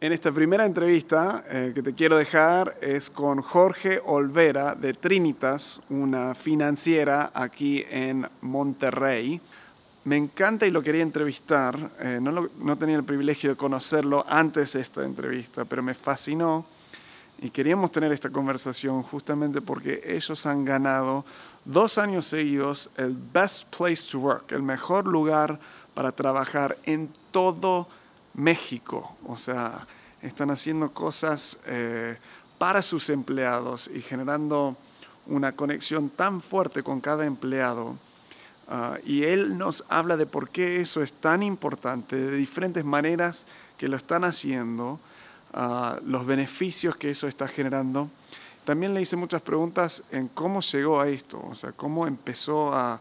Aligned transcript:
En 0.00 0.12
esta 0.12 0.30
primera 0.30 0.64
entrevista 0.64 1.42
eh, 1.50 1.72
que 1.74 1.82
te 1.82 1.92
quiero 1.92 2.16
dejar 2.16 2.76
es 2.80 3.10
con 3.10 3.42
Jorge 3.42 4.00
Olvera 4.06 4.76
de 4.76 4.94
Trinitas, 4.94 5.80
una 5.90 6.36
financiera 6.36 7.32
aquí 7.34 7.84
en 7.90 8.24
Monterrey. 8.42 9.40
Me 10.04 10.16
encanta 10.16 10.68
y 10.68 10.70
lo 10.70 10.84
quería 10.84 11.02
entrevistar. 11.02 11.90
Eh, 11.98 12.20
no, 12.22 12.78
tenía 12.78 12.94
el 12.94 13.02
privilegio 13.02 13.50
de 13.50 13.56
conocerlo 13.56 14.24
antes 14.28 14.74
de 14.74 14.82
esta 14.82 15.02
entrevista, 15.02 15.64
pero 15.64 15.82
me 15.82 15.94
fascinó 15.94 16.64
y 17.42 17.50
queríamos 17.50 17.90
tener 17.90 18.12
esta 18.12 18.30
conversación 18.30 19.02
justamente 19.02 19.60
porque 19.60 20.00
ellos 20.04 20.46
han 20.46 20.64
ganado 20.64 21.24
dos 21.64 21.98
años 21.98 22.24
seguidos 22.24 22.88
el 22.96 23.16
Best 23.32 23.74
Place 23.76 24.08
to 24.12 24.20
Work, 24.20 24.52
el 24.52 24.62
mejor 24.62 25.08
lugar 25.08 25.58
para 25.92 26.12
trabajar 26.12 26.78
en 26.84 27.08
todo 27.32 27.88
México. 28.38 29.16
O 29.26 29.36
sea, 29.36 29.86
están 30.22 30.50
haciendo 30.50 30.92
cosas 30.92 31.58
eh, 31.66 32.16
para 32.56 32.82
sus 32.82 33.10
empleados 33.10 33.90
y 33.92 34.00
generando 34.00 34.76
una 35.26 35.52
conexión 35.52 36.08
tan 36.08 36.40
fuerte 36.40 36.82
con 36.82 37.00
cada 37.00 37.26
empleado. 37.26 37.96
Ah, 38.68 38.98
y 39.04 39.24
él 39.24 39.56
nos 39.56 39.84
habla 39.88 40.16
de 40.16 40.26
por 40.26 40.50
qué 40.50 40.80
eso 40.80 41.02
es 41.02 41.12
tan 41.12 41.42
importante, 41.42 42.16
de 42.16 42.36
diferentes 42.36 42.84
maneras 42.84 43.46
que 43.76 43.88
lo 43.88 43.96
están 43.96 44.24
haciendo, 44.24 45.00
ah, 45.54 45.98
los 46.04 46.26
beneficios 46.26 46.96
que 46.96 47.10
eso 47.10 47.28
está 47.28 47.48
generando. 47.48 48.10
También 48.64 48.92
le 48.92 49.00
hice 49.00 49.16
muchas 49.16 49.40
preguntas 49.40 50.02
en 50.10 50.28
cómo 50.28 50.60
llegó 50.60 51.00
a 51.00 51.08
esto, 51.08 51.42
o 51.42 51.54
sea, 51.54 51.72
cómo 51.72 52.06
empezó 52.06 52.74
a, 52.74 53.00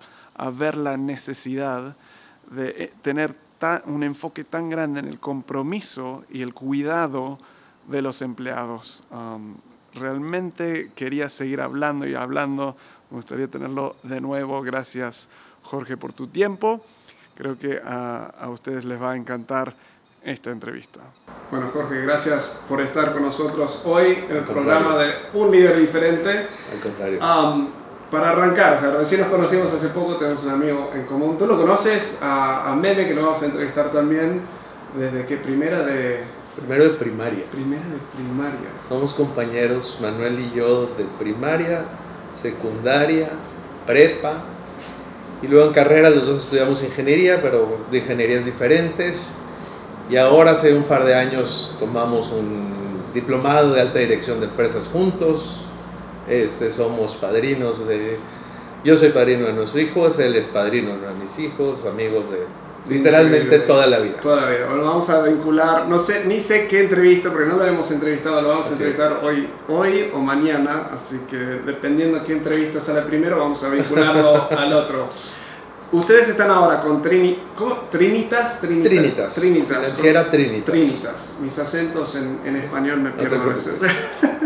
ver 0.53 0.77
la 0.77 0.97
necesidad 0.97 1.95
de 2.51 2.69
eh, 2.69 2.93
tener 3.01 3.35
ta- 3.59 3.81
un 3.85 4.03
enfoque 4.03 4.43
tan 4.43 4.69
grande 4.69 4.99
en 4.99 5.07
el 5.07 5.19
compromiso 5.19 6.23
y 6.29 6.41
el 6.41 6.53
cuidado 6.53 7.37
de 7.87 8.01
los 8.01 8.21
empleados. 8.21 9.03
Am, 9.11 9.55
realmente 9.93 10.91
quería 10.95 11.29
seguir 11.29 11.61
hablando 11.61 12.05
y 12.07 12.15
hablando. 12.15 12.75
Me 13.09 13.17
gustaría 13.17 13.47
tenerlo 13.47 13.95
de 14.03 14.21
nuevo. 14.21 14.61
Gracias, 14.61 15.27
Jorge, 15.63 15.97
por 15.97 16.13
tu 16.13 16.27
tiempo. 16.27 16.81
Creo 17.35 17.57
que 17.57 17.79
a, 17.83 18.25
a 18.39 18.49
ustedes 18.49 18.83
les 18.85 19.01
va 19.01 19.11
a 19.11 19.15
encantar 19.15 19.73
esta 20.23 20.49
entrevista. 20.51 20.99
Bueno, 21.51 21.69
Jorge, 21.71 22.01
gracias 22.01 22.63
por 22.67 22.81
estar 22.81 23.13
con 23.13 23.21
nosotros 23.21 23.83
hoy 23.85 24.25
en 24.29 24.35
el 24.37 24.43
programa 24.43 24.97
de 24.97 25.13
Un 25.33 25.51
Líder 25.51 25.79
Diferente. 25.79 26.47
Al 26.73 26.79
contrario. 26.81 27.23
Am, 27.23 27.69
para 28.11 28.29
arrancar, 28.31 28.75
o 28.75 28.77
sea, 28.79 28.91
recién 28.91 29.21
nos 29.21 29.29
conocimos 29.29 29.73
hace 29.73 29.89
poco, 29.89 30.15
tenemos 30.17 30.43
un 30.43 30.51
amigo 30.51 30.91
en 30.93 31.03
común. 31.03 31.37
Tú 31.37 31.45
lo 31.45 31.57
conoces 31.57 32.19
a, 32.21 32.71
a 32.71 32.75
Meme, 32.75 33.07
que 33.07 33.13
lo 33.13 33.23
vamos 33.23 33.41
a 33.41 33.45
entrevistar 33.45 33.91
también, 33.91 34.41
desde 34.97 35.25
que 35.25 35.37
primera 35.37 35.83
de, 35.83 36.23
Primero 36.57 36.85
de 36.85 36.89
primaria. 36.91 37.45
primera 37.51 37.83
de 37.83 37.99
primaria. 38.15 38.69
Somos 38.89 39.13
compañeros, 39.13 39.99
Manuel 40.01 40.39
y 40.39 40.51
yo, 40.55 40.87
de 40.97 41.05
primaria, 41.19 41.85
secundaria, 42.33 43.29
prepa. 43.85 44.43
Y 45.43 45.47
luego 45.47 45.67
en 45.67 45.73
carrera 45.73 46.09
los 46.09 46.25
dos 46.25 46.43
estudiamos 46.45 46.81
ingeniería, 46.83 47.43
pero 47.43 47.77
de 47.91 47.99
ingenierías 47.99 48.43
diferentes. 48.43 49.21
Y 50.09 50.17
ahora 50.17 50.51
hace 50.51 50.73
un 50.73 50.85
par 50.85 51.05
de 51.05 51.13
años 51.13 51.75
tomamos 51.79 52.31
un 52.31 53.03
diplomado 53.13 53.73
de 53.73 53.81
alta 53.81 53.99
dirección 53.99 54.39
de 54.39 54.47
empresas 54.47 54.87
juntos. 54.87 55.63
Este, 56.27 56.71
somos 56.71 57.15
padrinos 57.15 57.87
de... 57.87 58.17
Yo 58.83 58.95
soy 58.97 59.09
padrino 59.09 59.47
de 59.47 59.53
nuestros 59.53 59.83
hijos, 59.83 60.19
él 60.19 60.35
es 60.35 60.47
padrino 60.47 60.97
de 60.97 61.13
mis 61.19 61.37
hijos, 61.39 61.85
amigos 61.85 62.29
de 62.29 62.45
literalmente 62.89 63.59
toda 63.59 63.87
la 63.87 63.99
vida. 63.99 64.19
Toda 64.19 64.41
la 64.41 64.49
vida. 64.49 64.65
Bueno, 64.67 64.85
vamos 64.85 65.09
a 65.09 65.21
vincular, 65.23 65.87
no 65.87 65.99
sé, 65.99 66.25
ni 66.25 66.39
sé 66.39 66.67
qué 66.67 66.81
entrevista, 66.81 67.29
porque 67.29 67.47
no 67.47 67.57
lo 67.57 67.65
hemos 67.65 67.89
entrevistado, 67.91 68.41
lo 68.41 68.49
vamos 68.49 68.67
a 68.67 68.69
Así 68.69 68.73
entrevistar 68.83 69.21
hoy, 69.23 69.47
hoy 69.67 70.11
o 70.13 70.19
mañana, 70.19 70.89
así 70.93 71.21
que 71.29 71.37
dependiendo 71.37 72.23
qué 72.23 72.33
entrevista 72.33 72.79
sale 72.79 73.01
primero, 73.01 73.37
vamos 73.37 73.63
a 73.63 73.69
vincularlo 73.69 74.49
al 74.57 74.73
otro. 74.73 75.09
Ustedes 75.91 76.27
están 76.27 76.51
ahora 76.51 76.81
con 76.81 77.01
Trini, 77.01 77.39
¿cómo? 77.55 77.87
Trinitas, 77.89 78.59
Trinitas, 78.59 78.91
Trinitas. 78.91 79.33
Trinitas. 79.35 79.67
Financiera 79.67 80.29
Trinitas. 80.29 80.65
Trinitas. 80.65 81.33
Mis 81.41 81.57
acentos 81.59 82.15
en, 82.15 82.39
en 82.45 82.57
español 82.57 82.99
me 82.99 83.11
pierden 83.11 83.39
a 83.39 83.43
preocupes. 83.43 83.81
veces. 83.81 83.95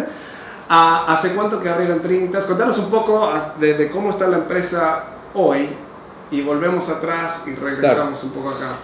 Ah, 0.74 1.04
¿Hace 1.10 1.34
cuánto 1.34 1.60
que 1.60 1.68
abrieron 1.68 2.02
Trinitas? 2.02 2.46
Contanos 2.46 2.78
un 2.78 2.90
poco 2.90 3.30
de, 3.60 3.74
de 3.74 3.90
cómo 3.90 4.12
está 4.12 4.26
la 4.30 4.38
empresa 4.38 5.04
hoy 5.34 5.68
y 6.32 6.42
volvemos 6.42 6.88
atrás 6.88 7.44
y 7.46 7.54
regresamos 7.56 8.24
un 8.24 8.30
poco 8.30 8.52
acá. 8.52 8.78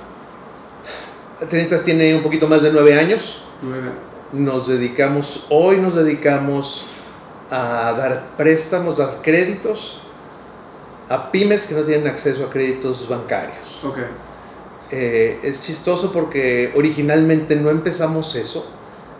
Trinitas 1.47 1.83
tiene 1.83 2.13
un 2.13 2.23
poquito 2.23 2.45
más 2.45 2.61
de 2.61 2.73
nueve 2.73 2.99
años. 2.99 3.41
Nueve. 3.61 3.91
Nos 4.33 4.67
dedicamos, 4.67 5.47
hoy 5.49 5.77
nos 5.77 5.95
dedicamos 5.95 6.85
a 7.49 7.93
dar 7.97 8.35
préstamos, 8.35 8.97
dar 8.97 9.21
créditos 9.21 10.01
a 11.07 11.31
pymes 11.31 11.67
que 11.67 11.73
no 11.73 11.83
tienen 11.83 12.07
acceso 12.07 12.47
a 12.47 12.49
créditos 12.49 13.07
bancarios. 13.07 13.79
Eh, 14.91 15.39
es 15.41 15.61
chistoso 15.61 16.11
porque 16.11 16.73
originalmente 16.75 17.55
no 17.55 17.69
empezamos 17.69 18.35
eso. 18.35 18.65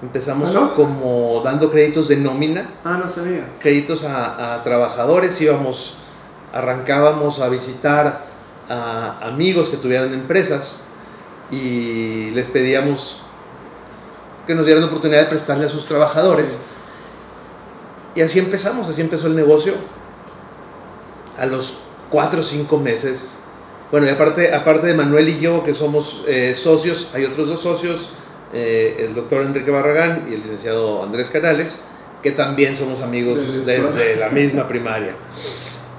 Empezamos 0.02 0.52
¿Ah, 0.52 0.60
no? 0.60 0.74
como 0.76 1.42
dando 1.44 1.72
créditos 1.72 2.08
de 2.08 2.18
nómina, 2.18 2.70
Ah, 2.84 3.00
no 3.04 3.10
sabía. 3.10 3.48
créditos 3.60 4.04
a, 4.04 4.54
a 4.56 4.64
trabajadores, 4.64 5.40
íbamos, 5.42 5.98
arrancábamos 6.54 7.40
a 7.40 7.50
visitar 7.50 8.26
a 8.70 9.18
amigos 9.28 9.70
que 9.70 9.78
tuvieran 9.78 10.14
empresas 10.14 10.78
y 11.50 12.30
les 12.32 12.48
pedíamos 12.48 13.22
que 14.46 14.54
nos 14.56 14.66
dieran 14.66 14.84
la 14.84 14.88
oportunidad 14.90 15.22
de 15.22 15.28
prestarle 15.28 15.66
a 15.66 15.70
sus 15.70 15.86
trabajadores. 15.86 16.58
Y 18.16 18.22
así 18.22 18.40
empezamos, 18.40 18.88
así 18.90 19.02
empezó 19.02 19.28
el 19.28 19.36
negocio. 19.36 19.74
A 21.40 21.46
los 21.46 21.78
cuatro 22.10 22.42
o 22.42 22.44
cinco 22.44 22.78
meses. 22.78 23.40
Bueno, 23.92 24.08
y 24.08 24.10
aparte, 24.10 24.54
aparte 24.56 24.88
de 24.88 24.94
Manuel 24.96 25.30
y 25.30 25.40
yo, 25.40 25.64
que 25.64 25.74
somos 25.74 26.24
eh, 26.28 26.56
socios, 26.62 27.10
hay 27.14 27.26
otros 27.26 27.48
dos 27.48 27.62
socios, 27.62 28.10
eh, 28.54 28.96
el 29.08 29.14
doctor 29.16 29.44
Enrique 29.44 29.72
Barragán 29.72 30.28
y 30.30 30.34
el 30.34 30.40
licenciado 30.42 31.04
Andrés 31.04 31.30
Canales, 31.30 31.78
que 32.24 32.32
también 32.32 32.76
somos 32.78 33.02
amigos 33.02 33.40
Desde- 33.66 34.16
la 34.16 34.30
misma 34.30 34.68
primaria. 34.68 35.14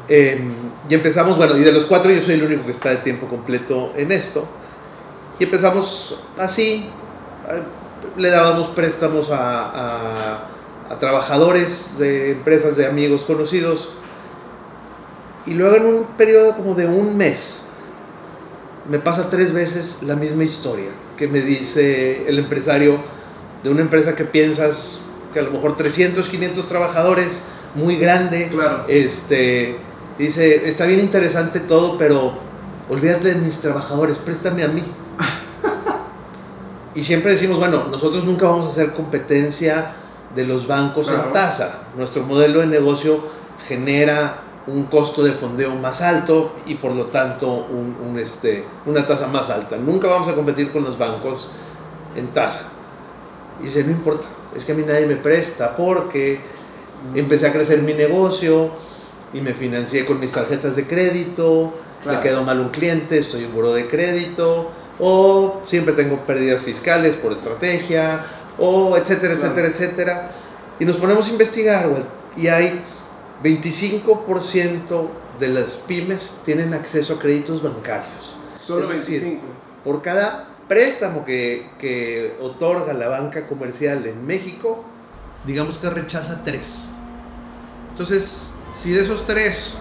Eh, 0.09 0.41
y 0.89 0.95
empezamos, 0.95 1.37
bueno, 1.37 1.57
y 1.57 1.61
de 1.63 1.73
los 1.73 1.85
cuatro 1.87 2.11
yo 2.11 2.23
soy 2.23 2.35
el 2.35 2.43
único 2.45 2.65
que 2.65 2.73
está 2.73 2.91
de 2.91 2.97
tiempo 2.97 3.27
completo 3.29 3.93
en 3.97 4.11
esto. 4.13 4.47
Y 5.39 5.45
empezamos 5.45 6.19
así, 6.39 6.89
eh, 7.49 7.63
le 8.17 8.31
dábamos 8.31 8.69
préstamos 8.71 9.31
a, 9.31 9.65
a- 9.69 10.45
a 10.91 10.99
trabajadores 10.99 11.99
de 11.99 12.33
empresas, 12.33 12.77
de 12.77 12.87
amigos 12.87 13.23
conocidos. 13.25 13.91
Y 15.47 15.55
luego 15.55 15.77
en 15.77 15.85
un 15.87 16.05
periodo 16.17 16.57
como 16.57 16.75
de 16.75 16.87
un 16.87 17.17
mes, 17.17 17.63
me 18.91 18.99
pasa 18.99 19.29
tres 19.31 19.53
veces 19.53 19.99
la 20.03 20.17
misma 20.17 20.45
historia 20.45 20.89
que 21.19 21.29
me 21.29 21.41
dice 21.41 22.29
el 22.29 22.39
empresario 22.39 22.99
de 23.63 23.71
una 23.71 23.83
empresa 23.83 24.15
que 24.15 24.25
piensas 24.25 25.01
que 25.33 25.41
a 25.41 25.43
lo 25.43 25.51
mejor 25.51 25.77
300, 25.77 26.29
500 26.29 26.67
trabajadores, 26.67 27.43
muy 27.75 27.97
grande. 27.97 28.49
Claro. 28.49 28.85
Este, 28.89 29.77
dice, 30.19 30.69
está 30.69 30.87
bien 30.87 31.01
interesante 31.01 31.61
todo, 31.61 31.99
pero 31.99 32.33
olvídate 32.89 33.29
de 33.29 33.35
mis 33.35 33.61
trabajadores, 33.61 34.17
préstame 34.19 34.63
a 34.63 34.69
mí. 34.69 34.85
y 36.95 37.05
siempre 37.05 37.33
decimos, 37.33 37.59
bueno, 37.59 37.85
nosotros 37.91 38.25
nunca 38.25 38.47
vamos 38.47 38.67
a 38.67 38.71
hacer 38.71 38.95
competencia 38.95 39.93
de 40.35 40.47
los 40.47 40.67
bancos 40.67 41.09
Claro. 41.09 41.29
en 41.29 41.33
tasa. 41.33 41.83
Nuestro 41.97 42.23
modelo 42.23 42.61
de 42.61 42.67
negocio 42.67 43.25
genera 43.67 44.39
un 44.69 44.85
costo 44.85 45.23
de 45.25 45.33
fondeo 45.33 45.75
más 45.77 46.01
alto 46.03 46.53
y 46.67 46.75
por 46.75 46.93
lo 46.95 47.07
tanto 47.07 47.49
un, 47.49 47.97
un, 48.07 48.19
este, 48.19 48.65
una 48.87 49.07
tasa 49.07 49.27
más 49.27 49.49
alta. 49.51 49.77
Nunca 49.77 50.09
vamos 50.09 50.29
a 50.29 50.35
competir 50.35 50.71
con 50.71 50.85
los 50.85 50.99
bancos 50.99 51.49
en 52.15 52.29
tasa. 52.29 52.69
Y 53.61 53.65
dice, 53.67 53.83
no 53.83 53.91
importa, 53.93 54.27
es 54.57 54.65
que 54.65 54.73
a 54.73 54.75
mí 54.75 54.85
nadie 54.87 55.07
me 55.07 55.17
presta 55.17 55.75
porque 55.75 56.41
empecé 57.15 57.47
a 57.47 57.53
crecer 57.53 57.83
mi 57.83 57.95
negocio 57.95 58.71
y 59.33 59.41
me 59.41 59.55
financié 59.55 60.05
con 60.05 60.21
mis 60.21 60.33
tarjetas 60.33 60.77
de 60.77 60.87
crédito, 60.87 61.73
Claro. 62.03 62.19
me 62.19 62.23
quedó 62.23 62.45
mal 62.45 62.61
un 62.61 62.69
cliente, 62.69 63.19
estoy 63.19 63.43
en 63.43 63.53
buró 63.53 63.73
de 63.75 63.89
crédito, 63.89 64.71
o 65.01 65.63
siempre 65.67 65.95
tengo 65.95 66.19
pérdidas 66.19 66.61
fiscales 66.63 67.17
por 67.17 67.33
estrategia, 67.33 68.25
o 68.57 68.97
etcétera, 68.97 69.35
Claro. 69.35 69.49
etcétera, 69.53 69.69
etcétera. 69.69 70.31
Y 70.79 70.85
nos 70.85 70.97
ponemos 70.97 71.27
a 71.27 71.31
investigar, 71.31 71.89
y 72.37 72.47
hay 72.47 72.81
25% 73.43 75.09
de 75.39 75.49
las 75.49 75.75
pymes 75.75 76.33
tienen 76.45 76.75
acceso 76.75 77.15
a 77.15 77.19
créditos 77.19 77.63
bancarios. 77.63 78.35
Solo 78.59 78.93
Es 78.93 79.01
decir, 79.01 79.23
25. 79.23 79.47
Por 79.85 80.03
cada 80.03 80.49
préstamo 80.67 81.25
que, 81.25 81.71
que 81.79 82.37
otorga 82.41 82.93
la 82.93 83.09
banca 83.09 83.47
comercial 83.47 84.07
en 84.07 84.27
México, 84.27 84.85
digamos 85.47 85.79
que 85.79 85.89
rechaza 85.89 86.43
tres. 86.45 86.91
Entonces, 87.91 88.51
si 88.75 88.91
de 88.91 89.01
esos 89.01 89.25
tres 89.25 89.79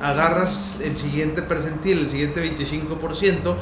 agarras 0.00 0.80
el 0.82 0.96
siguiente 0.96 1.42
percentil, 1.42 2.00
el 2.00 2.10
siguiente 2.10 2.44
25%, 2.44 3.54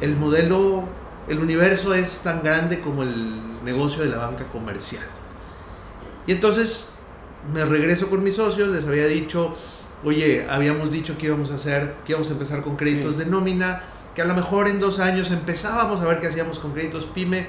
el 0.00 0.16
modelo 0.16 0.88
el 1.28 1.38
universo 1.38 1.94
es 1.94 2.18
tan 2.18 2.42
grande 2.42 2.80
como 2.80 3.02
el 3.02 3.62
negocio 3.64 4.02
de 4.02 4.10
la 4.10 4.18
banca 4.18 4.44
comercial. 4.48 5.04
Y 6.26 6.32
entonces 6.32 6.88
me 7.52 7.64
regreso 7.64 8.08
con 8.08 8.22
mis 8.22 8.36
socios, 8.36 8.68
les 8.68 8.86
había 8.86 9.06
dicho, 9.06 9.56
oye, 10.04 10.46
habíamos 10.48 10.92
dicho 10.92 11.16
que 11.18 11.26
íbamos 11.26 11.50
a 11.50 11.54
hacer, 11.54 11.96
que 12.04 12.12
íbamos 12.12 12.30
a 12.30 12.32
empezar 12.32 12.62
con 12.62 12.76
créditos 12.76 13.18
de 13.18 13.26
nómina, 13.26 13.82
que 14.14 14.22
a 14.22 14.24
lo 14.24 14.34
mejor 14.34 14.68
en 14.68 14.78
dos 14.78 15.00
años 15.00 15.30
empezábamos 15.30 16.00
a 16.00 16.04
ver 16.04 16.20
qué 16.20 16.28
hacíamos 16.28 16.58
con 16.58 16.72
créditos 16.72 17.06
pyme, 17.06 17.48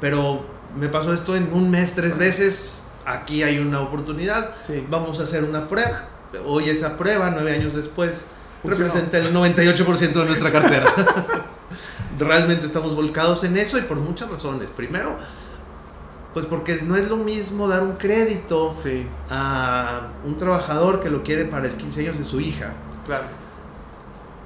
pero 0.00 0.44
me 0.78 0.88
pasó 0.88 1.12
esto 1.12 1.36
en 1.36 1.52
un 1.52 1.70
mes 1.70 1.94
tres 1.94 2.16
veces, 2.16 2.78
aquí 3.04 3.42
hay 3.42 3.58
una 3.58 3.80
oportunidad, 3.80 4.54
vamos 4.88 5.20
a 5.20 5.24
hacer 5.24 5.44
una 5.44 5.68
prueba. 5.68 6.08
Hoy 6.46 6.68
esa 6.68 6.96
prueba, 6.96 7.30
nueve 7.30 7.52
años 7.52 7.74
después, 7.74 8.26
representa 8.62 9.18
el 9.18 9.34
98% 9.34 10.12
de 10.12 10.24
nuestra 10.24 10.52
cartera. 10.52 10.86
Realmente 12.18 12.66
estamos 12.66 12.94
volcados 12.94 13.44
en 13.44 13.56
eso 13.56 13.78
y 13.78 13.82
por 13.82 13.96
muchas 13.98 14.30
razones. 14.30 14.70
Primero, 14.70 15.16
pues 16.32 16.46
porque 16.46 16.80
no 16.82 16.96
es 16.96 17.08
lo 17.08 17.16
mismo 17.16 17.66
dar 17.66 17.82
un 17.82 17.96
crédito 17.96 18.72
a 19.28 20.08
un 20.24 20.36
trabajador 20.36 21.00
que 21.02 21.10
lo 21.10 21.22
quiere 21.22 21.44
para 21.46 21.66
el 21.66 21.74
15 21.74 22.00
años 22.00 22.18
de 22.18 22.24
su 22.24 22.40
hija. 22.40 22.72
Claro. 23.04 23.24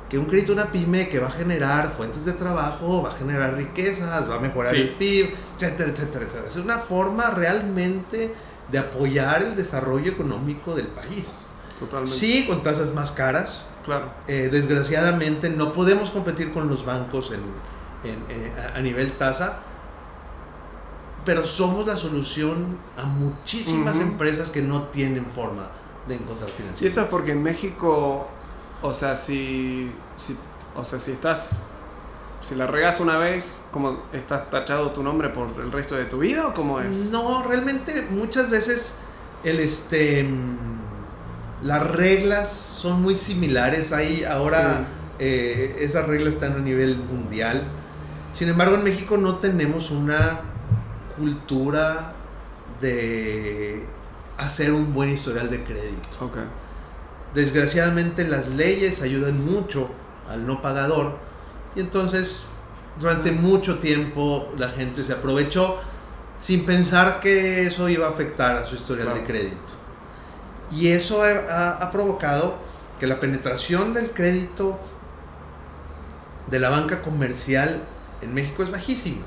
Que 0.09 0.19
un 0.19 0.27
crédito 0.27 0.53
a 0.53 0.55
una 0.55 0.67
pyme 0.67 1.09
que 1.09 1.19
va 1.19 1.29
a 1.29 1.31
generar 1.31 1.91
fuentes 1.91 2.25
de 2.25 2.33
trabajo, 2.33 3.03
va 3.03 3.11
a 3.11 3.15
generar 3.15 3.55
riquezas, 3.55 4.31
va 4.31 4.37
a 4.37 4.39
mejorar 4.39 4.75
el 4.75 4.95
PIB, 4.95 5.35
etcétera, 5.57 5.91
etcétera, 5.91 6.25
etcétera. 6.25 6.47
Es 6.47 6.57
una 6.57 6.79
forma 6.79 7.31
realmente 7.31 8.35
de 8.71 8.79
apoyar 8.79 9.43
el 9.43 9.57
desarrollo 9.57 10.11
económico 10.11 10.75
del 10.75 10.87
país. 10.87 11.35
Totalmente. 11.79 12.17
Sí, 12.17 12.47
con 12.47 12.63
tasas 12.63 12.95
más 12.95 13.11
caras. 13.11 13.67
Claro. 13.85 14.11
Eh, 14.27 14.49
desgraciadamente 14.51 15.51
no 15.51 15.75
podemos 15.75 16.11
competir 16.11 16.53
con 16.53 16.69
los 16.69 16.87
bancos 16.87 17.33
en, 17.33 17.43
a 18.75 18.81
nivel 18.81 19.13
tasa 19.13 19.61
pero 21.25 21.47
somos 21.47 21.87
la 21.87 21.97
solución 21.97 22.79
a 22.97 23.05
muchísimas 23.05 23.99
empresas 24.00 24.50
que 24.50 24.62
no 24.62 24.85
tienen 24.85 25.26
forma 25.26 25.71
de 26.06 26.17
encontrar 26.17 26.50
financiación. 26.50 26.87
Y 26.87 26.88
eso 26.88 27.03
es 27.03 27.09
porque 27.09 27.32
en 27.32 27.43
México, 27.43 28.29
o 28.82 28.93
sea, 28.93 29.17
si, 29.17 29.91
o 30.76 30.85
sea, 30.85 30.99
si 30.99 31.12
estás, 31.12 31.65
si 32.41 32.55
la 32.55 32.67
regas 32.67 33.00
una 33.00 33.17
vez, 33.17 33.62
como 33.71 34.03
estás 34.12 34.50
tachado 34.50 34.91
tu 34.91 35.03
nombre 35.03 35.31
por 35.31 35.49
el 35.61 35.73
resto 35.73 35.94
de 35.94 36.05
tu 36.05 36.19
vida 36.19 36.49
o 36.49 36.55
cómo 36.55 36.81
es? 36.81 37.11
No, 37.11 37.43
realmente 37.49 38.06
muchas 38.11 38.50
veces 38.50 38.97
el 39.44 39.61
este 39.61 40.29
las 41.62 41.91
reglas 41.91 42.50
son 42.50 43.00
muy 43.00 43.17
similares. 43.17 43.93
Ahí 43.93 44.25
ahora 44.25 44.87
eh, 45.19 45.79
esas 45.81 46.06
reglas 46.06 46.35
están 46.35 46.53
a 46.53 46.59
nivel 46.59 46.99
mundial. 46.99 47.62
Sin 48.35 48.49
embargo, 48.49 48.75
en 48.75 48.85
México 48.85 49.17
no 49.17 49.37
tenemos 49.37 49.91
una 49.91 50.54
cultura 51.16 52.12
de 52.81 53.84
hacer 54.37 54.72
un 54.72 54.93
buen 54.93 55.11
historial 55.11 55.50
de 55.50 55.62
crédito. 55.64 56.31
Desgraciadamente 57.34 58.25
las 58.25 58.49
leyes 58.49 59.02
ayudan 59.02 59.44
mucho 59.44 59.90
al 60.28 60.46
no 60.46 60.62
pagador 60.62 61.19
y 61.75 61.81
entonces 61.81 62.46
durante 63.00 63.32
mucho 63.32 63.78
tiempo 63.78 64.52
la 64.56 64.69
gente 64.69 65.02
se 65.02 65.12
aprovechó 65.12 65.81
sin 66.38 66.64
pensar 66.64 67.20
que 67.20 67.66
eso 67.66 67.88
iba 67.88 68.06
a 68.06 68.11
afectar 68.11 68.56
a 68.56 68.64
su 68.64 68.76
historial 68.76 69.14
de 69.14 69.25
crédito. 69.25 69.56
Y 70.70 70.88
eso 70.88 71.22
ha 71.22 71.90
provocado 71.90 72.56
que 72.99 73.06
la 73.06 73.20
penetración 73.20 73.93
del 73.93 74.11
crédito 74.11 74.78
de 76.50 76.58
la 76.58 76.70
banca 76.70 77.02
comercial 77.02 77.82
en 78.20 78.34
México 78.34 78.62
es 78.62 78.70
bajísima 78.70 79.25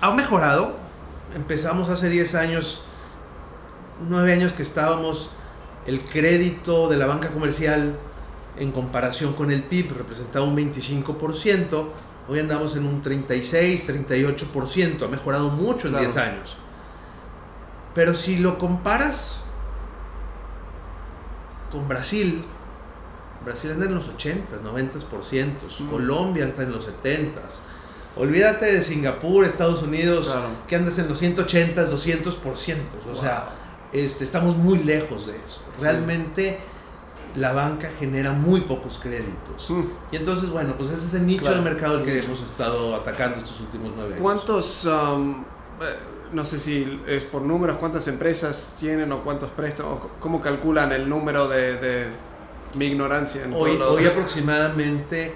ha 0.00 0.12
mejorado. 0.12 0.76
Empezamos 1.34 1.88
hace 1.88 2.08
10 2.08 2.34
años, 2.36 2.84
9 4.08 4.32
años 4.32 4.52
que 4.52 4.62
estábamos, 4.62 5.30
el 5.86 6.00
crédito 6.00 6.88
de 6.88 6.96
la 6.96 7.06
banca 7.06 7.28
comercial 7.28 7.98
en 8.56 8.72
comparación 8.72 9.34
con 9.34 9.50
el 9.50 9.62
PIB 9.62 9.96
representaba 9.98 10.44
un 10.44 10.56
25%, 10.56 11.88
hoy 12.28 12.38
andamos 12.38 12.76
en 12.76 12.86
un 12.86 13.02
36, 13.02 13.88
38%, 13.88 15.04
ha 15.04 15.08
mejorado 15.08 15.50
mucho 15.50 15.88
en 15.88 15.98
10 15.98 16.16
años. 16.16 16.56
Pero 17.94 18.14
si 18.14 18.38
lo 18.38 18.58
comparas 18.58 19.44
con 21.70 21.88
Brasil, 21.88 22.44
Brasil 23.44 23.72
anda 23.72 23.86
en 23.86 23.94
los 23.94 24.08
80, 24.08 24.62
90%, 24.62 25.88
Colombia 25.90 26.44
anda 26.44 26.62
en 26.62 26.72
los 26.72 26.84
70, 26.84 27.40
Olvídate 28.16 28.66
de 28.66 28.82
Singapur, 28.82 29.44
Estados 29.44 29.82
Unidos, 29.82 30.34
que 30.68 30.76
andas 30.76 30.98
en 30.98 31.08
los 31.08 31.18
180, 31.18 31.84
200%. 31.84 32.76
O 33.10 33.14
sea, 33.14 33.48
este, 33.92 34.24
estamos 34.24 34.56
muy 34.56 34.78
lejos 34.78 35.26
de 35.26 35.36
eso. 35.36 35.64
Realmente 35.80 36.58
la 37.34 37.52
banca 37.52 37.88
genera 37.98 38.32
muy 38.32 38.62
pocos 38.62 39.00
créditos. 39.02 39.68
Mm. 39.68 39.82
Y 40.12 40.16
entonces, 40.16 40.50
bueno, 40.50 40.74
pues 40.78 40.90
ese 40.90 41.06
es 41.06 41.14
el 41.14 41.26
nicho 41.26 41.52
de 41.52 41.60
mercado 41.60 42.04
que 42.04 42.20
hemos 42.20 42.40
estado 42.42 42.94
atacando 42.94 43.38
estos 43.38 43.60
últimos 43.60 43.92
nueve 43.96 44.12
años. 44.12 44.22
¿Cuántos, 44.22 44.84
um, 44.86 45.42
eh, 45.80 45.96
no 46.32 46.44
sé 46.44 46.60
si 46.60 47.00
es 47.08 47.24
por 47.24 47.42
números, 47.42 47.78
cuántas 47.78 48.06
empresas 48.06 48.76
tienen 48.78 49.10
o 49.10 49.24
cuántos 49.24 49.50
préstamos, 49.50 50.00
cómo 50.20 50.40
calculan 50.40 50.92
el 50.92 51.08
número 51.08 51.48
de, 51.48 52.06
mi 52.74 52.86
ignorancia? 52.86 53.44
En 53.44 53.54
hoy, 53.54 53.76
hoy 53.76 54.06
aproximadamente 54.06 55.34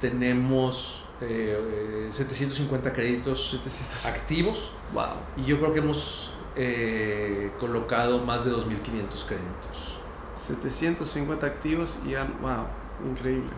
tenemos 0.00 0.99
750 1.20 2.88
eh, 2.88 2.92
créditos 2.92 3.60
activos. 4.06 4.72
Wow. 4.92 5.04
Y 5.36 5.44
yo 5.44 5.58
creo 5.58 5.72
que 5.72 5.80
hemos 5.80 6.32
eh, 6.56 7.52
colocado 7.60 8.24
más 8.24 8.44
de 8.44 8.52
2.500 8.52 9.26
créditos. 9.26 9.98
750 10.34 11.46
activos 11.46 11.98
y 12.06 12.14
han, 12.14 12.40
wow, 12.40 12.66
increíble. 13.08 13.50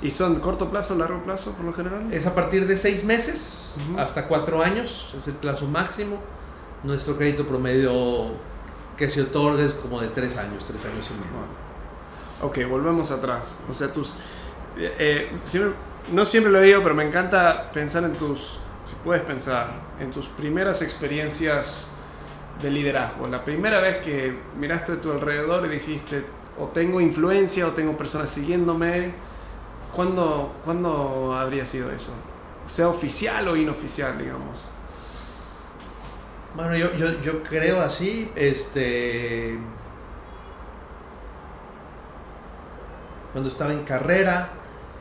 ¿Y 0.00 0.10
son 0.10 0.40
corto 0.40 0.70
plazo, 0.70 0.94
largo 0.94 1.22
plazo 1.22 1.52
por 1.52 1.64
lo 1.64 1.72
general? 1.72 2.12
Es 2.12 2.26
a 2.26 2.34
partir 2.34 2.66
de 2.66 2.76
seis 2.76 3.04
meses 3.04 3.74
hasta 3.96 4.28
cuatro 4.28 4.62
años, 4.62 5.12
es 5.16 5.26
el 5.28 5.34
plazo 5.34 5.66
máximo. 5.66 6.20
Nuestro 6.82 7.16
crédito 7.16 7.46
promedio 7.46 8.32
que 8.96 9.08
se 9.08 9.22
otorga 9.22 9.62
es 9.62 9.72
como 9.72 10.00
de 10.00 10.08
tres 10.08 10.36
años, 10.36 10.64
tres 10.64 10.84
años 10.84 11.10
y 11.10 11.14
medio. 11.14 11.64
Ok, 12.42 12.70
volvemos 12.70 13.10
atrás. 13.10 13.58
O 13.68 13.72
sea, 13.72 13.92
tus... 13.92 14.14
Eh, 14.76 14.94
eh 14.98 15.32
no 16.12 16.24
siempre 16.24 16.52
lo 16.52 16.60
digo, 16.60 16.82
pero 16.82 16.94
me 16.94 17.04
encanta 17.04 17.70
pensar 17.72 18.04
en 18.04 18.12
tus, 18.12 18.60
si 18.84 18.94
puedes 19.02 19.22
pensar, 19.22 19.68
en 20.00 20.10
tus 20.10 20.26
primeras 20.28 20.82
experiencias 20.82 21.92
de 22.60 22.70
liderazgo. 22.70 23.26
La 23.28 23.44
primera 23.44 23.80
vez 23.80 23.98
que 23.98 24.36
miraste 24.58 24.92
a 24.92 25.00
tu 25.00 25.12
alrededor 25.12 25.66
y 25.66 25.68
dijiste, 25.68 26.24
o 26.58 26.66
tengo 26.68 27.00
influencia 27.00 27.66
o 27.66 27.72
tengo 27.72 27.96
personas 27.96 28.30
siguiéndome, 28.30 29.12
¿cuándo, 29.94 30.54
¿cuándo 30.64 31.34
habría 31.36 31.66
sido 31.66 31.90
eso? 31.90 32.12
Sea 32.66 32.88
oficial 32.88 33.48
o 33.48 33.56
inoficial, 33.56 34.16
digamos. 34.18 34.70
Bueno, 36.54 36.76
yo, 36.76 36.94
yo, 36.96 37.20
yo 37.20 37.42
creo 37.42 37.80
así, 37.80 38.30
este... 38.36 39.58
Cuando 43.32 43.50
estaba 43.50 43.72
en 43.72 43.82
carrera, 43.82 44.50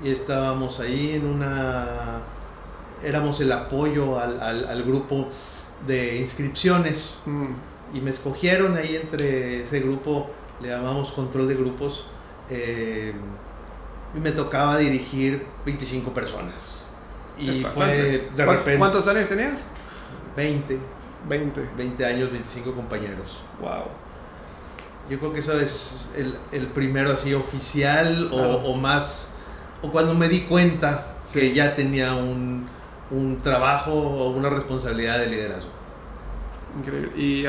y 0.03 0.12
estábamos 0.12 0.79
ahí 0.79 1.15
en 1.15 1.25
una... 1.25 2.22
éramos 3.03 3.39
el 3.39 3.51
apoyo 3.51 4.19
al, 4.19 4.41
al, 4.41 4.83
grupo 4.83 5.29
de 5.88 6.17
inscripciones 6.17 7.15
mm. 7.25 7.95
y 7.95 8.01
me 8.01 8.12
escogieron 8.12 8.77
ahí 8.77 8.95
entre 8.95 9.63
ese 9.63 9.79
grupo, 9.79 10.29
le 10.62 10.69
llamamos 10.69 11.12
control 11.12 11.48
de 11.48 11.55
grupos, 11.55 12.05
eh, 12.50 13.13
y 14.15 14.19
me 14.19 14.31
tocaba 14.31 14.77
dirigir 14.77 15.45
25 15.65 16.13
personas. 16.13 16.83
Y 17.38 17.63
fue 17.63 18.29
de 18.36 18.45
repente... 18.45 18.77
¿Cuántos 18.77 19.07
años 19.07 19.27
tenías? 19.27 19.65
20. 20.36 20.77
20. 21.27 21.69
20 21.77 22.05
años, 22.05 22.31
25 22.31 22.74
compañeros. 22.74 23.39
Wow. 23.60 23.86
Yo 25.10 25.19
creo 25.19 25.33
que 25.33 25.39
eso 25.39 25.60
es 25.60 25.95
el, 26.15 26.36
el 26.51 26.67
primero 26.67 27.12
así 27.12 27.33
oficial 27.33 28.29
o, 28.31 28.38
o, 28.38 28.75
más 28.75 29.33
o 29.84 29.92
cuando 29.92 30.13
me 30.16 30.30
di 30.30 30.42
cuenta 30.42 31.18
que 31.32 31.54
ya 31.54 31.75
tenía 31.75 32.16
un, 32.16 32.68
un, 33.12 33.42
trabajo 33.42 33.92
o 33.92 34.32
una 34.32 34.50
responsabilidad 34.50 35.20
de 35.20 35.28
liderazgo. 35.28 35.70
Increíble. 36.78 37.12
¿Y 37.16 37.46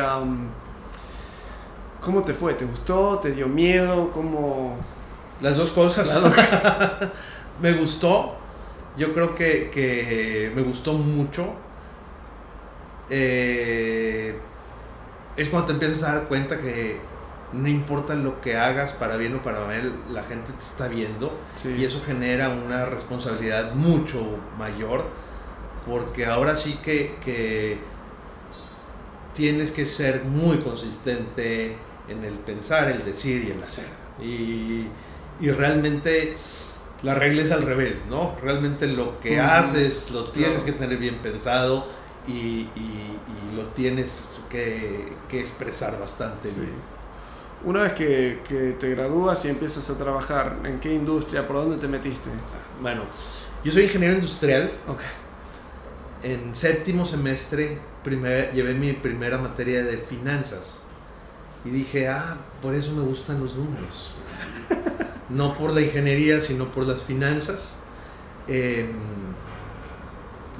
cómo 2.00 2.22
te 2.22 2.34
fue? 2.34 2.54
¿Te 2.54 2.64
gustó? 2.64 3.18
¿Te 3.20 3.32
dio 3.32 3.48
miedo? 3.48 4.10
¿Cómo...? 4.12 4.76
Las 5.40 5.56
dos 5.56 5.72
cosas. 5.72 6.12
me 7.62 7.72
gustó. 7.72 8.36
Yo 8.96 9.12
creo 9.12 9.34
que, 9.34 9.70
que 9.72 10.52
me 10.54 10.62
gustó 10.62 10.92
mucho. 10.94 11.52
Eh, 13.10 14.38
es 15.36 15.48
cuando 15.48 15.66
te 15.66 15.72
empiezas 15.74 16.02
a 16.04 16.14
dar 16.14 16.24
cuenta 16.24 16.58
que 16.58 16.98
no 17.54 17.68
importa 17.68 18.14
lo 18.14 18.40
que 18.40 18.56
hagas, 18.56 18.92
para 18.92 19.16
bien 19.16 19.34
o 19.34 19.42
para 19.42 19.64
mal, 19.64 19.92
la 20.10 20.22
gente 20.22 20.52
te 20.52 20.62
está 20.62 20.88
viendo 20.88 21.38
y 21.64 21.84
eso 21.84 22.00
genera 22.04 22.50
una 22.50 22.84
responsabilidad 22.84 23.74
mucho 23.74 24.38
mayor, 24.58 25.04
porque 25.86 26.26
ahora 26.26 26.56
sí 26.56 26.78
que, 26.82 27.16
que 27.24 27.78
tienes 29.34 29.70
que 29.70 29.86
ser 29.86 30.24
muy 30.24 30.58
consistente 30.58 31.76
en 32.08 32.24
el 32.24 32.34
pensar, 32.34 32.90
el 32.90 33.04
decir 33.04 33.44
y 33.44 33.50
el 33.52 33.62
hacer. 33.62 33.86
Y, 34.20 34.86
y 35.40 35.50
realmente 35.50 36.36
la 37.02 37.14
regla 37.14 37.42
es 37.42 37.52
al 37.52 37.62
revés, 37.62 38.04
¿no? 38.08 38.34
Realmente 38.42 38.86
lo 38.86 39.20
que 39.20 39.40
haces 39.40 40.10
lo 40.10 40.24
tienes 40.24 40.64
que 40.64 40.72
tener 40.72 40.98
bien 40.98 41.18
pensado 41.18 41.86
y, 42.26 42.68
y, 42.74 43.10
lo 43.54 43.66
tienes 43.66 44.28
que, 44.50 45.12
que 45.28 45.38
expresar 45.38 46.00
bastante 46.00 46.48
bien. 46.48 46.72
Una 47.64 47.82
vez 47.82 47.92
que, 47.94 48.40
que, 48.46 48.72
te 48.78 48.90
gradúas 48.90 49.44
y 49.46 49.48
empiezas 49.48 49.88
a 49.88 49.96
trabajar, 49.96 50.58
¿en 50.64 50.80
qué 50.80 50.92
industria? 50.92 51.46
¿Por 51.46 51.56
dónde 51.56 51.78
te 51.78 51.88
metiste? 51.88 52.28
Bueno, 52.82 53.02
yo 53.64 53.72
soy 53.72 53.84
ingeniero 53.84 54.14
industrial. 54.14 54.70
Okay. 54.86 56.32
En 56.32 56.54
séptimo 56.54 57.06
semestre 57.06 57.78
primer, 58.02 58.52
llevé 58.52 58.74
mi 58.74 58.92
primera 58.92 59.38
materia 59.38 59.82
de 59.82 59.96
finanzas. 59.96 60.78
Y 61.64 61.70
dije, 61.70 62.08
ah, 62.08 62.36
por 62.60 62.74
eso 62.74 62.92
me 62.92 63.02
gustan 63.02 63.40
los 63.40 63.54
números. 63.56 64.12
no 65.30 65.54
por 65.54 65.72
la 65.72 65.80
ingeniería, 65.80 66.40
sino 66.42 66.70
por 66.70 66.86
las 66.86 67.02
finanzas. 67.02 67.76
Em, 68.46 68.92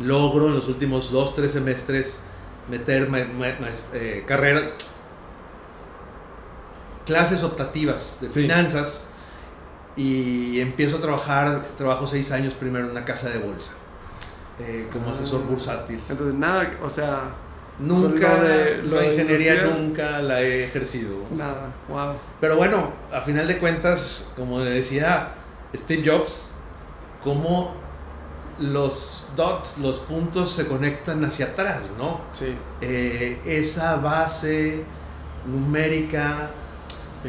logro 0.02 0.48
en 0.48 0.54
los 0.54 0.68
últimos 0.68 1.12
dos, 1.12 1.34
tres 1.34 1.52
semestres 1.52 2.22
meter 2.70 3.08
eh, 3.92 4.24
carrera, 4.26 4.72
clases 7.06 7.42
optativas 7.42 8.18
de 8.20 8.28
finanzas 8.28 9.04
y 9.96 10.60
empiezo 10.60 10.96
a 10.96 11.00
trabajar, 11.00 11.62
trabajo 11.76 12.06
seis 12.06 12.32
años 12.32 12.54
primero 12.54 12.86
en 12.86 12.92
una 12.92 13.04
casa 13.04 13.28
de 13.28 13.38
bolsa 13.38 13.72
eh, 14.58 14.88
como 14.92 15.10
asesor 15.10 15.42
ah. 15.44 15.50
bursátil. 15.50 16.00
Entonces 16.08 16.34
nada, 16.34 16.78
o 16.82 16.90
sea, 16.90 17.30
Nunca, 17.78 18.38
la 18.84 19.04
ingeniería 19.04 19.64
nunca 19.64 20.22
la 20.22 20.42
he 20.42 20.64
ejercido. 20.64 21.16
Nada, 21.36 21.72
wow. 21.88 22.14
Pero 22.40 22.56
bueno, 22.56 22.90
a 23.12 23.20
final 23.20 23.48
de 23.48 23.58
cuentas, 23.58 24.26
como 24.36 24.60
decía 24.60 25.30
Steve 25.74 26.08
Jobs, 26.08 26.52
cómo 27.24 27.74
los 28.60 29.32
dots, 29.34 29.78
los 29.78 29.98
puntos 29.98 30.52
se 30.52 30.68
conectan 30.68 31.24
hacia 31.24 31.46
atrás, 31.46 31.90
¿no? 31.98 32.20
Sí. 32.32 32.54
Eh, 32.80 33.40
esa 33.44 33.96
base 33.96 34.84
numérica 35.44 36.50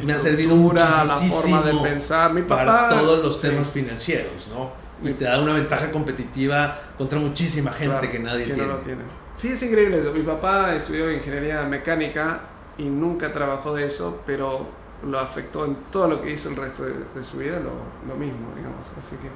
me 0.04 0.14
ha 0.14 0.20
servido 0.20 0.74
la 0.74 1.06
forma 1.06 1.62
de 1.62 1.74
pensar. 1.82 2.34
Mi 2.34 2.42
papá, 2.42 2.66
para 2.66 2.90
todos 2.90 3.24
los 3.24 3.42
temas 3.42 3.68
financieros, 3.68 4.48
¿no? 4.50 4.86
y 5.04 5.14
te 5.14 5.25
da 5.25 5.40
una 5.42 5.54
ventaja 5.54 5.92
competitiva 5.92 6.80
contra 6.98 7.20
muchísima 7.20 7.72
gente 7.72 8.10
que 8.10 8.20
nadie 8.20 8.46
tiene. 8.46 8.74
tiene. 8.84 9.02
Sí, 9.34 9.50
es 9.50 9.62
increíble 9.64 10.00
eso. 10.00 10.14
Mi 10.14 10.22
papá 10.22 10.75
estudió 10.75 11.12
ingeniería 11.12 11.64
mecánica 11.64 12.42
y 12.78 12.84
nunca 12.84 13.34
trabajó 13.34 13.75
de 13.75 13.86
eso, 13.86 14.22
pero 14.25 14.68
lo 15.04 15.20
afectó 15.20 15.66
en 15.66 15.75
todo 15.92 16.08
lo 16.08 16.22
que 16.22 16.32
hizo 16.32 16.50
el 16.50 16.56
resto 16.56 16.84
de, 16.84 17.24
su 17.24 17.38
vida, 17.38 17.60
lo, 17.60 17.72
lo, 18.08 18.16
mismo, 18.16 18.54
digamos. 18.56 18.88
Así 18.98 19.18
que, 19.18 19.28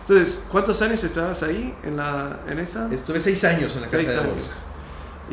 entonces, 0.00 0.44
¿cuántos 0.50 0.82
años 0.82 1.02
estabas 1.04 1.42
ahí 1.42 1.74
en, 1.84 1.96
la, 1.96 2.40
en 2.48 2.58
esa? 2.58 2.92
Estuve 2.92 3.20
seis 3.20 3.42
años 3.44 3.74
en 3.76 3.82
la 3.82 3.88
seis 3.88 4.10
casa 4.10 4.22
de 4.22 4.32
años. 4.32 4.50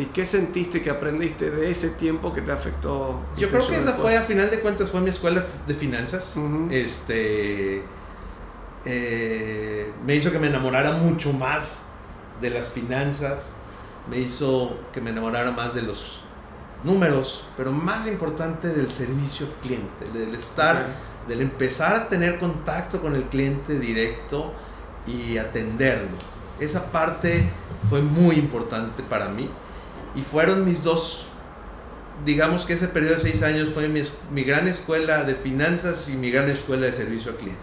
¿Y 0.02 0.06
qué 0.06 0.26
sentiste 0.26 0.82
que 0.82 0.90
aprendiste 0.90 1.52
de 1.52 1.70
ese 1.70 1.92
tiempo 1.92 2.34
que 2.34 2.42
te 2.42 2.52
afectó? 2.52 3.22
Yo 3.38 3.50
creo 3.50 3.68
que 3.68 3.76
esa 3.76 3.94
fue, 3.94 4.18
a 4.18 4.22
final 4.22 4.50
de 4.50 4.60
cuentas, 4.60 4.90
fue 4.90 5.00
mi 5.00 5.12
escuela 5.12 5.44
de 5.68 5.76
finanzas. 5.76 6.34
Este 6.72 7.84
eh, 8.84 9.92
me 10.04 10.16
hizo 10.16 10.32
que 10.32 10.40
me 10.40 10.48
enamorara 10.48 10.94
mucho 10.94 11.34
más 11.34 11.84
de 12.42 12.50
las 12.50 12.68
finanzas, 12.68 13.58
me 14.10 14.18
hizo 14.18 14.76
que 14.92 15.02
me 15.02 15.12
enamorara 15.12 15.52
más 15.52 15.76
de 15.76 15.84
los 15.84 16.22
números, 16.84 17.46
pero 17.56 17.72
más 17.72 18.08
importante 18.08 18.70
del 18.70 18.92
servicio 18.92 19.54
cliente, 19.62 20.06
del 20.12 20.34
estar, 20.34 20.84
del 21.28 21.42
empezar 21.42 21.94
a 21.94 22.10
tener 22.10 22.40
contacto 22.40 23.04
con 23.04 23.16
el 23.16 23.26
cliente 23.26 23.78
directo 23.78 24.52
y 25.06 25.38
atenderlo. 25.38 26.18
Esa 26.60 26.92
parte 26.92 27.48
fue 27.88 28.02
muy 28.02 28.38
importante 28.38 29.04
para 29.04 29.30
mí 29.30 29.48
y 30.16 30.22
fueron 30.22 30.66
mis 30.66 30.84
dos, 30.84 31.28
digamos 32.26 32.66
que 32.66 32.74
ese 32.74 32.88
periodo 32.88 33.16
de 33.16 33.20
seis 33.20 33.44
años 33.44 33.70
fue 33.70 33.88
mi, 33.88 34.02
mi 34.32 34.44
gran 34.44 34.68
escuela 34.68 35.24
de 35.24 35.36
finanzas 35.36 36.10
y 36.10 36.14
mi 36.14 36.32
gran 36.32 36.50
escuela 36.50 36.86
de 36.86 36.94
servicio 36.94 37.32
al 37.32 37.38
cliente. 37.38 37.62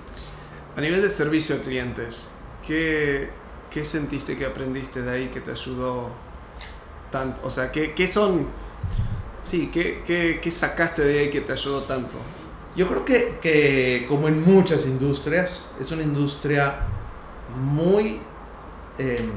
A 0.76 0.80
nivel 0.80 1.02
de 1.02 1.08
servicio 1.08 1.56
a 1.56 1.58
clientes, 1.58 2.30
¿qué, 2.66 3.30
¿qué, 3.70 3.84
sentiste 3.84 4.36
que 4.36 4.46
aprendiste 4.46 5.02
de 5.02 5.10
ahí 5.10 5.28
que 5.28 5.40
te 5.40 5.50
ayudó 5.50 6.10
tanto? 7.10 7.40
O 7.44 7.50
sea, 7.50 7.70
¿qué, 7.70 7.94
qué 7.94 8.06
son... 8.06 8.46
Sí, 9.40 9.70
¿qué, 9.72 10.02
¿qué, 10.06 10.40
qué, 10.42 10.50
sacaste 10.50 11.04
de 11.04 11.18
ahí 11.18 11.30
que 11.30 11.40
te 11.40 11.52
ayudó 11.52 11.82
tanto? 11.82 12.18
Yo 12.76 12.86
creo 12.86 13.04
que, 13.04 13.38
que 13.40 14.06
como 14.08 14.28
en 14.28 14.44
muchas 14.44 14.86
industrias, 14.86 15.72
es 15.80 15.90
una 15.90 16.02
industria 16.02 16.86
muy 17.56 18.20
em, 18.98 19.30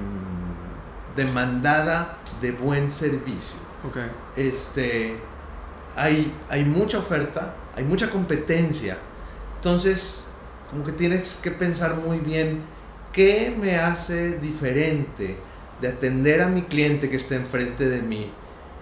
demandada 1.15 2.18
de 2.41 2.51
buen 2.51 2.91
servicio. 2.91 3.57
Okay. 3.89 4.12
Este, 4.36 5.17
hay, 5.95 6.33
hay 6.50 6.65
mucha 6.65 7.00
oferta, 7.00 7.55
hay 7.75 7.83
mucha 7.83 8.10
competencia. 8.10 8.98
Entonces, 9.55 10.21
como 10.69 10.83
que 10.83 10.91
tienes 10.91 11.39
que 11.41 11.51
pensar 11.51 11.95
muy 11.95 12.17
bien 12.19 12.63
qué 13.12 13.55
me 13.57 13.77
hace 13.77 14.39
diferente 14.39 15.38
de 15.81 15.88
atender 15.88 16.41
a 16.41 16.48
mi 16.48 16.63
cliente 16.63 17.10
que 17.10 17.17
está 17.17 17.36
enfrente 17.36 17.89
de 17.89 18.01
mí, 18.01 18.31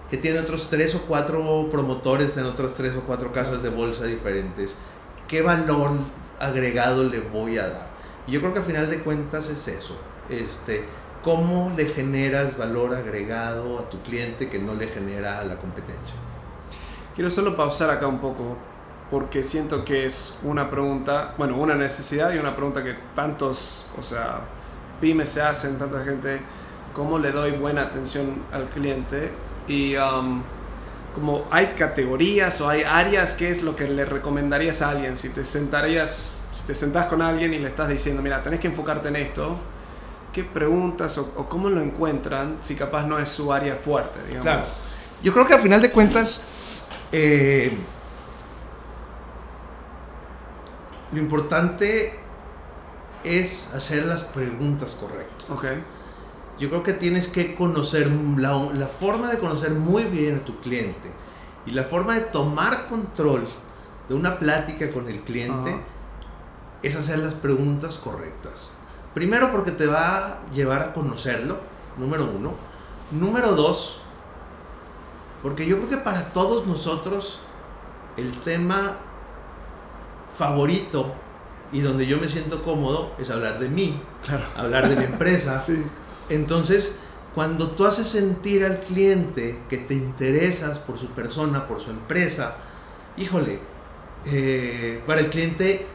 que 0.08 0.16
tiene 0.16 0.38
otros 0.38 0.68
tres 0.68 0.94
o 0.94 1.02
cuatro 1.02 1.68
promotores 1.70 2.36
en 2.36 2.44
otras 2.44 2.74
tres 2.74 2.94
o 2.96 3.02
cuatro 3.02 3.32
casas 3.32 3.62
de 3.62 3.70
bolsa 3.70 4.04
diferentes. 4.04 4.76
¿Qué 5.26 5.42
valor 5.42 5.92
agregado 6.38 7.04
le 7.04 7.20
voy 7.20 7.58
a 7.58 7.68
dar? 7.68 7.90
Y 8.26 8.32
yo 8.32 8.40
creo 8.40 8.52
que 8.52 8.60
al 8.60 8.64
final 8.64 8.90
de 8.90 9.00
cuentas 9.00 9.48
es 9.48 9.66
eso. 9.68 9.98
Este, 10.28 10.84
¿Cómo 11.22 11.70
le 11.76 11.84
generas 11.86 12.56
valor 12.56 12.94
agregado 12.94 13.78
a 13.78 13.90
tu 13.90 14.00
cliente 14.00 14.48
que 14.48 14.58
no 14.58 14.74
le 14.74 14.88
genera 14.88 15.40
a 15.40 15.44
la 15.44 15.56
competencia? 15.56 16.16
Quiero 17.14 17.28
solo 17.28 17.56
pausar 17.56 17.90
acá 17.90 18.06
un 18.06 18.20
poco 18.20 18.56
porque 19.10 19.42
siento 19.42 19.84
que 19.84 20.06
es 20.06 20.38
una 20.42 20.70
pregunta, 20.70 21.34
bueno, 21.36 21.58
una 21.58 21.74
necesidad 21.74 22.32
y 22.32 22.38
una 22.38 22.54
pregunta 22.54 22.82
que 22.82 22.94
tantos, 23.14 23.84
o 23.98 24.02
sea, 24.02 24.40
pymes 25.00 25.28
se 25.28 25.42
hacen, 25.42 25.78
tanta 25.78 26.04
gente, 26.04 26.40
¿cómo 26.94 27.18
le 27.18 27.32
doy 27.32 27.50
buena 27.50 27.82
atención 27.82 28.42
al 28.52 28.68
cliente? 28.68 29.32
Y 29.66 29.96
um, 29.96 30.42
como 31.14 31.44
hay 31.50 31.74
categorías 31.76 32.60
o 32.60 32.68
hay 32.68 32.82
áreas, 32.82 33.34
¿qué 33.34 33.50
es 33.50 33.62
lo 33.62 33.74
que 33.74 33.88
le 33.88 34.04
recomendarías 34.04 34.80
a 34.80 34.90
alguien? 34.90 35.16
Si 35.16 35.28
te 35.28 35.44
sentarías, 35.44 36.46
si 36.50 36.62
te 36.62 36.74
sentás 36.74 37.06
con 37.06 37.20
alguien 37.20 37.52
y 37.52 37.58
le 37.58 37.68
estás 37.68 37.88
diciendo, 37.88 38.22
mira, 38.22 38.42
tenés 38.42 38.60
que 38.60 38.68
enfocarte 38.68 39.08
en 39.08 39.16
esto, 39.16 39.58
¿qué 40.32 40.44
preguntas 40.44 41.18
o, 41.18 41.48
cómo 41.48 41.70
lo 41.70 41.80
encuentran 41.80 42.58
si 42.60 42.76
capaz 42.76 43.06
no 43.06 43.18
es 43.18 43.28
su 43.28 43.52
área 43.52 43.74
fuerte, 43.74 44.20
digamos? 44.26 44.44
Claro. 44.44 44.66
Yo 45.22 45.32
creo 45.32 45.46
que 45.46 45.54
al 45.54 45.60
final 45.60 45.82
de 45.82 45.90
cuentas, 45.90 46.42
eh, 47.12 47.76
Lo 51.12 51.18
importante 51.18 52.14
es 53.24 53.74
hacer 53.74 54.06
las 54.06 54.22
preguntas 54.22 54.94
correctas. 54.94 55.50
Okay. 55.50 55.82
Yo 56.58 56.68
creo 56.68 56.82
que 56.82 56.92
tienes 56.92 57.26
que 57.26 57.54
conocer, 57.54 58.08
la, 58.36 58.86
forma 58.86 59.28
de 59.28 59.38
conocer 59.38 59.72
muy 59.72 60.04
bien 60.04 60.36
a 60.36 60.44
tu 60.44 60.60
cliente 60.60 61.10
y 61.66 61.72
la 61.72 61.84
forma 61.84 62.14
de 62.14 62.20
tomar 62.22 62.88
control 62.88 63.46
de 64.08 64.14
una 64.14 64.38
plática 64.38 64.90
con 64.90 65.08
el 65.08 65.20
cliente 65.20 65.74
es 66.82 66.96
hacer 66.96 67.18
las 67.18 67.34
preguntas 67.34 67.96
correctas. 67.96 68.74
Primero 69.14 69.50
porque 69.50 69.72
te 69.72 69.86
va 69.86 70.18
a 70.18 70.38
llevar 70.54 70.82
a 70.82 70.92
conocerlo, 70.92 71.58
número 71.96 72.30
uno. 72.30 72.54
Número 73.10 73.54
dos, 73.56 74.00
porque 75.42 75.66
yo 75.66 75.76
creo 75.78 75.88
que 75.88 75.96
para 75.96 76.26
todos 76.26 76.66
nosotros 76.66 77.40
el 78.16 78.32
tema 78.42 78.98
favorito 80.36 81.12
y 81.72 81.80
donde 81.80 82.06
yo 82.06 82.18
me 82.18 82.28
siento 82.28 82.62
cómodo 82.62 83.12
es 83.18 83.30
hablar 83.30 83.58
de 83.58 83.68
mí, 83.68 84.00
hablar 84.56 84.88
de 84.88 84.96
mi 84.96 85.04
empresa. 85.04 85.64
Entonces, 86.28 86.98
cuando 87.34 87.70
tú 87.70 87.84
haces 87.84 88.08
sentir 88.08 88.64
al 88.64 88.80
cliente 88.80 89.60
que 89.68 89.78
te 89.78 89.94
interesas 89.94 90.78
por 90.78 90.98
su 90.98 91.08
persona, 91.08 91.66
por 91.66 91.80
su 91.80 91.90
empresa, 91.90 92.56
híjole, 93.16 93.60
eh, 94.26 95.02
para 95.06 95.20
el 95.20 95.30
cliente 95.30 95.86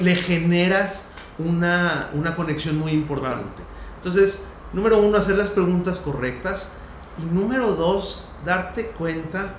le 0.00 0.16
generas 0.16 1.11
una, 1.38 2.10
una, 2.14 2.34
conexión 2.34 2.78
muy 2.78 2.92
importante. 2.92 3.62
Entonces, 3.96 4.44
número 4.72 4.98
uno, 4.98 5.18
hacer 5.18 5.36
las 5.36 5.50
preguntas 5.50 5.98
correctas. 5.98 6.72
Y 7.22 7.34
número 7.34 7.74
dos, 7.74 8.24
darte 8.44 8.86
cuenta 8.86 9.54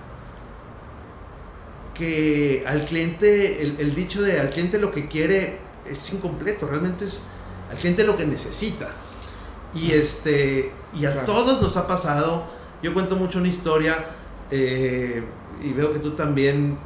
que 1.93 2.63
al 2.67 2.85
cliente, 2.85 3.61
el, 3.61 3.95
dicho 3.95 4.21
de 4.21 4.39
al 4.39 4.49
cliente 4.49 4.79
lo 4.79 4.91
que 4.91 5.07
quiere 5.07 5.59
es 5.87 6.11
incompleto, 6.11 6.67
realmente 6.67 7.05
es 7.05 7.23
al 7.71 7.77
cliente 7.77 8.03
lo 8.03 8.17
que 8.17 8.25
necesita. 8.25 8.89
Y, 9.75 9.91
este, 9.91 10.71
y 10.93 11.05
a 11.05 11.25
todos 11.25 11.61
nos 11.61 11.77
ha 11.77 11.87
pasado, 11.87 12.45
yo 12.81 12.93
cuento 12.93 13.15
mucho 13.15 13.39
una 13.39 13.47
historia 13.47 14.05
eh, 14.51 15.23
y 15.63 15.73
veo 15.73 15.93
que 15.93 15.99
tú 15.99 16.11
también, 16.11 16.77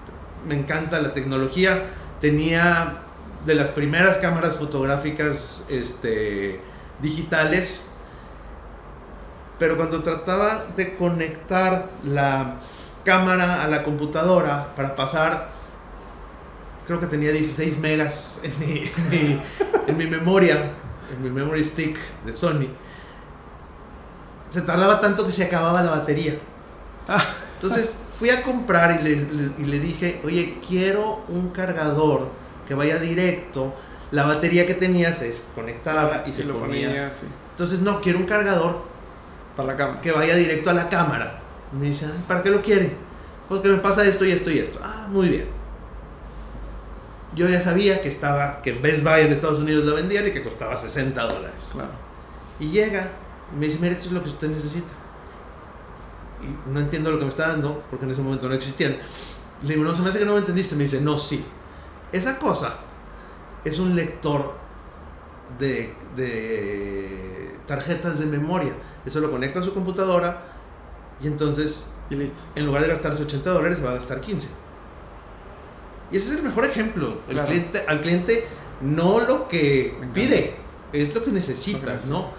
me 0.48 0.56
encanta 0.56 1.02
la 1.02 1.14
tecnología, 1.14 1.86
tenía 2.22 3.07
de 3.46 3.56
las 3.56 3.70
primeras 3.70 4.18
cámaras 4.18 4.56
fotográficas 4.56 5.64
este, 5.70 6.60
digitales, 7.02 7.82
pero 9.60 9.78
cuando 9.78 10.04
trataba 10.04 10.66
de 10.76 10.96
conectar 10.98 11.90
la 12.04 12.56
cámara 13.04 13.64
a 13.64 13.68
la 13.68 13.84
computadora 13.84 14.76
para 14.76 14.96
pasar, 14.96 15.50
creo 16.86 17.00
que 17.00 17.08
tenía 17.08 17.32
16 17.32 17.80
megas 17.80 18.40
en 18.44 18.60
mi, 18.60 18.92
en 19.88 19.98
mi, 19.98 20.08
memoria, 20.08 20.72
en 21.16 21.24
mi 21.24 21.30
memory 21.30 21.64
stick 21.64 21.98
de 22.26 22.34
Sony, 22.34 22.68
se 24.50 24.62
tardaba 24.62 25.02
tanto 25.02 25.26
que 25.26 25.32
se 25.32 25.44
acababa 25.44 25.82
la 25.82 25.92
batería. 25.92 26.40
Entonces 27.56 27.98
fui 28.18 28.30
a 28.30 28.44
comprar 28.44 29.00
y 29.00 29.04
le, 29.04 29.12
y 29.58 29.66
le, 29.66 29.80
dije, 29.80 30.22
oye, 30.26 30.60
quiero 30.68 31.24
un 31.28 31.50
cargador 31.50 32.30
que 32.68 32.74
vaya 32.74 33.00
directo. 33.00 33.74
La 34.12 34.24
batería 34.24 34.66
que 34.66 34.74
tenía 34.74 35.12
se 35.14 35.26
desconectaba 35.26 36.24
y 36.26 36.32
se 36.32 36.46
lo 36.46 36.60
ponía. 36.60 37.12
Entonces, 37.52 37.82
no, 37.82 38.00
quiero 38.02 38.20
un 38.20 38.26
cargador 38.26 38.84
para 39.56 39.70
la 39.70 39.76
cámara. 39.76 40.02
que 40.02 40.12
vaya 40.12 40.36
directo 40.36 40.70
a 40.70 40.74
la 40.74 40.88
cámara. 40.88 41.42
me 41.72 41.88
dice, 41.88 42.08
¿para 42.28 42.44
qué 42.44 42.52
lo 42.52 42.62
quiere? 42.62 42.96
Porque 43.50 43.70
me 43.70 43.78
pasa 43.78 44.06
esto 44.06 44.26
y 44.26 44.32
esto 44.32 44.52
y 44.52 44.60
esto. 44.60 44.80
Ah, 44.82 45.08
muy 45.10 45.30
bien. 45.30 45.46
Yo 47.36 47.48
ya 47.48 47.62
sabía 47.62 48.02
que 48.02 48.08
estaba, 48.08 48.62
que 48.62 48.72
Best 48.74 49.04
Buy 49.04 49.22
en 49.22 49.34
Estados 49.34 49.60
Unidos 49.60 49.86
lo 49.86 49.96
vendían 49.96 50.28
y 50.28 50.32
que 50.32 50.44
costaba 50.44 50.76
60 50.76 51.22
dólares. 51.22 51.68
Claro. 51.72 51.92
Y 52.60 52.70
llega 52.70 53.12
y 53.54 53.60
me 53.60 53.66
dice, 53.68 53.80
mire, 53.80 53.94
esto 53.94 54.08
es 54.08 54.12
lo 54.14 54.24
que 54.24 54.30
usted 54.30 54.50
necesita. 54.50 54.94
Y 56.42 56.72
no 56.72 56.80
entiendo 56.80 57.12
lo 57.12 57.18
que 57.18 57.26
me 57.26 57.30
está 57.30 57.50
dando, 57.50 57.84
porque 57.90 58.06
en 58.06 58.12
ese 58.12 58.22
momento 58.22 58.48
no 58.48 58.56
existían. 58.56 58.98
Le 59.64 59.74
digo, 59.74 59.84
no, 59.84 59.94
se 59.94 60.02
me 60.02 60.10
hace 60.10 60.20
que 60.20 60.26
no 60.26 60.34
me 60.34 60.40
entendiste. 60.40 60.76
Me 60.76 60.84
dice, 60.84 61.02
no, 61.02 61.18
sí. 61.18 61.44
Esa 62.12 62.40
cosa 62.40 62.76
es 63.64 63.80
un 63.80 63.96
lector 63.96 64.56
de, 65.60 65.94
de 66.16 67.56
tarjetas 67.68 68.20
de 68.20 68.26
memoria. 68.26 68.74
Eso 69.06 69.20
lo 69.20 69.32
conecta 69.32 69.60
a 69.60 69.64
su 69.64 69.74
computadora 69.74 70.44
y 71.22 71.28
entonces, 71.28 71.88
y 72.10 72.16
listo. 72.16 72.42
en 72.56 72.66
lugar 72.66 72.84
de 72.84 72.90
gastarse 72.90 73.24
80 73.24 73.50
dólares, 73.50 73.84
va 73.84 73.92
a 73.92 73.96
gastar 73.96 74.22
15. 74.22 74.50
Y 76.12 76.18
ese 76.18 76.32
es 76.32 76.38
el 76.38 76.44
mejor 76.44 76.66
ejemplo. 76.66 77.20
El 77.28 77.40
cliente, 77.42 77.84
al 77.88 78.02
cliente 78.02 78.48
no 78.82 79.20
lo 79.20 79.48
que 79.48 79.98
pide, 80.14 80.56
es 80.94 81.14
lo 81.14 81.24
que 81.24 81.32
necesitas, 81.32 82.08
¿no? 82.08 82.32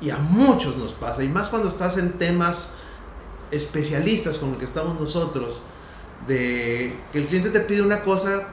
Y 0.00 0.10
a 0.10 0.16
muchos 0.16 0.76
nos 0.76 0.92
pasa, 0.92 1.22
y 1.22 1.28
más 1.28 1.48
cuando 1.48 1.68
estás 1.68 1.98
en 1.98 2.12
temas 2.12 2.72
especialistas 3.50 4.38
como 4.38 4.52
el 4.52 4.58
que 4.58 4.64
estamos 4.64 4.98
nosotros, 4.98 5.60
de 6.26 6.96
que 7.12 7.18
el 7.18 7.26
cliente 7.26 7.50
te 7.50 7.60
pide 7.60 7.82
una 7.82 8.00
cosa 8.02 8.48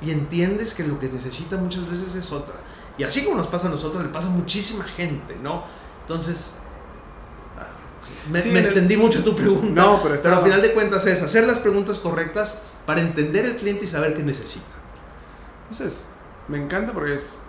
y 0.00 0.10
entiendes 0.10 0.74
que 0.74 0.84
lo 0.84 0.98
que 0.98 1.08
necesita 1.08 1.56
muchas 1.56 1.88
veces 1.90 2.14
es 2.14 2.32
otra. 2.32 2.54
Y 2.98 3.04
así 3.04 3.24
como 3.24 3.36
nos 3.36 3.46
pasa 3.46 3.68
a 3.68 3.70
nosotros, 3.70 4.02
le 4.02 4.10
pasa 4.10 4.28
a 4.28 4.30
muchísima 4.30 4.84
gente, 4.84 5.36
¿no? 5.42 5.64
Entonces, 6.02 6.54
ah, 7.58 7.66
me, 8.30 8.38
extendí 8.38 8.96
mucho 8.96 9.22
tu 9.22 9.34
pregunta. 9.34 9.82
No, 9.82 10.02
pero, 10.02 10.20
pero 10.20 10.36
al 10.36 10.42
final 10.42 10.62
de 10.62 10.72
cuentas 10.72 11.06
es 11.06 11.22
hacer 11.22 11.44
las 11.44 11.58
preguntas 11.58 11.98
correctas 11.98 12.62
para 12.86 13.00
entender 13.00 13.44
el 13.44 13.56
cliente 13.56 13.84
y 13.84 13.88
saber 13.88 14.14
qué 14.14 14.22
necesita. 14.22 14.64
Entonces, 15.64 16.06
me 16.48 16.58
encanta 16.58 16.92
porque 16.92 17.14
es 17.14 17.42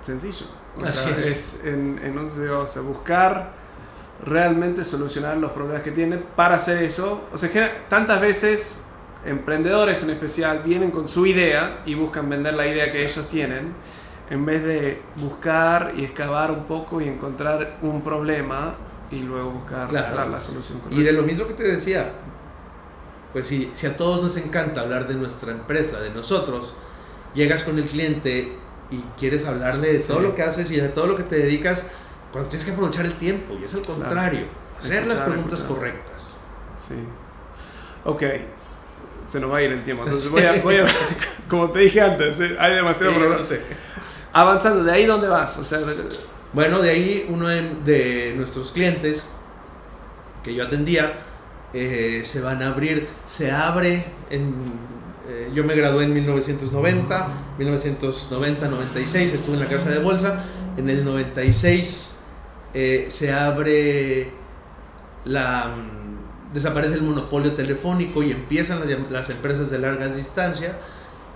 sencillo. 0.00 0.46
O 0.76 0.86
sea, 0.86 1.18
es, 1.18 1.64
en, 1.64 1.98
en 2.02 2.18
un 2.18 2.26
o 2.26 2.66
sea, 2.66 2.82
buscar 2.82 3.52
realmente 4.24 4.84
solucionar 4.84 5.36
los 5.36 5.52
problemas 5.52 5.82
que 5.82 5.90
tiene 5.90 6.18
para 6.18 6.56
hacer 6.56 6.82
eso. 6.82 7.24
O 7.32 7.36
sea, 7.36 7.88
tantas 7.88 8.20
veces 8.20 8.84
emprendedores 9.26 10.02
en 10.02 10.10
especial 10.10 10.62
vienen 10.64 10.90
con 10.90 11.08
su 11.08 11.26
idea 11.26 11.82
y 11.84 11.94
buscan 11.94 12.28
vender 12.28 12.54
la 12.54 12.66
idea 12.66 12.86
que 12.86 13.04
ellos 13.04 13.28
tienen 13.28 13.74
en 14.30 14.44
vez 14.44 14.64
de 14.64 15.02
buscar 15.16 15.92
y 15.96 16.04
excavar 16.04 16.50
un 16.50 16.64
poco 16.64 17.00
y 17.00 17.08
encontrar 17.08 17.78
un 17.82 18.02
problema 18.02 18.76
y 19.10 19.20
luego 19.20 19.50
buscar 19.50 19.92
la 19.92 20.40
solución 20.40 20.80
Y 20.90 21.02
de 21.02 21.12
lo 21.12 21.22
mismo 21.22 21.46
que 21.46 21.54
te 21.54 21.62
decía, 21.62 22.12
pues 23.32 23.46
si, 23.46 23.70
si 23.74 23.86
a 23.86 23.96
todos 23.96 24.22
nos 24.22 24.36
encanta 24.36 24.80
hablar 24.80 25.06
de 25.06 25.14
nuestra 25.14 25.52
empresa, 25.52 26.00
de 26.00 26.10
nosotros, 26.10 26.74
llegas 27.34 27.62
con 27.62 27.78
el 27.78 27.84
cliente 27.84 28.56
y 28.90 29.00
quieres 29.18 29.46
hablarle 29.46 29.92
de 29.92 29.98
todo 30.00 30.20
lo 30.20 30.34
que 30.34 30.42
haces 30.42 30.70
y 30.70 30.76
de 30.76 30.88
todo 30.88 31.06
lo 31.06 31.16
que 31.16 31.22
te 31.22 31.36
dedicas, 31.36 31.84
cuando 32.32 32.48
tienes 32.50 32.66
que 32.66 32.72
aprovechar 32.72 33.04
el 33.04 33.14
tiempo, 33.14 33.54
y 33.60 33.64
es 33.64 33.74
el 33.74 33.82
contrario, 33.82 34.46
hacer 34.78 35.06
las 35.06 35.18
preguntas 35.20 35.62
correctas. 35.64 36.22
Sí. 36.78 36.94
Ok, 38.04 38.22
se 39.26 39.40
nos 39.40 39.52
va 39.52 39.58
a 39.58 39.62
ir 39.62 39.72
el 39.72 39.82
tiempo, 39.82 40.04
entonces 40.04 40.30
voy 40.30 40.42
a, 40.42 40.62
voy 40.62 40.76
a 40.76 40.86
como 41.48 41.70
te 41.70 41.80
dije 41.80 42.00
antes, 42.00 42.40
eh, 42.40 42.56
hay 42.58 42.74
demasiado 42.74 43.14
problema. 43.14 43.42
Avanzando, 44.32 44.84
¿de 44.84 44.92
ahí 44.92 45.06
dónde 45.06 45.28
vas? 45.28 45.56
O 45.58 45.64
sea, 45.64 45.80
bueno, 46.52 46.80
de 46.80 46.90
ahí 46.90 47.26
uno 47.28 47.48
de, 47.48 48.34
nuestros 48.36 48.70
clientes 48.70 49.32
que 50.42 50.54
yo 50.54 50.64
atendía 50.64 51.12
eh, 51.74 52.22
se 52.24 52.40
van 52.40 52.62
a 52.62 52.68
abrir, 52.68 53.08
se 53.26 53.50
abre 53.50 54.04
en... 54.30 54.54
Eh, 55.28 55.50
yo 55.52 55.64
me 55.64 55.74
gradué 55.74 56.04
en 56.04 56.14
1990, 56.14 57.28
1990-96 57.58 59.16
estuve 59.16 59.54
en 59.54 59.60
la 59.60 59.68
casa 59.68 59.90
de 59.90 59.98
bolsa, 59.98 60.44
en 60.76 60.88
el 60.88 61.04
96 61.04 62.10
eh, 62.74 63.06
se 63.08 63.32
abre 63.32 64.30
la... 65.24 65.74
Desaparece 66.56 66.94
el 66.94 67.02
monopolio 67.02 67.52
telefónico 67.52 68.22
y 68.22 68.30
empiezan 68.32 68.80
las, 69.10 69.28
empresas 69.28 69.70
de 69.70 69.78
larga 69.78 70.08
distancia 70.08 70.78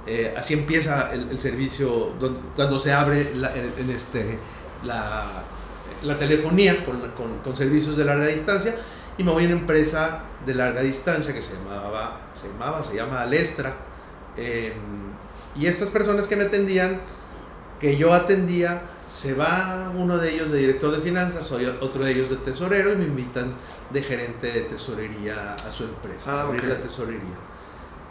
eh, 0.06 0.34
así 0.34 0.54
empieza 0.54 1.12
el, 1.12 1.38
servicio 1.38 2.14
cuando 2.56 2.78
se 2.78 2.92
abre 2.92 3.34
la, 3.34 3.52
este, 3.94 4.38
la, 4.82 6.16
telefonía 6.18 6.84
con, 6.86 7.00
con, 7.44 7.56
servicios 7.56 7.98
de 7.98 8.06
larga 8.06 8.26
distancia 8.26 8.76
y 9.18 9.24
me 9.24 9.30
voy 9.30 9.44
a 9.44 9.46
una 9.48 9.56
empresa 9.56 10.22
de 10.46 10.54
larga 10.54 10.80
distancia 10.80 11.34
que 11.34 11.42
se 11.42 11.52
llamaba, 11.52 12.20
se 12.32 12.48
llamaba, 12.48 12.82
se 12.82 12.96
llama 12.96 13.20
Alestra. 13.20 13.76
Em, 14.38 14.72
y 15.54 15.66
estas 15.66 15.90
personas 15.90 16.26
que 16.26 16.36
me 16.36 16.44
atendían, 16.44 17.02
que 17.78 17.98
yo 17.98 18.14
atendía, 18.14 18.82
se 19.06 19.34
va 19.34 19.92
uno 19.94 20.16
de 20.16 20.32
ellos 20.32 20.50
de 20.50 20.58
director 20.60 20.92
de 20.92 21.02
finanzas, 21.02 21.52
otro 21.52 22.04
de 22.04 22.12
ellos 22.12 22.30
de 22.30 22.36
tesorero 22.36 22.92
y 22.92 22.96
me 22.96 23.04
invitan 23.04 23.54
de 23.90 24.02
gerente 24.02 24.52
de 24.52 24.60
tesorería 24.62 25.54
a 25.54 25.70
su 25.70 25.84
empresa, 25.84 26.32
ah, 26.32 26.42
abrir 26.42 26.64
la 26.64 26.80
tesorería. 26.80 27.36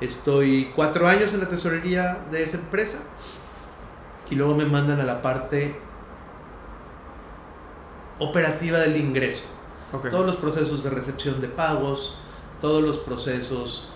Estoy 0.02 0.72
cuatro 0.76 1.08
años 1.08 1.34
en 1.34 1.39
la 1.39 1.50
tesorería 1.50 2.20
de 2.32 2.44
esa 2.44 2.58
empresa 2.58 3.00
y 4.30 4.36
luego 4.36 4.56
me 4.56 4.65
mandan 4.65 5.00
a 5.00 5.04
la 5.04 5.22
parte 5.22 5.76
operativa 8.20 8.80
del 8.80 8.98
ingreso. 8.98 9.46
Todos 10.10 10.26
los 10.26 10.36
procesos 10.36 10.84
de 10.84 10.89
recepción 10.89 11.42
de 11.42 11.48
pagos, 11.48 12.18
todos 12.62 12.84
los 12.84 13.00
procesos 13.00 13.89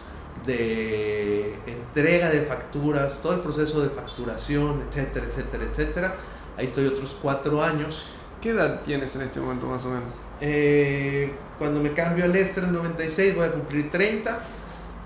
de 0.45 1.55
entrega 1.67 2.29
de 2.29 2.41
facturas, 2.41 3.21
todo 3.21 3.33
el 3.33 3.41
proceso 3.41 3.81
de 3.81 3.89
facturación, 3.89 4.83
etcétera, 4.89 5.27
etcétera, 5.27 5.63
etcétera. 5.65 6.15
Ahí 6.57 6.65
estoy 6.65 6.87
otros 6.87 7.15
cuatro 7.21 7.63
años. 7.63 8.05
¿Qué 8.41 8.49
edad 8.49 8.81
tienes 8.81 9.15
en 9.15 9.21
este 9.21 9.39
momento 9.39 9.67
más 9.67 9.85
o 9.85 9.89
menos? 9.89 10.15
Eh, 10.45 11.31
cuando 11.57 11.79
me 11.79 11.93
cambio 11.93 12.25
al 12.25 12.35
Extra 12.35 12.63
en 12.63 12.69
el 12.69 12.75
96 12.75 13.35
voy 13.35 13.45
a 13.45 13.51
cumplir 13.53 13.89
30 13.89 14.39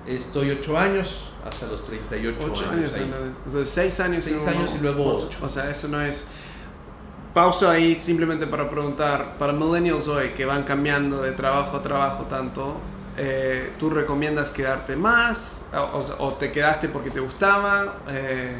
Estoy 0.07 0.49
ocho 0.49 0.75
años 0.75 1.29
hasta 1.45 1.67
los 1.67 1.83
38 1.85 2.37
ocho 2.41 2.69
años. 2.71 2.95
años 2.95 3.09
entonces, 3.45 3.69
seis 3.69 3.99
años. 3.99 4.23
Seis 4.23 4.47
años 4.47 4.73
y 4.73 4.81
luego 4.81 5.15
ocho. 5.15 5.37
O 5.41 5.49
sea, 5.49 5.69
eso 5.69 5.87
no 5.89 6.01
es... 6.01 6.25
Pausa 7.33 7.71
ahí 7.71 7.99
simplemente 7.99 8.47
para 8.47 8.67
preguntar, 8.69 9.37
para 9.37 9.53
millennials 9.53 10.07
hoy 10.07 10.29
que 10.29 10.45
van 10.45 10.63
cambiando 10.63 11.21
de 11.21 11.33
trabajo 11.33 11.77
a 11.77 11.81
trabajo 11.83 12.23
tanto, 12.23 12.77
eh, 13.15 13.73
¿tú 13.77 13.91
recomiendas 13.91 14.49
quedarte 14.49 14.95
más 14.95 15.59
o, 16.17 16.33
te 16.33 16.51
quedaste 16.51 16.89
porque 16.89 17.11
te 17.11 17.19
gustaba? 17.19 17.97
Eh, 18.09 18.55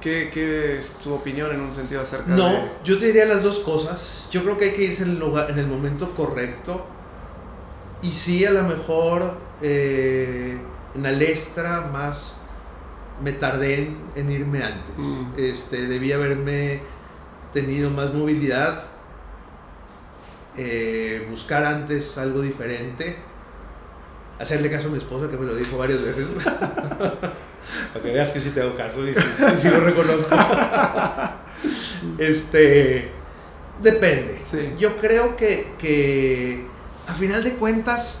¿qué, 0.00 0.30
¿qué, 0.32 0.78
es 0.78 0.92
tu 0.94 1.12
opinión 1.12 1.52
en 1.52 1.60
un 1.60 1.72
sentido 1.72 2.00
acerca 2.00 2.26
no, 2.28 2.48
de...? 2.48 2.52
No, 2.52 2.68
yo 2.84 2.98
te 2.98 3.06
diría 3.06 3.24
las 3.26 3.42
dos 3.42 3.60
cosas. 3.60 4.26
Yo 4.30 4.42
creo 4.42 4.58
que 4.58 4.66
hay 4.66 4.72
que 4.72 4.84
irse 4.84 5.04
en 5.04 5.10
el, 5.10 5.18
lugar, 5.18 5.50
en 5.50 5.58
el 5.58 5.66
momento 5.66 6.14
correcto. 6.14 6.86
Y 8.02 8.10
sí, 8.10 8.44
a 8.44 8.50
lo 8.50 8.62
mejor 8.62 9.34
eh, 9.62 10.56
en 10.94 11.06
Alestra 11.06 11.88
más 11.92 12.36
me 13.22 13.32
tardé 13.32 13.94
en, 14.14 14.32
irme 14.32 14.62
antes. 14.62 14.96
Mm. 14.96 15.32
Este, 15.36 15.86
debí 15.86 16.12
haberme 16.12 16.80
tenido 17.52 17.90
más 17.90 18.14
movilidad, 18.14 18.84
eh, 20.56 21.26
buscar 21.30 21.64
antes 21.64 22.18
algo 22.18 22.42
diferente. 22.42 23.16
hacerle 24.38 24.70
caso 24.70 24.86
a 24.86 24.90
mi 24.90 24.98
esposa 24.98 25.28
que 25.28 25.36
me 25.36 25.46
lo 25.46 25.56
dijo 25.56 25.76
varias 25.78 26.02
veces. 26.02 26.28
Para 27.92 28.04
que 28.04 28.12
veas 28.12 28.32
que 28.32 28.40
sí 28.40 28.50
te 28.50 28.60
hago 28.60 28.74
caso 28.74 29.06
y 29.06 29.14
sí, 29.14 29.68
lo 29.68 29.80
reconozco. 29.80 30.36
este, 32.18 33.10
depende. 33.82 34.42
Yo 34.78 34.96
creo 34.96 35.36
que, 35.36 35.74
que 35.78 36.66
a 37.06 37.12
final 37.12 37.42
de 37.44 37.54
cuentas, 37.54 38.20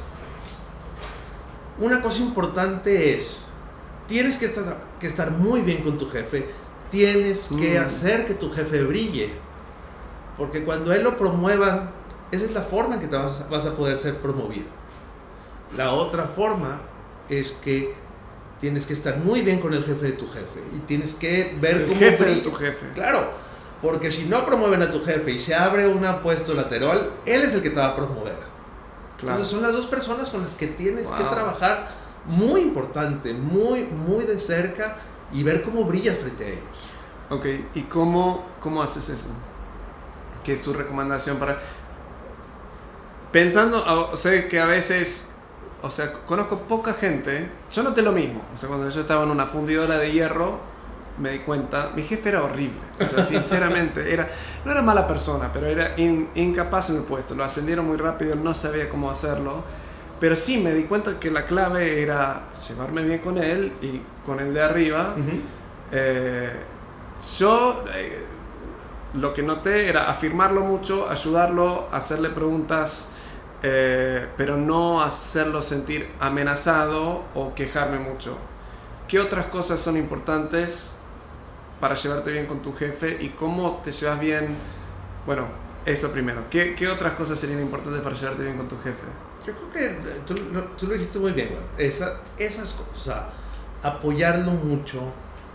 una 1.78 2.02
cosa 2.02 2.22
importante 2.22 3.14
es, 3.14 3.44
tienes 4.06 4.38
que 4.38 4.46
estar, 4.46 4.80
que 4.98 5.06
estar 5.06 5.30
muy 5.30 5.62
bien 5.62 5.82
con 5.82 5.98
tu 5.98 6.08
jefe, 6.08 6.48
tienes 6.90 7.48
que 7.48 7.78
mm. 7.78 7.82
hacer 7.82 8.26
que 8.26 8.34
tu 8.34 8.50
jefe 8.50 8.82
brille, 8.82 9.30
porque 10.36 10.64
cuando 10.64 10.92
él 10.92 11.04
lo 11.04 11.18
promuevan, 11.18 11.90
esa 12.30 12.44
es 12.44 12.52
la 12.52 12.62
forma 12.62 12.96
en 12.96 13.00
que 13.00 13.06
te 13.08 13.16
vas, 13.16 13.48
vas 13.48 13.66
a 13.66 13.74
poder 13.74 13.98
ser 13.98 14.16
promovido. 14.16 14.66
La 15.76 15.92
otra 15.92 16.24
forma 16.24 16.80
es 17.28 17.52
que 17.52 17.94
tienes 18.60 18.86
que 18.86 18.92
estar 18.92 19.18
muy 19.18 19.42
bien 19.42 19.60
con 19.60 19.72
el 19.72 19.84
jefe 19.84 20.06
de 20.06 20.12
tu 20.12 20.26
jefe 20.26 20.60
y 20.76 20.80
tienes 20.80 21.14
que 21.14 21.56
ver 21.60 21.76
el 21.76 21.86
cómo 21.86 21.98
jefe 21.98 22.24
de 22.24 22.36
tu 22.36 22.52
jefe. 22.52 22.86
Claro, 22.94 23.32
porque 23.80 24.10
si 24.10 24.24
no 24.26 24.44
promueven 24.44 24.82
a 24.82 24.90
tu 24.90 25.00
jefe 25.02 25.32
y 25.32 25.38
se 25.38 25.54
abre 25.54 25.86
un 25.86 26.04
puesto 26.22 26.54
lateral, 26.54 27.12
él 27.24 27.42
es 27.42 27.54
el 27.54 27.62
que 27.62 27.70
te 27.70 27.78
va 27.78 27.88
a 27.88 27.96
promover. 27.96 28.36
Entonces 29.20 29.48
son 29.48 29.62
las 29.62 29.72
dos 29.72 29.86
personas 29.86 30.30
con 30.30 30.42
las 30.42 30.54
que 30.54 30.68
tienes 30.68 31.08
que 31.08 31.24
trabajar 31.24 31.88
muy 32.26 32.60
importante, 32.60 33.32
muy, 33.32 33.84
muy 33.84 34.24
de 34.24 34.38
cerca 34.38 34.98
y 35.32 35.42
ver 35.42 35.62
cómo 35.62 35.84
brillas 35.84 36.16
frente 36.18 36.44
a 36.44 36.48
ellos. 36.48 36.62
Ok, 37.30 37.46
¿y 37.74 37.82
cómo, 37.82 38.46
cómo 38.60 38.82
haces 38.82 39.08
eso? 39.08 39.28
¿Qué 40.44 40.54
es 40.54 40.62
tu 40.62 40.72
recomendación 40.72 41.38
para... 41.38 41.58
Pensando, 43.32 44.16
sé 44.16 44.48
que 44.48 44.58
a 44.58 44.64
veces 44.64 45.27
o 45.82 45.90
sea, 45.90 46.12
conozco 46.12 46.58
poca 46.60 46.92
gente. 46.92 47.48
Yo 47.70 47.82
noté 47.82 48.02
lo 48.02 48.12
mismo. 48.12 48.42
O 48.52 48.56
sea, 48.56 48.68
cuando 48.68 48.88
yo 48.88 49.00
estaba 49.00 49.22
en 49.24 49.30
una 49.30 49.46
fundidora 49.46 49.96
de 49.98 50.12
hierro, 50.12 50.58
me 51.18 51.30
di 51.30 51.38
cuenta, 51.40 51.90
mi 51.94 52.02
jefe 52.02 52.30
era 52.30 52.42
horrible. 52.42 52.80
O 53.00 53.04
sea, 53.04 53.22
sinceramente, 53.22 54.12
era, 54.12 54.28
no 54.64 54.72
era 54.72 54.82
mala 54.82 55.06
persona, 55.06 55.50
pero 55.52 55.66
era 55.66 55.94
incapaz 55.98 56.90
en 56.90 56.96
el 56.96 57.02
puesto. 57.02 57.34
Lo 57.34 57.44
ascendieron 57.44 57.86
muy 57.86 57.96
rápido, 57.96 58.34
no 58.34 58.54
sabía 58.54 58.88
cómo 58.88 59.10
hacerlo. 59.10 59.62
Pero 60.18 60.34
sí 60.34 60.58
me 60.58 60.72
di 60.74 60.84
cuenta 60.84 61.20
que 61.20 61.30
la 61.30 61.46
clave 61.46 62.02
era 62.02 62.48
llevarme 62.68 63.02
bien 63.02 63.20
con 63.20 63.38
él 63.38 63.72
y 63.80 64.00
con 64.26 64.40
el 64.40 64.52
de 64.52 64.62
arriba. 64.62 65.14
Eh, 65.92 66.52
yo 67.38 67.84
eh, 67.94 68.24
lo 69.14 69.32
que 69.32 69.42
noté 69.44 69.88
era 69.88 70.10
afirmarlo 70.10 70.62
mucho, 70.62 71.08
ayudarlo, 71.08 71.88
hacerle 71.92 72.30
preguntas 72.30 73.12
eh, 73.62 74.28
pero 74.36 74.56
no 74.56 75.02
hacerlo 75.02 75.62
sentir 75.62 76.08
amenazado 76.20 77.24
o 77.34 77.54
quejarme 77.54 77.98
mucho. 77.98 78.38
¿Qué 79.08 79.18
otras 79.18 79.46
cosas 79.46 79.80
son 79.80 79.96
importantes 79.96 80.94
para 81.80 81.94
llevarte 81.94 82.30
bien 82.30 82.46
con 82.46 82.60
tu 82.62 82.74
jefe 82.74 83.16
y 83.20 83.30
cómo 83.30 83.80
te 83.82 83.90
llevas 83.90 84.20
bien? 84.20 84.56
Bueno, 85.26 85.48
eso 85.86 86.12
primero. 86.12 86.44
¿Qué, 86.50 86.74
qué 86.74 86.88
otras 86.88 87.14
cosas 87.14 87.38
serían 87.38 87.60
importantes 87.60 88.02
para 88.02 88.14
llevarte 88.14 88.42
bien 88.42 88.56
con 88.56 88.68
tu 88.68 88.76
jefe? 88.78 89.04
Yo 89.46 89.54
creo 89.54 89.70
que 89.72 89.86
eh, 89.86 90.20
tú, 90.26 90.34
tú 90.76 90.86
lo 90.86 90.92
dijiste 90.92 91.18
muy 91.18 91.32
bien. 91.32 91.50
Esa, 91.78 92.20
esas 92.38 92.74
cosas, 92.74 93.24
apoyarlo 93.82 94.52
mucho, 94.52 95.00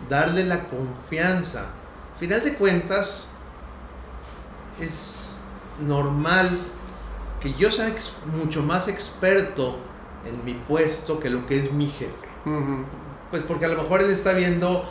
darle 0.09 0.43
la 0.43 0.63
confianza. 0.65 1.67
Al 2.13 2.19
final 2.19 2.43
de 2.43 2.55
cuentas, 2.55 3.27
es 4.81 5.35
normal 5.79 6.57
que 7.43 7.53
yo 7.53 7.69
sea 7.71 7.93
mucho 8.37 8.63
más 8.63 8.87
experto 8.87 9.75
en 10.25 10.45
mi 10.45 10.53
puesto 10.53 11.19
que 11.19 11.29
lo 11.29 11.45
que 11.45 11.59
es 11.59 11.73
mi 11.73 11.87
jefe. 11.87 12.27
Pues 13.29 13.43
porque 13.43 13.65
a 13.65 13.67
lo 13.67 13.83
mejor 13.83 14.01
él 14.01 14.09
está 14.09 14.31
viendo, 14.31 14.89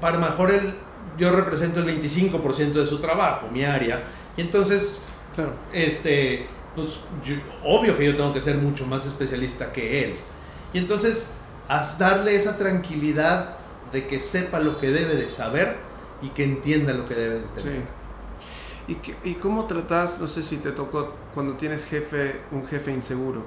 para 0.00 0.18
lo 0.18 0.26
mejor 0.26 0.50
él, 0.50 0.74
yo 1.18 1.30
represento 1.30 1.80
el 1.80 2.00
25% 2.00 2.72
de 2.72 2.86
su 2.86 2.98
trabajo, 2.98 3.48
mi 3.52 3.64
área, 3.64 4.02
y 4.34 4.40
entonces, 4.40 5.02
claro. 5.34 5.52
este, 5.74 6.46
pues 6.74 7.00
obvio 7.62 7.96
que 7.98 8.06
yo 8.06 8.16
tengo 8.16 8.32
que 8.32 8.40
ser 8.40 8.56
mucho 8.56 8.86
más 8.86 9.04
especialista 9.04 9.70
que 9.70 10.04
él. 10.04 10.14
Y 10.72 10.78
entonces, 10.78 11.32
haz 11.68 11.98
darle 11.98 12.34
esa 12.34 12.56
tranquilidad 12.56 13.58
de 13.92 14.06
que 14.06 14.18
sepa 14.18 14.58
lo 14.58 14.78
que 14.78 14.90
debe 14.90 15.16
de 15.16 15.28
saber 15.28 15.76
y 16.22 16.30
que 16.30 16.44
entienda 16.44 16.94
lo 16.94 17.04
que 17.04 17.14
debe 17.14 17.34
de 17.34 17.40
entender. 17.40 18.03
¿Y, 18.86 18.98
¿Y 19.24 19.34
cómo 19.34 19.66
tratas, 19.66 20.20
no 20.20 20.28
sé 20.28 20.42
si 20.42 20.58
te 20.58 20.72
tocó, 20.72 21.14
cuando 21.32 21.54
tienes 21.54 21.86
jefe, 21.86 22.40
un 22.50 22.66
jefe 22.66 22.92
inseguro? 22.92 23.42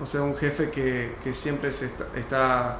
O 0.00 0.06
sea, 0.06 0.22
un 0.22 0.36
jefe 0.36 0.70
que, 0.70 1.16
que 1.24 1.32
siempre 1.32 1.72
se 1.72 1.90
está, 2.14 2.78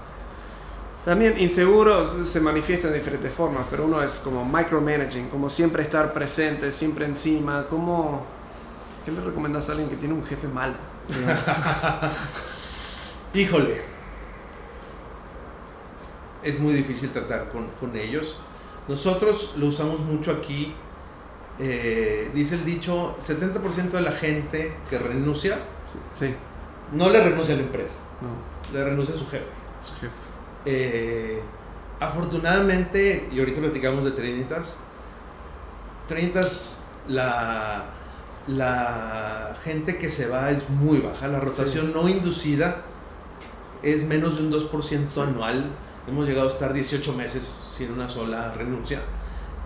También 1.04 1.36
inseguro 1.38 2.24
se 2.24 2.40
manifiesta 2.40 2.88
en 2.88 2.94
diferentes 2.94 3.32
formas, 3.32 3.66
pero 3.68 3.86
uno 3.86 4.00
es 4.02 4.20
como 4.20 4.44
micromanaging, 4.44 5.28
como 5.28 5.50
siempre 5.50 5.82
estar 5.82 6.12
presente, 6.12 6.70
siempre 6.70 7.06
encima. 7.06 7.66
¿Cómo, 7.66 8.24
¿Qué 9.04 9.10
le 9.10 9.20
recomiendas 9.20 9.68
a 9.68 9.72
alguien 9.72 9.90
que 9.90 9.96
tiene 9.96 10.14
un 10.14 10.24
jefe 10.24 10.46
malo? 10.46 10.74
Híjole. 13.34 13.82
Es 16.44 16.60
muy 16.60 16.72
difícil 16.72 17.10
tratar 17.10 17.50
con, 17.50 17.66
con 17.80 17.96
ellos. 17.96 18.38
Nosotros 18.86 19.54
lo 19.56 19.66
usamos 19.66 19.98
mucho 20.00 20.30
aquí 20.30 20.72
eh, 21.58 22.30
dice 22.34 22.54
el 22.54 22.64
dicho, 22.64 23.16
70% 23.26 23.90
de 23.90 24.00
la 24.00 24.12
gente 24.12 24.74
que 24.88 24.98
renuncia, 24.98 25.58
sí. 26.12 26.34
no 26.92 27.10
le 27.10 27.22
renuncia 27.22 27.54
a 27.54 27.56
la 27.56 27.64
empresa, 27.64 27.96
le 28.72 28.84
renuncia 28.84 29.14
a 29.14 29.18
su 29.18 29.26
jefe. 29.26 29.46
Su 29.80 29.94
jefe. 29.94 30.22
Eh, 30.64 31.40
afortunadamente, 32.00 33.28
y 33.32 33.40
ahorita 33.40 33.60
platicamos 33.60 34.04
de 34.04 34.12
Trinitas, 34.12 34.76
Trinitas, 36.06 36.78
la, 37.08 37.86
la 38.46 39.54
gente 39.62 39.98
que 39.98 40.10
se 40.10 40.28
va 40.28 40.50
es 40.50 40.68
muy 40.70 40.98
baja, 40.98 41.28
la 41.28 41.40
rotación 41.40 41.92
no 41.92 42.08
inducida 42.08 42.82
es 43.82 44.04
menos 44.04 44.38
de 44.38 44.44
un 44.44 44.52
2% 44.52 45.22
anual. 45.22 45.70
Hemos 46.06 46.26
llegado 46.26 46.48
a 46.48 46.50
estar 46.50 46.72
18 46.72 47.12
meses 47.14 47.68
sin 47.76 47.92
una 47.92 48.08
sola 48.08 48.54
renuncia. 48.54 49.02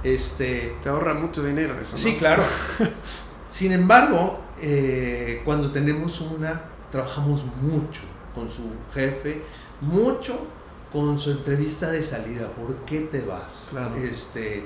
Este, 0.03 0.77
Te 0.83 0.89
ahorra 0.89 1.15
mucho 1.15 1.43
dinero 1.43 1.79
eso. 1.81 1.97
Sí, 1.97 2.17
claro. 2.17 2.43
Sin 3.49 3.73
embargo, 3.73 4.41
eh, 4.61 5.43
cuando 5.45 5.71
tenemos 5.71 6.21
una, 6.21 6.63
trabajamos 6.91 7.43
mucho 7.61 8.01
con 8.35 8.49
su 8.49 8.71
jefe, 8.95 9.43
mucho 9.81 10.47
con 10.93 11.19
su 11.19 11.33
entrevista 11.33 11.91
de 11.91 12.03
salida. 12.03 12.49
¿Por 12.49 12.75
qué 12.85 13.01
te 13.01 13.21
vas? 13.21 13.71
Este, 14.03 14.65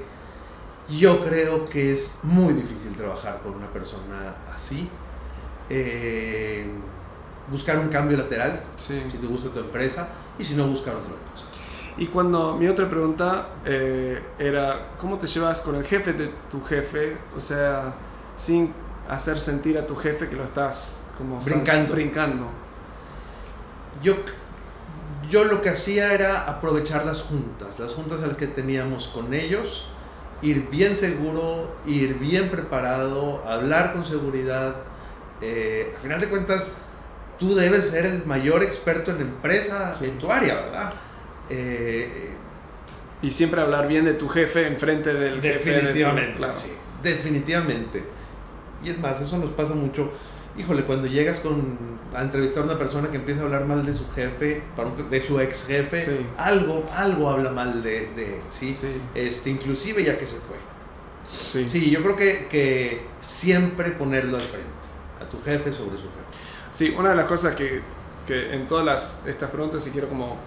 yo 0.88 1.25
creo 1.25 1.64
que 1.66 1.92
es 1.92 2.18
muy 2.22 2.55
difícil 2.55 2.92
trabajar 2.92 3.40
con 3.42 3.55
una 3.55 3.72
persona 3.72 4.37
así. 4.55 4.88
Eh, 5.68 6.66
buscar 7.51 7.79
un 7.79 7.88
cambio 7.88 8.16
lateral, 8.16 8.61
si 8.77 9.01
te 9.01 9.27
gusta 9.27 9.51
tu 9.51 9.61
empresa, 9.61 10.09
y 10.38 10.44
si 10.44 10.55
no, 10.55 10.66
buscar 10.66 10.94
otra 10.94 11.12
cosa. 11.31 11.46
Y 11.99 12.07
cuando 12.09 12.55
mi 12.55 12.69
otra 12.69 12.91
pregunta 12.91 13.49
eh, 13.65 14.23
era, 14.39 14.91
¿cómo 14.99 15.19
te 15.19 15.27
llevas 15.27 15.63
con 15.63 15.77
el 15.77 15.85
jefe 15.85 16.13
de 16.13 16.31
tu 16.51 16.63
jefe? 16.63 17.17
O 17.35 17.41
sea, 17.41 17.95
sin 18.37 18.73
hacer 19.09 19.39
sentir 19.39 19.79
a 19.79 19.87
tu 19.87 19.97
jefe 19.97 20.29
que 20.29 20.37
lo 20.37 20.45
estás 20.45 21.05
como 21.17 21.41
brincando. 21.41 21.95
brincando. 21.95 22.47
Yo, 24.03 24.15
yo 25.31 25.45
lo 25.45 25.63
que 25.63 25.71
hacía 25.71 26.13
era 26.13 26.43
aprovechar 26.43 27.07
las 27.07 27.23
juntas, 27.23 27.79
las 27.79 27.95
juntas 27.95 28.23
al 28.23 28.37
que 28.37 28.47
teníamos 28.47 29.09
con 29.09 29.33
ellos, 29.33 29.89
ir 30.43 30.69
bien 30.69 30.97
seguro, 30.97 31.77
ir 31.87 32.19
bien 32.19 32.51
preparado, 32.51 33.43
hablar 33.47 33.95
con 33.95 34.05
seguridad. 34.05 34.77
Eh, 35.41 35.93
al 35.95 36.03
final 36.03 36.21
de 36.21 36.29
cuentas, 36.29 36.73
tú 37.39 37.55
debes 37.55 37.89
ser 37.89 38.05
el 38.05 38.27
mayor 38.27 38.63
experto 38.63 39.13
en 39.13 39.23
empresa 39.23 39.95
en 40.03 40.19
tu 40.19 40.31
área, 40.31 40.57
¿verdad? 40.57 40.93
Eh, 41.51 42.31
y 43.23 43.31
siempre 43.31 43.61
hablar 43.61 43.89
bien 43.89 44.05
de 44.05 44.15
tu 44.15 44.29
jefe 44.29 44.67
enfrente 44.67 45.15
del 45.15 45.41
definitivamente, 45.41 46.33
jefe. 46.33 46.71
Definitivamente, 47.03 47.03
definitivamente. 47.03 48.05
Y 48.85 48.91
es 48.91 48.99
más, 48.99 49.21
eso 49.21 49.39
nos 49.39 49.51
pasa 49.53 49.75
mucho. 49.75 50.11
Híjole, 50.59 50.85
cuando 50.85 51.07
llegas 51.07 51.41
con, 51.41 51.77
a 52.15 52.23
entrevistar 52.23 52.63
a 52.63 52.67
una 52.67 52.79
persona 52.79 53.11
que 53.11 53.17
empieza 53.17 53.43
a 53.43 53.45
hablar 53.45 53.67
mal 53.67 53.85
de 53.85 53.93
su 53.93 54.09
jefe, 54.11 54.63
de 55.11 55.21
su 55.21 55.39
ex 55.41 55.67
jefe, 55.67 56.19
algo, 56.37 56.85
algo 56.95 57.29
habla 57.29 57.51
mal 57.53 57.83
de, 57.83 58.09
de 58.15 58.37
él, 58.37 58.43
¿sí? 58.51 58.75
Este, 59.15 59.51
inclusive 59.51 60.03
ya 60.03 60.17
que 60.17 60.27
se 60.27 60.37
fue. 60.37 60.57
Sí. 61.43 61.69
sí, 61.69 61.91
yo 61.91 62.03
creo 62.03 62.17
que, 62.17 62.47
que 62.49 63.03
siempre 63.21 63.91
ponerlo 63.91 64.37
al 64.37 64.43
frente, 64.43 64.69
a 65.21 65.29
tu 65.29 65.43
jefe 65.43 65.73
sobre 65.73 65.97
su 65.97 66.05
jefe. 66.05 66.27
Sí, 66.71 66.95
una 66.97 67.11
de 67.11 67.17
las 67.17 67.25
cosas 67.27 67.55
que, 67.55 67.81
que 68.27 68.55
en 68.55 68.67
todas 68.67 68.87
las, 68.87 69.23
estas 69.27 69.51
preguntas, 69.51 69.83
si 69.83 69.91
quiero 69.91 70.09
como 70.09 70.39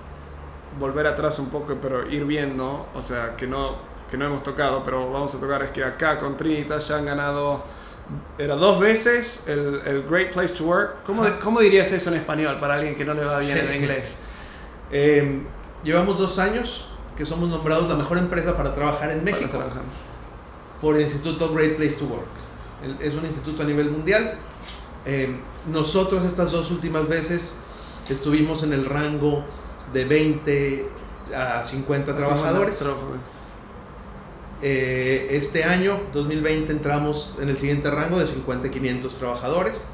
volver 0.78 1.08
atrás 1.08 1.40
un 1.40 1.50
poco, 1.50 1.76
pero 1.82 2.10
ir 2.10 2.26
viendo, 2.26 2.88
o 2.94 3.02
sea, 3.02 3.36
que 3.36 3.48
no, 3.48 3.78
que 4.10 4.18
no 4.18 4.26
hemos 4.26 4.44
tocado, 4.44 4.84
pero 4.84 5.12
vamos 5.12 5.34
a 5.34 5.40
tocar, 5.40 5.64
es 5.64 5.72
que 5.72 5.84
acá 5.84 6.20
con 6.20 6.38
Trinitas 6.38 6.88
ya 6.88 6.98
han 6.98 7.06
ganado 7.06 7.64
era 8.38 8.56
dos 8.56 8.80
veces 8.80 9.46
el, 9.48 9.82
el 9.86 10.04
Great 10.04 10.34
Place 10.34 10.56
to 10.56 10.64
Work. 10.64 11.04
¿Cómo, 11.06 11.24
¿Cómo, 11.44 11.60
dirías 11.60 11.92
eso 11.92 12.10
en 12.10 12.18
español 12.18 12.58
para 12.60 12.76
alguien 12.76 12.96
que 12.96 13.06
no 13.06 13.14
le 13.14 13.24
va 13.24 13.40
bien 13.40 13.58
en 13.58 13.82
inglés? 13.82 14.20
Eh, 14.92 15.44
llevamos 15.84 16.18
dos 16.18 16.40
años 16.40 16.88
que 17.16 17.24
somos 17.24 17.48
nombrados 17.48 17.88
la 17.88 17.94
mejor 17.94 18.18
empresa 18.18 18.58
para 18.58 18.74
trabajar 18.74 19.12
en 19.12 19.24
México 19.24 19.60
por 20.82 20.96
el 20.96 21.04
Instituto 21.04 21.54
Great 21.54 21.76
Place 21.76 21.92
to 21.92 22.06
Work. 22.06 23.00
Es 23.00 23.14
un 23.14 23.24
instituto 23.24 23.62
a 23.62 23.68
nivel 23.68 23.92
mundial. 23.92 24.40
Eh, 25.06 25.38
nosotros 25.72 26.26
estas 26.26 26.52
dos 26.52 26.72
últimas 26.72 27.08
veces 27.08 27.58
estuvimos 28.10 28.64
en 28.64 28.74
el 28.74 28.86
rango 28.86 29.46
de 29.94 30.06
20 30.06 30.86
a 31.36 31.64
50 31.64 32.16
trabajadores. 32.16 32.84
Eh, 34.62 35.28
este 35.32 35.64
año, 35.64 36.00
2020, 36.14 36.72
entramos 36.72 37.38
en 37.42 37.50
el 37.50 37.58
siguiente 37.58 37.90
rango 37.90 38.20
de 38.20 38.28
50 38.28 38.68
a 38.68 38.72
500 38.72 39.18
trabajadores. 39.18 39.88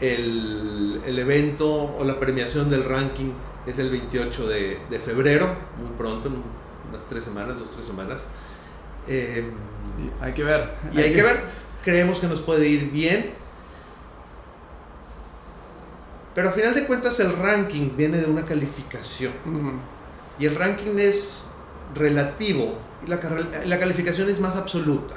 El, 0.00 1.00
el, 1.06 1.18
evento 1.18 1.96
o 1.96 2.04
la 2.04 2.20
premiación 2.20 2.68
del 2.68 2.84
ranking 2.84 3.32
es 3.66 3.78
el 3.78 3.90
28 3.90 4.46
de, 4.46 4.78
de 4.90 4.98
febrero, 4.98 5.46
muy 5.78 5.90
pronto, 5.96 6.28
en 6.28 6.42
unas 6.90 7.06
tres 7.06 7.24
semanas, 7.24 7.58
dos, 7.58 7.70
tres 7.70 7.86
semanas. 7.86 8.28
Eh, 9.08 9.44
hay 10.20 10.32
que 10.32 10.44
ver. 10.44 10.74
Y 10.92 10.98
hay, 10.98 11.12
que, 11.14 11.22
ver. 11.22 11.44
Creemos 11.84 12.18
que 12.18 12.26
nos 12.26 12.40
puede 12.40 12.68
ir 12.68 12.90
bien. 12.90 13.30
Pero 16.36 16.50
a 16.50 16.52
final 16.52 16.74
de 16.74 16.86
cuentas 16.86 17.18
el 17.18 17.34
ranking 17.34 17.96
viene 17.96 18.18
de 18.18 18.26
una 18.26 18.44
calificación. 18.44 19.32
Y 20.38 20.44
el 20.44 20.54
ranking 20.54 20.98
es 20.98 21.46
relativo 21.94 22.74
y 23.02 23.08
la, 23.08 23.18
la, 23.64 23.78
calificación 23.78 24.28
es 24.28 24.38
más 24.38 24.54
absoluta. 24.54 25.14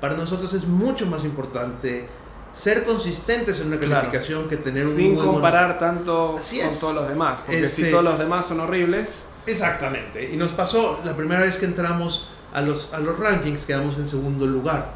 Para 0.00 0.14
nosotros 0.14 0.54
es 0.54 0.68
mucho 0.68 1.06
más 1.06 1.24
importante 1.24 2.06
ser 2.52 2.84
consistentes 2.84 3.58
en 3.58 3.66
una 3.66 3.80
calificación 3.80 4.48
que 4.48 4.56
tener 4.56 4.86
un 4.86 4.94
Sin 4.94 5.16
comparar 5.16 5.78
tanto 5.80 6.34
con 6.34 6.78
todos 6.78 6.94
los 6.94 7.08
demás, 7.08 7.40
porque 7.40 7.66
si 7.66 7.82
este 7.82 7.90
todos 7.90 8.04
los 8.04 8.16
demás 8.16 8.46
son 8.46 8.60
horribles. 8.60 9.24
Exactamente. 9.46 10.32
Y 10.32 10.36
nos 10.36 10.52
pasó 10.52 11.00
la 11.04 11.16
primera 11.16 11.40
vez 11.40 11.56
que 11.56 11.66
entramos 11.66 12.30
a 12.52 12.60
los, 12.60 12.94
a 12.94 13.00
los 13.00 13.18
rankings, 13.18 13.64
quedamos 13.64 13.98
en 13.98 14.06
segundo 14.06 14.46
lugar. 14.46 14.92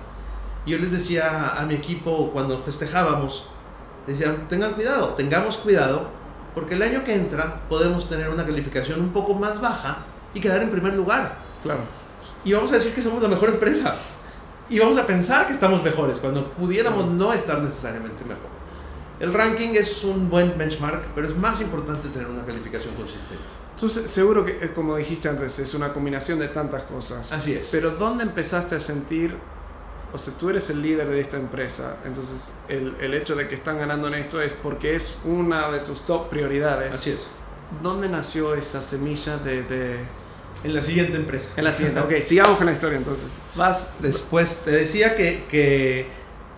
Yo 0.65 0.79
les 0.79 0.93
decía 0.93 1.59
a 1.59 1.67
mi 1.67 1.75
equipo 1.75 2.31
cuando 2.33 2.61
festejábamos, 2.61 3.49
decían, 4.07 4.47
tengan 4.49 4.75
cuidado, 4.75 5.15
tengamos 5.15 5.57
cuidado, 5.59 6.09
porque 6.55 6.75
el 6.75 6.83
año 6.83 7.05
que 7.05 7.15
entra 7.15 7.63
podemos 7.69 8.09
tener 8.09 8.29
una 8.29 8.45
calificación 8.45 9.01
un 9.01 9.13
poco 9.13 9.35
más 9.35 9.61
baja 9.61 9.99
y 10.33 10.41
quedar 10.41 10.63
en 10.63 10.71
primer 10.71 10.95
lugar. 10.95 11.39
Claro. 11.63 11.81
Y 12.45 12.53
vamos 12.53 12.71
a 12.73 12.77
decir 12.77 12.95
que 12.95 13.03
somos 13.03 13.23
la 13.23 13.29
mejor 13.29 13.51
empresa. 13.51 13.95
Y 14.69 14.79
vamos 14.79 14.99
a 14.99 15.07
pensar 15.07 15.47
que 15.47 15.53
estamos 15.53 15.83
mejores 15.83 16.19
cuando 16.19 16.51
pudiéramos 16.53 17.07
no 17.07 17.33
estar 17.33 17.61
necesariamente 17.61 18.25
mejor. 18.25 18.55
El 19.21 19.33
ranking 19.33 19.71
es 19.75 20.03
un 20.05 20.29
buen 20.29 20.57
benchmark, 20.57 21.09
pero 21.15 21.27
es 21.29 21.37
más 21.37 21.61
importante 21.61 22.09
tener 22.09 22.29
una 22.29 22.45
calificación 22.45 22.95
consistente. 22.95 23.45
Entonces, 23.75 24.11
seguro 24.11 24.45
que, 24.45 24.53
eh, 24.61 24.73
como 24.73 24.97
dijiste 24.97 25.29
antes, 25.29 25.59
es 25.59 25.75
una 25.75 25.93
combinación 25.93 26.39
de 26.39 26.49
tantas 26.49 26.85
cosas. 26.85 27.31
Así 27.31 27.53
es. 27.53 27.69
Pero 27.71 27.93
¿dónde 27.93 28.25
empezaste 28.25 28.77
a 28.77 28.81
sentir, 28.81 29.37
o 30.15 30.19
sea, 30.19 30.33
tú 30.39 30.49
eres 30.49 30.71
el 30.71 30.81
líder 30.81 31.09
de 31.09 31.19
esta 31.19 31.37
empresa, 31.37 31.97
entonces 32.07 32.53
el, 32.69 32.95
el 33.01 33.15
hecho 33.15 33.35
de 33.35 33.49
que 33.49 33.57
están 33.57 33.79
ganando 33.79 34.07
en 34.07 34.15
esto 34.15 34.41
es 34.41 34.53
porque 34.53 34.95
es 34.95 35.19
una 35.25 35.73
de 35.73 35.81
tus 35.81 36.07
top 36.07 36.31
prioridades. 36.31 36.95
Así 36.95 37.11
es. 37.11 37.27
¿Dónde 37.83 38.09
nació 38.09 38.55
esa 38.55 38.81
semilla 38.81 39.39
de, 39.39 39.65
de 39.65 39.99
en 40.63 40.73
la 40.73 40.81
siguiente 40.81 41.17
empresa. 41.17 41.51
En 41.57 41.65
la 41.65 41.73
siguiente, 41.73 41.99
ok, 41.99 42.21
sigamos 42.21 42.57
con 42.57 42.67
la 42.67 42.73
historia 42.73 42.97
entonces. 42.97 43.41
Vas. 43.57 43.97
Después 43.99 44.63
te 44.65 44.71
decía 44.71 45.17
que, 45.17 45.45
que 45.51 46.07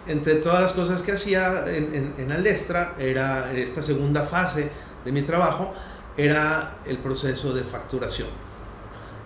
entre 0.07 0.35
todas 0.35 0.61
las 0.61 0.73
cosas 0.73 1.01
que 1.01 1.13
hacía 1.13 1.65
en, 1.67 1.95
en, 1.95 2.15
en, 2.19 2.33
Alestra, 2.33 2.95
era 2.99 3.53
esta 3.55 3.83
segunda 3.83 4.23
fase 4.23 4.71
de 5.03 5.13
mi 5.13 5.23
trabajo, 5.23 5.73
era 6.17 6.77
el 6.85 6.99
proceso 6.99 7.55
de 7.55 7.65
facturación. 7.65 8.29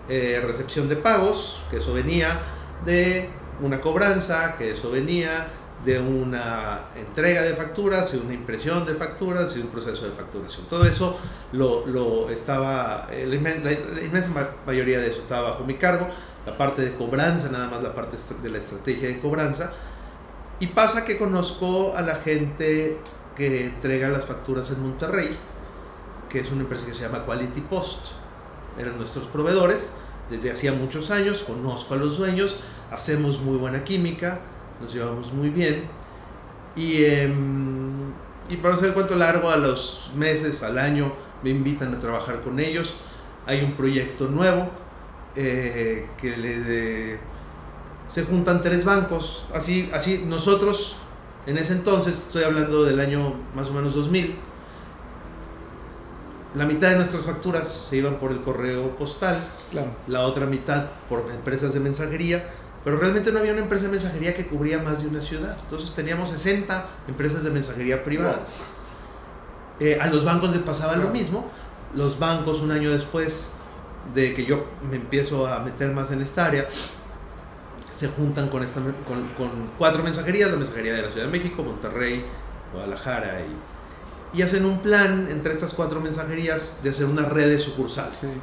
Eh, 0.07 0.41
recepción 0.47 0.87
de 0.87 0.95
pagos, 0.95 1.61
que 1.69 1.77
eso 1.77 1.93
venía 1.93 2.39
de 2.85 3.29
una 3.61 3.79
cobranza, 3.79 4.55
que 4.57 4.71
eso 4.71 4.91
venía 4.91 5.47
de 5.85 5.99
una 5.99 6.81
entrega 6.95 7.41
de 7.41 7.55
facturas 7.55 8.13
y 8.13 8.17
una 8.17 8.33
impresión 8.33 8.85
de 8.85 8.93
facturas 8.93 9.55
y 9.55 9.61
un 9.61 9.67
proceso 9.67 10.05
de 10.05 10.11
facturación. 10.11 10.67
Todo 10.67 10.85
eso 10.85 11.17
lo, 11.53 11.87
lo 11.87 12.29
estaba, 12.29 13.07
la, 13.09 13.35
inmensa 13.35 14.29
mayoría 14.65 14.99
de 14.99 15.07
eso 15.07 15.21
estaba 15.21 15.51
bajo 15.51 15.63
mi 15.63 15.75
cargo, 15.75 16.07
la 16.45 16.55
parte 16.55 16.83
de 16.83 16.93
cobranza, 16.93 17.49
nada 17.49 17.67
más 17.67 17.81
la 17.81 17.93
parte 17.93 18.17
de 18.41 18.49
la 18.49 18.59
estrategia 18.59 19.07
de 19.07 19.19
cobranza. 19.19 19.71
Y 20.59 20.67
pasa 20.67 21.05
que 21.05 21.17
conozco 21.17 21.95
a 21.95 22.01
la 22.01 22.15
gente 22.17 22.99
que 23.35 23.65
entrega 23.65 24.09
las 24.09 24.25
facturas 24.25 24.69
en 24.69 24.81
Monterrey, 24.81 25.35
que 26.29 26.39
es 26.39 26.51
una 26.51 26.61
empresa 26.61 26.85
que 26.85 26.93
se 26.93 27.01
llama 27.01 27.25
Quality 27.25 27.61
Post. 27.61 28.07
Eran 28.77 28.97
nuestros 28.97 29.25
proveedores 29.25 29.95
desde 30.29 30.51
hacía 30.51 30.71
muchos 30.71 31.11
años, 31.11 31.43
conozco 31.43 31.93
a 31.95 31.97
los 31.97 32.17
dueños, 32.17 32.57
hacemos 32.91 33.39
muy 33.39 33.57
buena 33.57 33.83
química, 33.83 34.39
nos 34.81 34.93
llevamos 34.93 35.33
muy 35.33 35.49
bien. 35.49 35.83
Y, 36.75 37.03
em, 37.05 38.11
y 38.49 38.57
para 38.57 38.75
hacer 38.75 38.89
el 38.89 38.93
cuento 38.93 39.15
largo, 39.15 39.49
a 39.49 39.57
los 39.57 40.11
meses, 40.15 40.61
al 40.61 40.77
año, 40.77 41.13
me 41.43 41.49
invitan 41.49 41.93
a 41.93 41.99
trabajar 41.99 42.41
con 42.41 42.59
ellos. 42.59 42.95
Hay 43.45 43.63
un 43.63 43.73
proyecto 43.73 44.27
nuevo 44.27 44.69
eh, 45.35 46.07
que 46.19 46.37
le 46.37 47.19
se 48.11 48.25
juntan 48.25 48.61
tres 48.61 48.83
bancos. 48.83 49.45
Así, 49.53 49.89
así 49.93 50.25
nosotros, 50.27 50.97
en 51.47 51.57
ese 51.57 51.73
entonces, 51.73 52.17
estoy 52.27 52.43
hablando 52.43 52.83
del 52.83 52.99
año 52.99 53.35
más 53.55 53.69
o 53.69 53.73
menos 53.73 53.95
2000, 53.95 54.35
la 56.53 56.65
mitad 56.65 56.89
de 56.89 56.97
nuestras 56.97 57.25
facturas 57.25 57.69
se 57.69 57.95
iban 57.95 58.15
por 58.15 58.33
el 58.33 58.41
correo 58.41 58.93
postal, 58.97 59.41
claro. 59.71 59.91
la 60.07 60.21
otra 60.21 60.45
mitad 60.45 60.87
por 61.07 61.31
empresas 61.33 61.73
de 61.73 61.79
mensajería 61.79 62.45
pero 62.83 62.97
realmente 62.97 63.31
no 63.31 63.39
había 63.39 63.51
una 63.53 63.61
empresa 63.61 63.85
de 63.85 63.91
mensajería 63.91 64.35
que 64.35 64.47
cubría 64.47 64.79
más 64.79 65.03
de 65.03 65.07
una 65.07 65.21
ciudad. 65.21 65.55
Entonces 65.61 65.93
teníamos 65.93 66.29
60 66.31 66.89
empresas 67.07 67.43
de 67.43 67.51
mensajería 67.51 68.03
privadas. 68.03 68.57
Eh, 69.79 69.99
a 70.01 70.07
los 70.07 70.25
bancos 70.25 70.51
les 70.51 70.61
pasaba 70.61 70.95
lo 70.95 71.09
mismo. 71.09 71.49
Los 71.93 72.17
bancos 72.17 72.59
un 72.59 72.71
año 72.71 72.91
después 72.91 73.51
de 74.15 74.33
que 74.33 74.45
yo 74.45 74.65
me 74.89 74.95
empiezo 74.95 75.45
a 75.45 75.59
meter 75.59 75.91
más 75.91 76.11
en 76.11 76.21
esta 76.21 76.45
área, 76.45 76.67
se 77.93 78.07
juntan 78.07 78.49
con, 78.49 78.63
esta, 78.63 78.81
con, 79.07 79.27
con 79.37 79.69
cuatro 79.77 80.01
mensajerías, 80.01 80.49
la 80.49 80.57
mensajería 80.57 80.93
de 80.93 81.03
la 81.03 81.11
Ciudad 81.11 81.25
de 81.25 81.31
México, 81.31 81.61
Monterrey, 81.61 82.25
Guadalajara, 82.73 83.41
y, 83.41 84.39
y 84.39 84.41
hacen 84.41 84.65
un 84.65 84.79
plan 84.79 85.27
entre 85.29 85.53
estas 85.53 85.73
cuatro 85.73 85.99
mensajerías 85.99 86.79
de 86.81 86.89
hacer 86.89 87.05
una 87.05 87.25
red 87.25 87.47
de 87.47 87.59
sucursales. 87.59 88.17
Sí. 88.17 88.41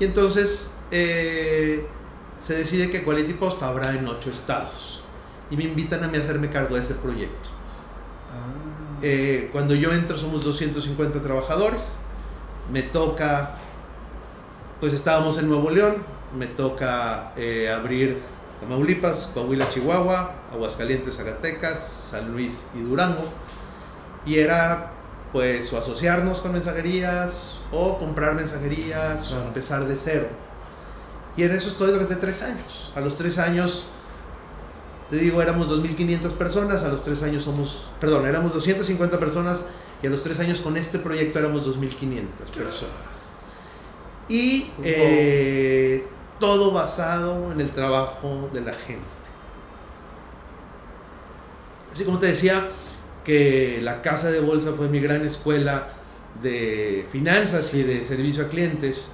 Y 0.00 0.04
entonces... 0.04 0.72
Eh, 0.90 1.86
se 2.40 2.56
decide 2.56 2.90
que 2.90 3.04
Quality 3.04 3.34
Post 3.34 3.62
habrá 3.62 3.90
en 3.90 4.06
ocho 4.06 4.30
estados. 4.30 5.02
Y 5.50 5.56
me 5.56 5.64
invitan 5.64 6.04
a 6.04 6.08
mí 6.08 6.16
a 6.18 6.20
hacerme 6.20 6.50
cargo 6.50 6.74
de 6.74 6.82
ese 6.82 6.94
proyecto. 6.94 7.48
Ah. 8.30 9.00
Eh, 9.02 9.48
cuando 9.52 9.74
yo 9.74 9.92
entro 9.92 10.16
somos 10.16 10.44
250 10.44 11.22
trabajadores. 11.22 11.98
Me 12.72 12.82
toca, 12.82 13.52
pues 14.80 14.92
estábamos 14.92 15.38
en 15.38 15.48
Nuevo 15.48 15.70
León, 15.70 15.96
me 16.36 16.46
toca 16.46 17.32
eh, 17.34 17.70
abrir 17.70 18.18
Tamaulipas, 18.60 19.30
Coahuila, 19.32 19.70
Chihuahua, 19.70 20.34
Aguascalientes, 20.52 21.16
Zacatecas, 21.16 21.80
San 21.80 22.32
Luis 22.32 22.68
y 22.74 22.80
Durango. 22.80 23.24
Y 24.26 24.38
era 24.38 24.92
pues 25.32 25.72
o 25.72 25.78
asociarnos 25.78 26.40
con 26.40 26.52
mensajerías 26.52 27.60
o 27.70 27.98
comprar 27.98 28.34
mensajerías 28.34 29.30
o 29.32 29.46
empezar 29.46 29.86
de 29.86 29.96
cero. 29.96 30.28
Y 31.38 31.44
en 31.44 31.52
eso 31.52 31.68
estoy 31.68 31.92
durante 31.92 32.16
tres 32.16 32.42
años. 32.42 32.92
A 32.96 33.00
los 33.00 33.14
tres 33.14 33.38
años, 33.38 33.86
te 35.08 35.16
digo, 35.16 35.40
éramos 35.40 35.68
2.500 35.68 36.32
personas, 36.32 36.82
a 36.82 36.88
los 36.88 37.04
tres 37.04 37.22
años 37.22 37.44
somos, 37.44 37.88
perdón, 38.00 38.26
éramos 38.26 38.52
250 38.54 39.20
personas 39.20 39.68
y 40.02 40.08
a 40.08 40.10
los 40.10 40.20
tres 40.24 40.40
años 40.40 40.60
con 40.60 40.76
este 40.76 40.98
proyecto 40.98 41.38
éramos 41.38 41.64
2.500 41.64 42.26
personas. 42.56 43.20
Y 44.28 44.72
eh, 44.82 46.04
todo 46.40 46.72
basado 46.72 47.52
en 47.52 47.60
el 47.60 47.70
trabajo 47.70 48.50
de 48.52 48.60
la 48.60 48.74
gente. 48.74 49.06
Así 51.92 52.04
como 52.04 52.18
te 52.18 52.26
decía, 52.26 52.68
que 53.24 53.78
la 53.80 54.02
casa 54.02 54.32
de 54.32 54.40
bolsa 54.40 54.72
fue 54.72 54.88
mi 54.88 54.98
gran 54.98 55.24
escuela 55.24 55.90
de 56.42 57.06
finanzas 57.12 57.72
y 57.74 57.84
de 57.84 58.02
servicio 58.02 58.44
a 58.44 58.48
clientes 58.48 59.06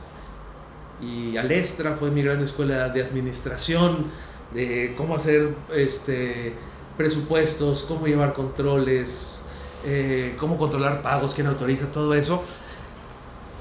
y 1.05 1.37
Alestra 1.37 1.93
fue 1.93 2.11
mi 2.11 2.23
gran 2.23 2.43
escuela 2.43 2.89
de 2.89 3.03
administración, 3.03 4.11
de 4.53 4.95
cómo 4.97 5.17
hacer 5.17 5.55
este, 5.75 6.55
presupuestos, 6.97 7.85
cómo 7.85 8.07
llevar 8.07 8.35
controles, 8.35 9.43
eh, 9.85 10.35
cómo 10.39 10.57
controlar 10.57 11.03
pagos, 11.03 11.35
quién 11.35 11.47
autoriza, 11.47 11.91
todo 11.93 12.15
eso. 12.15 12.43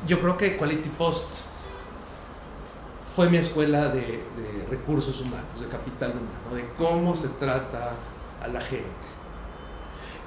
Yo 0.08 0.20
creo 0.20 0.38
que 0.38 0.58
Quality 0.58 0.90
Post 0.90 1.28
fue 3.16 3.30
mi 3.30 3.38
escuela 3.38 3.90
de, 3.90 4.02
de 4.02 4.68
recursos 4.70 5.20
humanos, 5.22 5.60
de 5.60 5.68
capital 5.68 6.12
humano, 6.12 6.56
de 6.56 6.66
cómo 6.78 7.16
se 7.16 7.28
trata 7.28 7.92
a 8.42 8.48
la 8.48 8.62
gente. 8.62 8.88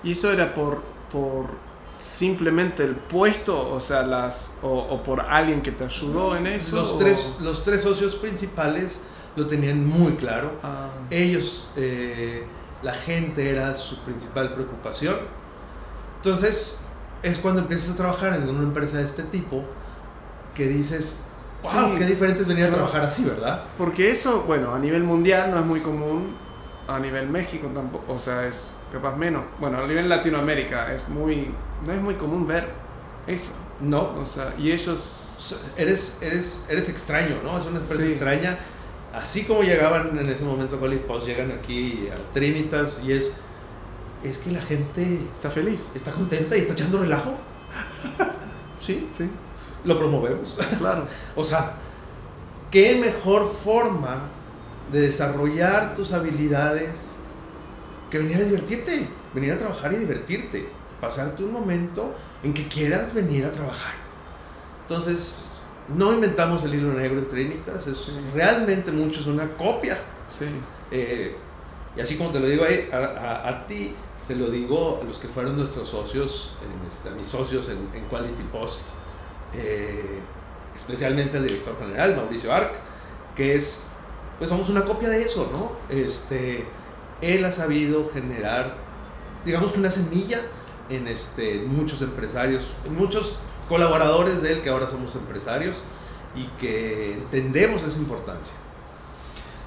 ¿Y 0.02 0.12
eso 0.12 0.32
era 0.32 0.54
por, 0.54 0.82
por 1.10 1.46
simplemente 1.98 2.84
el 2.84 2.96
puesto, 2.96 3.70
o 3.70 3.80
sea, 3.80 4.02
las, 4.02 4.58
o, 4.62 5.02
por 5.02 5.20
alguien 5.20 5.62
que 5.62 5.72
te 5.72 5.84
ayudó 5.84 6.36
en 6.36 6.46
eso? 6.46 6.76
Los, 6.76 6.98
tres, 6.98 7.36
los 7.40 7.62
tres 7.62 7.82
socios 7.82 8.16
principales 8.16 9.00
lo 9.36 9.46
tenían 9.46 9.86
muy 9.86 10.14
claro. 10.14 10.52
Ah. 10.62 10.88
Ellos, 11.10 11.70
eh, 11.76 12.44
la 12.82 12.94
gente 12.94 13.50
era 13.50 13.74
su 13.74 13.98
principal 14.00 14.54
preocupación. 14.54 15.16
Entonces, 16.16 16.78
es 17.22 17.38
cuando 17.38 17.60
empiezas 17.62 17.94
a 17.94 17.96
trabajar 17.96 18.34
en 18.34 18.48
una 18.48 18.62
empresa 18.62 18.98
de 18.98 19.04
este 19.04 19.22
tipo 19.22 19.64
que 20.54 20.66
dices, 20.66 21.20
wow, 21.62 21.96
qué 21.96 22.04
diferente 22.04 22.42
es 22.42 22.48
venir 22.48 22.64
a 22.64 22.70
trabajar 22.70 23.02
así, 23.02 23.24
¿verdad? 23.24 23.64
Porque 23.76 24.10
eso, 24.10 24.42
bueno, 24.46 24.74
a 24.74 24.78
nivel 24.78 25.02
mundial 25.02 25.50
no 25.50 25.60
es 25.60 25.66
muy 25.66 25.80
común, 25.80 26.34
a 26.88 26.98
nivel 26.98 27.28
México 27.28 27.68
tampoco, 27.74 28.12
o 28.12 28.18
sea, 28.18 28.46
es 28.46 28.78
capaz 28.92 29.16
menos. 29.16 29.44
Bueno, 29.58 29.82
a 29.82 29.86
nivel 29.86 30.08
Latinoamérica 30.08 30.92
es 30.94 31.08
muy, 31.08 31.50
no 31.84 31.92
es 31.92 32.00
muy 32.00 32.14
común 32.14 32.46
ver 32.46 32.68
eso. 33.26 33.50
No. 33.80 34.14
O 34.18 34.26
sea, 34.26 34.54
y 34.58 34.72
ellos... 34.72 35.22
Eres, 35.76 36.18
eres, 36.22 36.66
eres 36.68 36.88
extraño, 36.88 37.40
¿no? 37.44 37.58
Es 37.58 37.66
una 37.66 37.80
empresa 37.80 38.04
extraña. 38.04 38.58
Así 39.12 39.44
como 39.44 39.62
llegaban 39.62 40.18
en 40.18 40.28
ese 40.28 40.44
momento 40.44 40.80
Colin 40.80 41.00
Post, 41.00 41.26
llegan 41.26 41.52
aquí 41.52 42.08
a 42.10 42.32
Trinitas 42.32 43.00
y 43.04 43.12
es... 43.12 43.34
Es 44.24 44.38
que 44.38 44.50
la 44.50 44.60
gente... 44.60 45.20
Está 45.34 45.50
feliz. 45.50 45.88
Está 45.94 46.10
contenta 46.12 46.56
y 46.56 46.60
está 46.60 46.72
echando 46.72 47.00
relajo. 47.00 47.34
sí, 48.80 49.06
sí. 49.12 49.30
Lo 49.84 49.98
promovemos. 49.98 50.58
Claro. 50.78 51.06
o 51.36 51.44
sea, 51.44 51.74
¿qué 52.70 52.96
mejor 52.96 53.52
forma 53.52 54.30
de 54.92 55.00
desarrollar 55.00 55.94
tus 55.94 56.12
habilidades 56.12 56.90
que 58.10 58.18
venir 58.18 58.36
a 58.36 58.44
divertirte, 58.44 59.08
venir 59.34 59.52
a 59.52 59.58
trabajar 59.58 59.92
y 59.92 59.96
divertirte, 59.96 60.68
pasarte 61.00 61.42
un 61.44 61.52
momento 61.52 62.14
en 62.42 62.54
que 62.54 62.68
quieras 62.68 63.12
venir 63.12 63.44
a 63.44 63.50
trabajar. 63.50 63.94
Entonces, 64.82 65.44
no 65.88 66.12
inventamos 66.12 66.62
el 66.64 66.74
hilo 66.74 66.92
negro 66.92 67.18
en 67.18 67.28
Trinitas, 67.28 67.86
es 67.86 68.18
realmente 68.32 68.92
mucho, 68.92 69.20
es 69.20 69.26
una 69.26 69.48
copia. 69.48 69.98
Sí. 70.28 70.46
Eh, 70.90 71.36
y 71.96 72.00
así 72.00 72.16
como 72.16 72.30
te 72.30 72.40
lo 72.40 72.48
digo 72.48 72.64
ahí, 72.64 72.88
a, 72.92 73.64
ti, 73.66 73.94
se 74.26 74.36
lo 74.36 74.50
digo 74.50 75.00
a 75.00 75.04
los 75.04 75.18
que 75.18 75.28
fueron 75.28 75.56
nuestros 75.56 75.88
socios, 75.88 76.56
en 76.62 76.88
este, 76.88 77.08
a 77.08 77.12
mis 77.12 77.26
socios 77.26 77.68
en, 77.68 77.88
en 77.98 78.06
Quality 78.08 78.42
Post, 78.52 78.82
eh, 79.54 80.20
especialmente 80.76 81.38
al 81.38 81.46
director 81.46 81.76
general, 81.78 82.16
Mauricio 82.16 82.52
Arc, 82.52 82.72
que 83.34 83.56
es 83.56 83.80
pues 84.38 84.50
somos 84.50 84.68
una 84.68 84.84
copia 84.84 85.08
de 85.08 85.22
eso, 85.22 85.50
¿no? 85.52 85.72
Este, 85.94 86.66
él 87.20 87.44
ha 87.44 87.52
sabido 87.52 88.08
generar, 88.12 88.76
digamos 89.44 89.72
que 89.72 89.78
una 89.78 89.90
semilla 89.90 90.40
en 90.90 91.08
este, 91.08 91.60
muchos 91.60 92.02
empresarios, 92.02 92.66
en 92.84 92.94
muchos 92.94 93.36
colaboradores 93.68 94.42
de 94.42 94.52
él 94.52 94.62
que 94.62 94.68
ahora 94.68 94.88
somos 94.88 95.14
empresarios 95.14 95.76
y 96.34 96.44
que 96.60 97.14
entendemos 97.14 97.82
esa 97.82 97.98
importancia. 97.98 98.54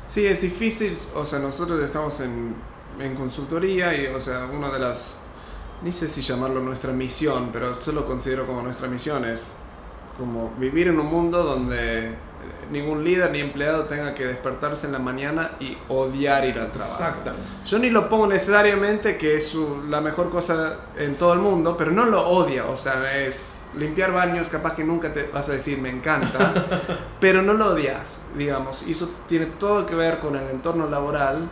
Sí, 0.08 0.25
es 0.25 0.41
difícil, 0.41 0.97
o 1.15 1.25
sea, 1.25 1.39
nosotros 1.39 1.84
estamos 1.84 2.19
en, 2.21 2.55
en 2.99 3.15
consultoría 3.15 3.93
y, 3.95 4.08
o 4.08 4.19
sea, 4.19 4.45
una 4.45 4.71
de 4.71 4.79
las, 4.79 5.19
ni 5.84 5.91
sé 5.91 6.08
si 6.08 6.21
llamarlo 6.21 6.62
nuestra 6.62 6.91
misión, 6.93 7.49
pero 7.51 7.79
yo 7.79 7.91
lo 7.91 8.05
considero 8.05 8.45
como 8.45 8.62
nuestra 8.62 8.88
misión, 8.88 9.25
es 9.25 9.58
como 10.17 10.51
vivir 10.58 10.88
en 10.88 10.99
un 10.99 11.08
mundo 11.08 11.43
donde 11.43 12.15
ningún 12.71 13.04
líder 13.04 13.32
ni 13.32 13.39
empleado 13.39 13.86
tenga 13.86 14.13
que 14.13 14.25
despertarse 14.25 14.88
en 14.88 14.93
la 14.93 14.99
mañana 14.99 15.52
y 15.60 15.78
odiar 15.88 16.45
ir 16.45 16.60
al 16.60 16.71
trabajo. 16.71 16.93
Exactamente. 16.93 17.47
Yo 17.65 17.80
ni 17.80 17.89
lo 17.89 18.10
pongo 18.10 18.28
necesariamente 18.28 19.17
que 19.17 19.36
es 19.36 19.56
la 19.88 20.02
mejor 20.02 20.30
cosa 20.30 20.78
en 20.97 21.15
todo 21.15 21.34
el 21.34 21.39
mundo, 21.39 21.75
pero 21.78 21.91
no 21.91 22.06
lo 22.06 22.28
odia, 22.28 22.65
o 22.65 22.78
sea, 22.78 23.17
es 23.17 23.63
limpiar 23.78 24.12
baños, 24.12 24.49
capaz 24.49 24.75
que 24.75 24.84
nunca 24.84 25.13
te 25.13 25.23
vas 25.23 25.49
a 25.49 25.54
decir 25.54 25.78
me 25.80 25.89
encanta, 25.89 26.54
pero 27.19 27.41
no 27.41 27.54
lo 27.54 27.73
odias, 27.73 28.21
digamos, 28.36 28.88
y 28.88 28.91
eso 28.91 29.10
tiene 29.28 29.45
todo 29.45 29.86
que 29.86 29.95
ver 29.95 30.19
con 30.19 30.36
el 30.36 30.49
entorno 30.49 30.89
laboral, 30.89 31.49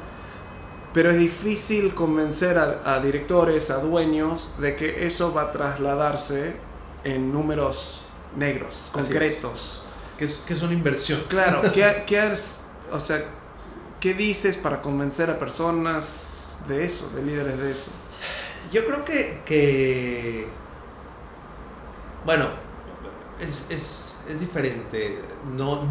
pero 0.93 1.12
es 1.12 1.17
difícil 1.17 1.93
convencer 1.93 2.58
a, 2.58 3.00
directores, 3.00 3.69
a 3.69 3.80
dueños, 3.80 4.56
de 4.60 4.76
que 4.76 5.06
eso 5.06 5.32
va 5.32 5.43
a 5.43 5.52
trasladarse 5.52 6.56
en 7.04 7.32
números 7.32 8.04
negros, 8.36 8.89
concretos 8.91 9.87
que 10.17 10.25
es, 10.25 10.62
una 10.62 10.73
inversión. 10.73 11.23
Claro, 11.27 11.62
¿qué, 11.73 12.03
qué 12.06 12.34
o 12.91 12.99
sea, 12.99 13.23
¿qué 13.99 14.13
dices 14.13 14.58
para 14.58 14.82
convencer 14.82 15.30
a 15.30 15.38
personas 15.38 16.62
de 16.67 16.86
eso, 16.86 17.10
de 17.10 17.23
líderes 17.23 17.58
de 17.58 17.71
eso? 17.71 17.91
Yo 18.71 18.86
creo 18.86 19.06
que, 19.06 19.41
que 19.45 20.47
bueno, 22.25 22.47
es, 23.39 23.67
es, 23.69 24.15
es, 24.27 24.39
diferente. 24.39 25.19
No, 25.56 25.88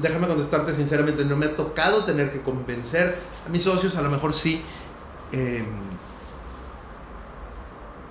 déjame 0.00 0.26
contestarte 0.26 0.72
sinceramente, 0.72 1.24
no 1.24 1.36
me 1.36 1.46
ha 1.46 1.56
tocado 1.56 2.04
tener 2.04 2.32
que 2.32 2.40
convencer 2.40 3.18
a 3.46 3.48
mis 3.50 3.64
socios, 3.64 3.96
a 3.96 4.02
lo 4.02 4.10
mejor 4.10 4.32
sí, 4.32 4.62
em, 5.32 5.66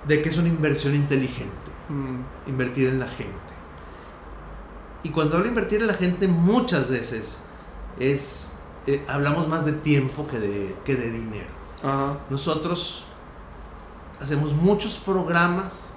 de 0.06 0.22
que 0.22 0.28
es 0.28 0.38
una 0.38 0.48
inversión 0.48 0.94
inteligente, 0.94 1.70
mm. 1.88 2.48
invertir 2.48 2.88
en 2.88 3.00
la 3.00 3.08
gente. 3.08 3.49
Y 5.02 5.10
cuando 5.10 5.36
hablo 5.36 5.44
de 5.44 5.50
invertir 5.50 5.80
en 5.80 5.86
la 5.86 5.94
gente, 5.94 6.28
muchas 6.28 6.90
veces 6.90 7.40
es 7.98 8.50
eh, 8.86 9.04
hablamos 9.08 9.46
más 9.46 9.66
de 9.66 9.72
tiempo 9.72 10.26
que 10.26 10.38
de, 10.38 10.74
que 10.84 10.96
de 10.96 11.10
dinero. 11.10 11.60
Nosotros 12.28 13.04
hacemos 14.20 14.52
muchos 14.52 14.98
programas 14.98 15.90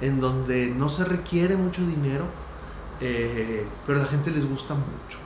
en 0.00 0.20
donde 0.20 0.66
no 0.68 0.88
se 0.88 1.04
requiere 1.04 1.56
mucho 1.56 1.82
dinero, 1.82 2.24
eh, 3.00 3.66
pero 3.86 3.98
a 3.98 4.02
la 4.02 4.08
gente 4.08 4.30
les 4.30 4.48
gusta 4.48 4.74
mucho. 4.74 5.18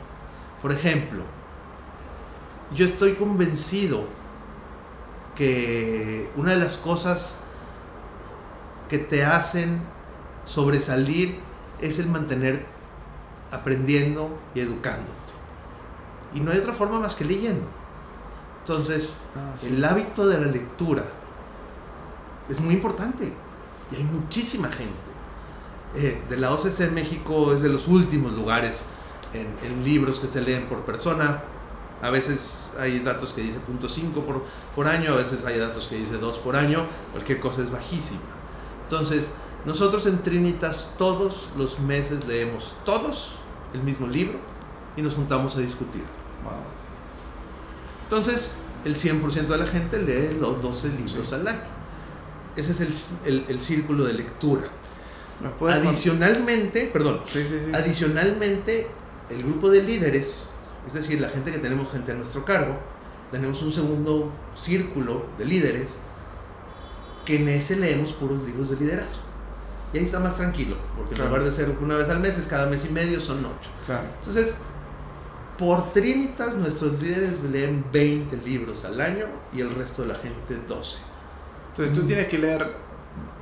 Por 0.60 0.72
ejemplo, 0.72 1.22
yo 2.74 2.84
estoy 2.84 3.14
convencido 3.14 4.04
que 5.36 6.30
una 6.36 6.52
de 6.52 6.58
las 6.58 6.76
cosas 6.76 7.38
que 8.88 8.98
te 8.98 9.24
hacen 9.24 9.80
sobresalir 10.44 11.38
es 11.80 11.98
el 11.98 12.06
mantener 12.08 12.66
aprendiendo 13.50 14.30
y 14.54 14.60
educándote. 14.60 15.12
Y 16.34 16.40
no 16.40 16.50
hay 16.50 16.58
otra 16.58 16.72
forma 16.72 17.00
más 17.00 17.14
que 17.14 17.24
leyendo. 17.24 17.66
Entonces, 18.60 19.14
ah, 19.36 19.54
el 19.64 19.84
hábito 19.84 20.26
de 20.26 20.40
la 20.40 20.46
lectura 20.46 21.04
es 22.48 22.60
muy 22.60 22.74
importante. 22.74 23.32
Y 23.92 23.96
hay 23.96 24.04
muchísima 24.04 24.68
gente. 24.68 24.92
Eh, 25.94 26.20
de 26.28 26.36
la 26.36 26.52
OCC 26.52 26.80
en 26.80 26.94
México 26.94 27.52
es 27.54 27.62
de 27.62 27.68
los 27.68 27.88
últimos 27.88 28.32
lugares 28.32 28.84
en, 29.32 29.84
libros 29.84 30.18
que 30.18 30.28
se 30.28 30.40
leen 30.40 30.66
por 30.66 30.80
persona. 30.84 31.42
A 32.02 32.10
veces 32.10 32.72
hay 32.78 33.00
datos 33.00 33.32
que 33.32 33.42
dice 33.42 33.58
.5 33.66 34.12
por, 34.24 34.44
por 34.74 34.86
año, 34.86 35.12
a 35.12 35.16
veces 35.16 35.44
hay 35.46 35.58
datos 35.58 35.86
que 35.86 35.96
dice 35.96 36.18
2 36.18 36.38
por 36.38 36.56
año. 36.56 36.86
Cualquier 37.12 37.40
cosa 37.40 37.62
es 37.62 37.70
bajísima. 37.70 38.20
Entonces, 38.82 39.30
nosotros 39.66 40.06
en 40.06 40.22
Trinitas 40.22 40.94
todos 40.96 41.48
los 41.56 41.80
meses 41.80 42.24
leemos 42.26 42.74
todos 42.84 43.32
el 43.74 43.82
mismo 43.82 44.06
libro 44.06 44.38
y 44.96 45.02
nos 45.02 45.14
juntamos 45.14 45.56
a 45.56 45.58
discutir. 45.58 46.04
Entonces, 48.04 48.58
el 48.84 48.94
100% 48.94 49.46
de 49.48 49.58
la 49.58 49.66
gente 49.66 49.98
lee 49.98 50.38
los 50.40 50.62
12 50.62 50.88
libros 50.90 51.32
al 51.32 51.48
año. 51.48 51.60
Ese 52.54 52.70
es 52.70 53.12
el, 53.26 53.44
el, 53.48 53.60
círculo 53.60 54.04
de 54.04 54.14
lectura. 54.14 54.62
Adicionalmente, 55.68 56.88
perdón, 56.92 57.20
adicionalmente, 57.74 58.86
el 59.28 59.42
grupo 59.42 59.68
de 59.68 59.82
líderes, 59.82 60.48
es 60.86 60.94
decir, 60.94 61.20
la 61.20 61.28
gente 61.28 61.50
que 61.50 61.58
tenemos 61.58 61.90
gente 61.90 62.12
a 62.12 62.14
nuestro 62.14 62.44
cargo, 62.44 62.78
tenemos 63.32 63.60
un 63.62 63.72
segundo 63.72 64.32
círculo 64.54 65.26
de 65.36 65.44
líderes 65.44 65.98
que 67.24 67.36
en 67.36 67.48
ese 67.48 67.76
leemos 67.76 68.12
puros 68.12 68.46
libros 68.46 68.70
de 68.70 68.76
liderazgo. 68.76 69.25
Y 69.92 69.98
ahí 69.98 70.04
está 70.04 70.18
más 70.18 70.36
tranquilo, 70.36 70.76
porque 70.96 71.14
en 71.14 71.26
lugar 71.28 71.44
de 71.44 71.52
ser 71.52 71.70
una 71.80 71.96
vez 71.96 72.08
al 72.08 72.20
mes, 72.20 72.36
es 72.38 72.46
cada 72.46 72.66
mes 72.66 72.84
y 72.84 72.92
medio, 72.92 73.20
son 73.20 73.38
ocho. 73.44 73.70
Entonces, 74.20 74.56
por 75.58 75.92
Trinitas, 75.92 76.54
nuestros 76.54 77.00
líderes 77.00 77.42
leen 77.44 77.84
20 77.92 78.36
libros 78.38 78.84
al 78.84 79.00
año 79.00 79.26
y 79.52 79.60
el 79.60 79.74
resto 79.74 80.02
de 80.02 80.08
la 80.08 80.14
gente 80.16 80.56
12. 80.68 80.98
Entonces, 81.70 81.96
¿tú 81.96 82.02
mm. 82.02 82.06
tienes 82.06 82.28
que 82.28 82.38
leer 82.38 82.66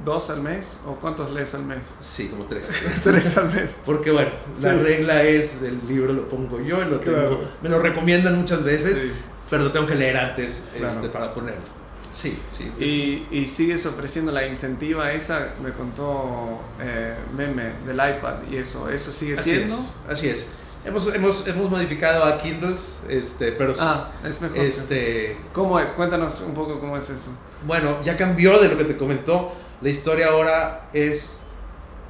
dos 0.05 0.31
al 0.31 0.43
mes 0.43 0.79
o 0.87 0.95
cuántos 0.97 1.33
lees 1.33 1.55
al 1.55 1.65
mes? 1.65 1.97
Sí, 2.01 2.29
como 2.29 2.45
tres. 2.45 2.71
tres 3.05 3.37
al 3.37 3.53
mes. 3.53 3.81
Porque 3.85 4.11
bueno, 4.11 4.31
la 4.63 4.75
regla 4.75 5.23
es, 5.23 5.63
el 5.63 5.81
libro 5.89 6.13
lo 6.13 6.29
pongo 6.29 6.61
yo 6.61 6.83
y 6.83 6.87
lo 6.87 7.01
tengo, 7.01 7.43
me 7.63 7.69
lo 7.69 7.81
recomiendan 7.81 8.39
muchas 8.39 8.63
veces, 8.63 9.03
pero 9.51 9.65
lo 9.65 9.73
tengo 9.73 9.87
que 9.87 9.95
leer 9.95 10.17
antes 10.17 10.69
este, 10.75 11.09
para 11.09 11.35
ponerlo. 11.35 11.84
Sí, 12.15 12.39
sí. 12.57 12.73
Y, 12.79 13.27
y, 13.37 13.47
sigues 13.49 13.85
ofreciendo 13.87 14.31
la 14.31 14.47
incentiva 14.47 15.11
esa, 15.11 15.55
me 15.61 15.73
contó 15.73 16.61
eh, 16.81 17.17
Meme 17.37 17.73
del 17.85 17.97
iPad 17.97 18.35
y 18.49 18.57
eso, 18.57 18.89
¿eso 18.89 19.11
sigue 19.11 19.37
siendo? 19.37 19.85
así 20.09 20.29
es. 20.29 20.47
Hemos, 20.85 21.13
hemos, 21.13 21.47
hemos 21.49 21.69
modificado 21.71 22.23
a 22.25 22.41
Kindles, 22.41 23.01
este, 23.09 23.51
pero 23.53 23.75
Ah, 23.81 24.13
es 24.25 24.41
mejor. 24.41 24.59
este, 24.59 25.37
¿Cómo 25.53 25.81
es? 25.81 25.91
Cuéntanos 25.91 26.41
un 26.43 26.55
poco 26.55 26.79
cómo 26.79 26.97
es 26.97 27.11
eso. 27.11 27.31
bueno, 27.67 27.97
ya 28.05 28.17
cambió 28.17 28.59
de 28.61 28.69
lo 28.69 28.79
que 28.79 28.85
te 28.85 28.97
comentó. 28.97 29.53
La 29.81 29.89
historia 29.89 30.29
ahora 30.29 30.89
es, 30.93 31.41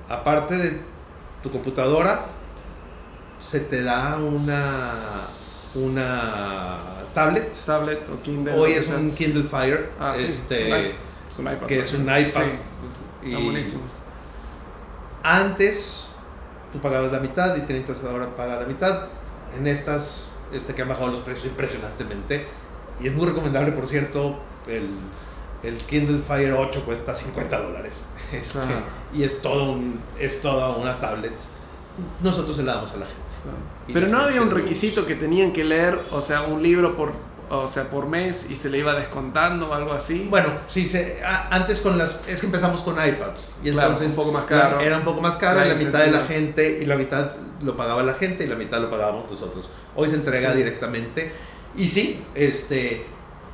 aparte 0.08 0.56
de 0.56 0.80
tu 1.42 1.50
computadora, 1.50 2.26
se 3.40 3.60
te 3.60 3.82
da 3.82 4.16
una, 4.18 5.28
una 5.74 7.02
tablet. 7.14 7.52
Tablet 7.64 8.08
o 8.08 8.22
Kindle. 8.22 8.54
Hoy 8.54 8.72
es 8.72 8.88
un. 8.90 9.14
Kindle 9.14 9.44
Fire, 9.44 9.90
Ah, 9.98 10.14
sí, 10.16 10.24
este, 10.24 10.68
es 10.68 10.68
un 10.68 10.76
iPad. 10.78 10.90
Es 11.30 11.38
un 11.38 11.46
iPad. 11.52 11.66
que 11.66 11.80
es 11.80 11.92
un 11.94 12.02
iPad. 12.02 12.42
Sí, 13.22 13.30
Y 13.30 13.34
buenísimo. 13.34 13.82
Antes 15.22 16.06
tú 16.72 16.80
pagabas 16.80 17.12
la 17.12 17.20
mitad 17.20 17.56
y 17.56 17.60
Trinitas 17.60 18.04
ahora 18.04 18.34
paga 18.36 18.60
la 18.60 18.66
mitad. 18.66 19.06
En 19.56 19.66
estas 19.66 20.30
este, 20.52 20.74
que 20.74 20.82
han 20.82 20.88
bajado 20.88 21.08
los 21.08 21.20
precios 21.20 21.46
impresionantemente. 21.46 22.46
Y 23.00 23.08
es 23.08 23.14
muy 23.14 23.26
recomendable, 23.26 23.72
por 23.72 23.88
cierto, 23.88 24.38
el, 24.66 24.88
el 25.62 25.78
Kindle 25.86 26.20
Fire 26.20 26.52
8 26.52 26.84
cuesta 26.84 27.14
50 27.14 27.60
dólares. 27.60 28.06
Este. 28.32 28.58
Y 29.12 29.22
es, 29.22 29.40
todo 29.42 29.72
un, 29.72 30.00
es 30.18 30.40
toda 30.40 30.76
una 30.76 30.98
tablet. 30.98 31.34
Nosotros 32.20 32.56
se 32.56 32.64
la 32.64 32.74
damos 32.76 32.90
a 32.92 32.96
la 32.96 33.06
gente. 33.06 33.23
Pero 33.92 34.08
no 34.08 34.18
había 34.20 34.40
un 34.42 34.50
requisito 34.50 35.04
que 35.06 35.14
tenían 35.14 35.52
que 35.52 35.64
leer, 35.64 36.06
o 36.10 36.20
sea, 36.20 36.42
un 36.42 36.62
libro 36.62 36.96
por, 36.96 37.12
o 37.50 37.66
sea, 37.66 37.84
por 37.90 38.06
mes 38.06 38.50
y 38.50 38.56
se 38.56 38.70
le 38.70 38.78
iba 38.78 38.94
descontando 38.94 39.68
o 39.70 39.74
algo 39.74 39.92
así. 39.92 40.26
Bueno, 40.30 40.48
sí, 40.68 40.86
se, 40.88 41.22
a- 41.22 41.48
antes 41.54 41.80
con 41.82 41.98
las. 41.98 42.26
Es 42.28 42.40
que 42.40 42.46
empezamos 42.46 42.82
con 42.82 42.94
iPads. 42.94 43.58
Y 43.62 43.70
Claro, 43.72 43.90
entonces. 43.90 44.10
un 44.10 44.16
poco 44.16 44.32
más 44.32 44.44
caro. 44.46 44.80
Era 44.80 44.96
un 44.98 45.04
poco 45.04 45.20
más 45.20 45.36
caro, 45.36 45.60
La 45.60 45.66
y 45.66 45.68
la 45.70 45.74
mitad 45.74 46.00
de 46.04 46.10
la 46.10 46.24
gente, 46.24 46.78
y 46.82 46.86
la 46.86 46.96
mitad 46.96 47.32
lo 47.62 47.76
pagaba 47.76 48.02
la 48.02 48.14
gente, 48.14 48.44
y 48.44 48.46
la 48.46 48.56
mitad 48.56 48.80
lo 48.80 48.90
pagábamos 48.90 49.30
nosotros. 49.30 49.68
Hoy 49.94 50.08
se 50.08 50.14
entrega 50.16 50.52
Sí. 50.52 50.56
directamente. 50.58 51.32
Y 51.76 51.88
sí, 51.88 52.22
este. 52.34 53.06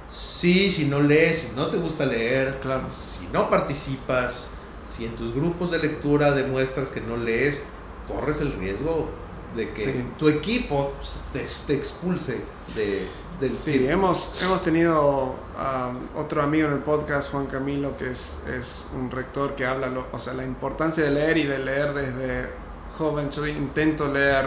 Sí, 0.09 0.73
si 0.73 0.87
no 0.87 1.01
lees, 1.01 1.39
si 1.39 1.57
no 1.57 1.67
te 1.69 1.77
gusta 1.77 2.05
leer, 2.07 2.59
Claro. 2.63 2.83
si 2.93 3.27
no 3.33 3.49
participas, 3.49 4.49
si 4.85 5.05
en 5.05 5.15
tus 5.15 5.35
grupos 5.35 5.71
de 5.71 5.79
lectura 5.79 6.33
demuestras 6.33 6.91
que 6.91 7.01
no 7.01 7.17
lees, 7.17 7.63
corres 8.09 8.41
el 8.41 8.53
riesgo 8.55 9.09
de 9.57 9.71
que 9.71 9.85
Sí. 9.85 10.07
tu 10.19 10.29
equipo 10.29 10.93
te, 11.33 11.45
te 11.67 11.75
expulse 11.75 12.41
de, 12.75 13.07
del 13.41 13.57
Sí, 13.57 13.87
hemos, 13.89 14.37
hemos 14.43 14.63
tenido 14.63 15.35
um, 15.35 16.19
otro 16.21 16.43
amigo 16.43 16.69
en 16.69 16.75
el 16.75 16.81
podcast, 16.81 17.31
Juan 17.33 17.47
Camilo, 17.47 17.97
que 17.97 18.11
es, 18.11 18.43
es 18.49 18.87
un 18.95 19.11
rector 19.11 19.55
que 19.57 19.67
habla, 19.67 19.89
lo- 19.89 20.07
o 20.13 20.19
sea, 20.19 20.35
la 20.35 20.45
importancia 20.45 21.03
de 21.05 21.11
leer 21.11 21.37
y 21.39 21.45
de 21.45 21.59
leer 21.59 21.95
desde 21.95 22.51
joven. 22.99 23.31
Yo 23.31 23.47
intento 23.47 24.13
leer, 24.13 24.47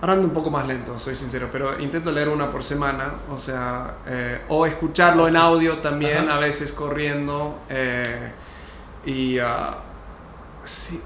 ahora 0.00 0.12
ando 0.12 0.28
un 0.28 0.34
poco 0.34 0.50
más 0.50 0.66
lento, 0.68 0.98
soy 0.98 1.16
sincero, 1.16 1.48
pero 1.50 1.80
intento 1.80 2.12
leer 2.12 2.28
una 2.28 2.52
por 2.52 2.62
semana, 2.62 3.14
o 3.30 3.38
sea, 3.38 3.96
eh, 4.06 4.42
o 4.48 4.66
escucharlo 4.66 5.26
en 5.26 5.36
audio 5.36 5.78
también, 5.78 6.28
Ajá. 6.28 6.36
a 6.36 6.38
veces 6.38 6.70
corriendo. 6.72 7.58
eh, 7.70 8.32
y 9.06 9.38
ah, 9.38 9.78
sí, 10.64 11.00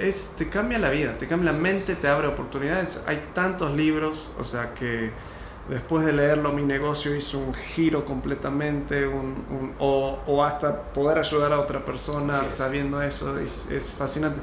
es, 0.00 0.32
te 0.36 0.48
cambia 0.48 0.78
la 0.78 0.90
vida, 0.90 1.16
te 1.18 1.26
cambia 1.26 1.52
la 1.52 1.58
mente, 1.58 1.94
te 1.94 2.08
abre 2.08 2.26
oportunidades. 2.28 3.02
Hay 3.06 3.28
tantos 3.34 3.74
libros, 3.74 4.32
o 4.38 4.44
sea 4.44 4.74
que 4.74 5.10
después 5.68 6.04
de 6.04 6.12
leerlo 6.12 6.52
mi 6.52 6.62
negocio 6.62 7.14
hizo 7.14 7.38
un 7.38 7.54
giro 7.54 8.04
completamente, 8.04 9.06
un, 9.06 9.44
un- 9.50 9.72
o, 9.78 10.18
o 10.26 10.42
hasta 10.44 10.82
poder 10.92 11.18
ayudar 11.18 11.52
a 11.52 11.60
otra 11.60 11.84
persona 11.84 12.50
sabiendo 12.50 13.00
eso, 13.02 13.38
es, 13.38 13.70
es 13.70 13.92
fascinante. 13.92 14.40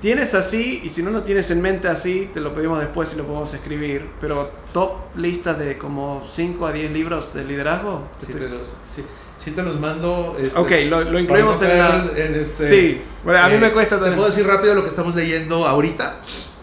Tienes 0.00 0.34
así, 0.34 0.82
y 0.84 0.90
si 0.90 1.02
no 1.02 1.10
lo 1.10 1.22
tienes 1.22 1.50
en 1.50 1.62
mente 1.62 1.88
así, 1.88 2.30
te 2.34 2.40
lo 2.40 2.52
pedimos 2.52 2.78
después 2.80 3.14
y 3.14 3.16
lo 3.16 3.24
podemos 3.24 3.54
escribir, 3.54 4.10
pero 4.20 4.50
top 4.72 5.16
lista 5.16 5.54
de 5.54 5.78
como 5.78 6.22
5 6.30 6.66
a 6.66 6.72
10 6.72 6.92
libros 6.92 7.32
de 7.32 7.44
liderazgo. 7.44 8.02
Sí 8.20 8.26
estoy- 8.26 8.40
te 8.42 8.48
los, 8.50 8.68
sí, 8.94 9.02
sí 9.46 9.52
te 9.52 9.62
los 9.62 9.78
mando. 9.78 10.36
este, 10.40 10.58
Ok, 10.58 10.70
lo, 10.88 11.04
lo 11.04 11.20
incluimos 11.20 11.62
no 11.62 11.68
en 11.68 11.78
la... 11.78 12.10
en 12.16 12.34
este- 12.34 12.68
Sí, 12.68 13.00
bueno, 13.24 13.38
a 13.44 13.48
mí 13.48 13.54
eh, 13.54 13.58
me 13.58 13.70
cuesta 13.72 13.94
Te 13.94 14.00
también. 14.00 14.16
puedo 14.16 14.28
decir 14.28 14.44
rápido 14.44 14.74
lo 14.74 14.82
que 14.82 14.88
estamos 14.88 15.14
leyendo 15.14 15.64
ahorita. 15.68 16.16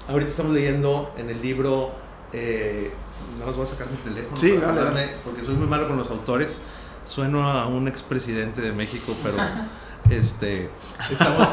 Ahorita 0.09 0.29
estamos 0.29 0.51
leyendo 0.53 1.13
en 1.17 1.29
el 1.29 1.41
libro. 1.41 1.91
Eh, 2.33 2.91
no 3.39 3.45
os 3.45 3.55
voy 3.55 3.65
a 3.65 3.69
sacar 3.69 3.87
mi 3.89 3.95
teléfono. 3.97 4.35
Sí, 4.35 4.51
dale, 4.51 4.65
acordarme, 4.65 5.07
Porque 5.23 5.43
soy 5.45 5.55
muy 5.55 5.65
malo 5.67 5.87
con 5.87 5.95
los 5.95 6.09
autores. 6.09 6.59
Sueno 7.05 7.49
a 7.49 7.67
un 7.67 7.87
expresidente 7.87 8.59
de 8.59 8.73
México, 8.73 9.15
pero. 9.23 9.37
este, 10.09 10.69
estamos, 11.09 11.47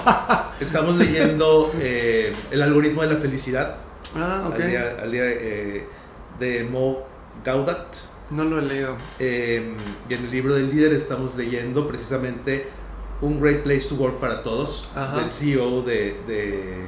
estamos 0.61 0.97
leyendo 0.97 1.71
eh, 1.79 2.33
El 2.51 2.63
algoritmo 2.63 3.03
de 3.03 3.15
la 3.15 3.21
felicidad. 3.21 3.77
Ah, 4.17 4.47
ok. 4.49 4.59
Al 4.61 4.67
día, 4.69 4.97
al 5.01 5.13
día, 5.13 5.23
eh, 5.27 5.87
de 6.41 6.65
Mo 6.65 7.07
Gaudat. 7.45 8.10
No 8.31 8.45
lo 8.45 8.59
he 8.61 8.63
leído. 8.63 8.97
Eh, 9.19 9.75
y 10.09 10.15
en 10.15 10.25
el 10.25 10.31
libro 10.31 10.55
del 10.55 10.71
líder 10.71 10.93
estamos 10.93 11.35
leyendo 11.37 11.87
precisamente 11.89 12.69
un 13.21 13.41
Great 13.41 13.63
Place 13.63 13.89
to 13.89 13.97
Work 13.97 14.19
para 14.19 14.43
todos, 14.43 14.89
Ajá. 14.95 15.17
del 15.17 15.33
CEO 15.33 15.83
de, 15.83 16.17
de, 16.27 16.87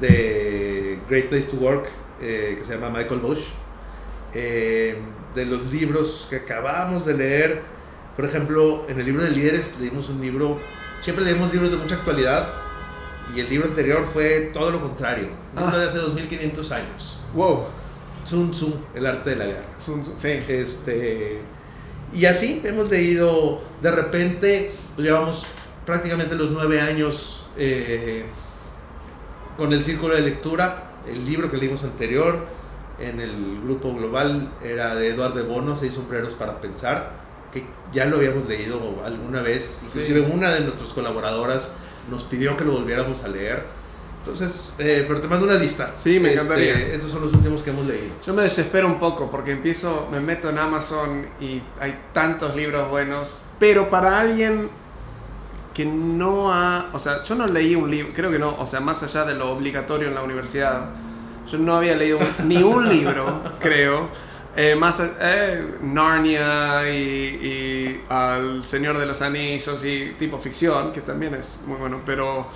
de 0.00 0.98
Great 1.08 1.26
Place 1.28 1.50
to 1.50 1.56
Work, 1.56 1.88
eh, 2.20 2.54
que 2.58 2.64
se 2.64 2.74
llama 2.74 2.90
Michael 2.90 3.20
Bush. 3.20 3.48
Eh, 4.34 4.96
de 5.34 5.44
los 5.46 5.70
libros 5.72 6.26
que 6.30 6.36
acabamos 6.36 7.04
de 7.06 7.14
leer, 7.14 7.62
por 8.16 8.24
ejemplo, 8.24 8.84
en 8.88 8.98
el 9.00 9.06
libro 9.06 9.22
de 9.22 9.30
líderes 9.30 9.74
leímos 9.80 10.08
un 10.08 10.20
libro, 10.20 10.58
siempre 11.02 11.24
leemos 11.24 11.52
libros 11.52 11.70
de 11.70 11.76
mucha 11.78 11.94
actualidad, 11.96 12.48
y 13.34 13.40
el 13.40 13.48
libro 13.50 13.66
anterior 13.68 14.06
fue 14.10 14.50
todo 14.52 14.70
lo 14.70 14.80
contrario, 14.80 15.28
un 15.54 15.60
libro 15.62 15.76
Ah. 15.76 15.80
de 15.80 15.86
hace 15.88 15.98
2500 15.98 16.72
años. 16.72 17.18
Wow. 17.34 17.64
Sun 18.26 18.50
Tzu, 18.50 18.74
el 18.94 19.06
arte 19.06 19.30
de 19.30 19.36
la 19.36 19.46
guerra. 19.46 19.66
Sun 19.78 20.02
Tzu, 20.02 20.12
Sí. 20.16 20.28
Este, 20.48 21.40
y 22.12 22.24
así 22.26 22.60
hemos 22.64 22.90
leído, 22.90 23.60
de 23.82 23.90
repente, 23.90 24.72
pues 24.94 25.06
llevamos 25.06 25.46
prácticamente 25.84 26.34
los 26.34 26.50
nueve 26.50 26.80
años 26.80 27.46
eh, 27.56 28.24
con 29.56 29.72
el 29.72 29.84
círculo 29.84 30.14
de 30.14 30.22
lectura. 30.22 30.82
El 31.08 31.24
libro 31.24 31.50
que 31.50 31.56
leímos 31.56 31.84
anterior 31.84 32.38
en 32.98 33.20
el 33.20 33.60
grupo 33.62 33.94
global 33.94 34.50
era 34.64 34.94
de 34.94 35.08
Eduardo 35.10 35.36
de 35.36 35.42
Bono, 35.42 35.76
Seis 35.76 35.94
sombreros 35.94 36.34
para 36.34 36.60
pensar, 36.60 37.12
que 37.52 37.64
ya 37.92 38.06
lo 38.06 38.16
habíamos 38.16 38.48
leído 38.48 38.80
alguna 39.04 39.42
vez. 39.42 39.78
Inclusive 39.84 40.24
Sí. 40.26 40.32
una 40.32 40.50
de 40.52 40.60
nuestras 40.60 40.90
colaboradoras 40.92 41.72
nos 42.10 42.24
pidió 42.24 42.56
que 42.56 42.64
lo 42.64 42.72
volviéramos 42.72 43.22
a 43.24 43.28
leer. 43.28 43.62
Entonces, 44.30 44.74
eh, 44.78 45.04
pero 45.06 45.20
te 45.20 45.28
mando 45.28 45.46
una 45.46 45.54
lista. 45.56 45.90
Sí, 45.94 46.18
me 46.20 46.28
Este, 46.30 46.34
encantaría. 46.42 46.74
estos 46.92 47.10
son 47.12 47.22
los 47.22 47.32
últimos 47.32 47.62
que 47.62 47.70
hemos 47.70 47.86
leído. 47.86 48.14
Yo 48.26 48.34
me 48.34 48.42
desespero 48.42 48.86
un 48.86 48.98
poco 48.98 49.30
porque 49.30 49.52
empiezo, 49.52 50.08
me 50.10 50.20
meto 50.20 50.50
en 50.50 50.58
Amazon 50.58 51.26
y 51.40 51.62
hay 51.80 51.96
tantos 52.12 52.56
libros 52.56 52.88
buenos, 52.90 53.44
pero 53.58 53.88
para 53.90 54.18
alguien 54.20 54.68
que 55.74 55.84
no 55.84 56.52
ha, 56.52 56.86
o 56.92 56.98
sea, 56.98 57.22
yo 57.22 57.34
no 57.34 57.46
leí 57.46 57.74
un 57.76 57.90
libro, 57.90 58.12
creo 58.14 58.30
que 58.30 58.38
no, 58.38 58.56
o 58.58 58.64
sea, 58.66 58.80
más 58.80 59.02
allá 59.02 59.24
de 59.24 59.34
lo 59.34 59.50
obligatorio 59.52 60.08
en 60.08 60.14
la 60.14 60.22
universidad, 60.22 60.86
yo 61.46 61.58
no 61.58 61.76
había 61.76 61.94
leído 61.94 62.18
un- 62.18 62.48
ni 62.48 62.62
un 62.62 62.88
libro, 62.88 63.42
creo, 63.60 64.08
eh, 64.56 64.74
más 64.74 65.02
eh, 65.20 65.74
Narnia 65.82 66.88
y, 66.90 66.94
y 66.96 68.04
Al 68.08 68.64
Señor 68.66 68.96
de 68.96 69.04
los 69.04 69.20
Anillos 69.20 69.84
y 69.84 70.14
tipo 70.18 70.38
ficción, 70.38 70.92
que 70.92 71.02
también 71.02 71.34
es 71.34 71.60
muy 71.66 71.76
bueno, 71.76 72.00
pero 72.06 72.48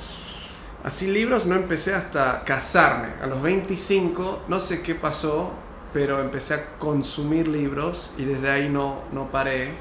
así 0.84 1.10
libros 1.10 1.46
no 1.46 1.54
empecé 1.54 1.94
hasta 1.94 2.44
casarme. 2.44 3.08
A 3.22 3.26
los 3.26 3.42
25, 3.42 4.44
no 4.48 4.60
sé 4.60 4.82
qué 4.82 4.94
pasó, 4.94 5.52
pero 5.92 6.20
empecé 6.20 6.54
a 6.54 6.78
consumir 6.78 7.48
libros 7.48 8.12
y 8.16 8.24
desde 8.24 8.50
ahí 8.50 8.68
no, 8.68 9.02
no 9.12 9.30
paré. 9.30 9.74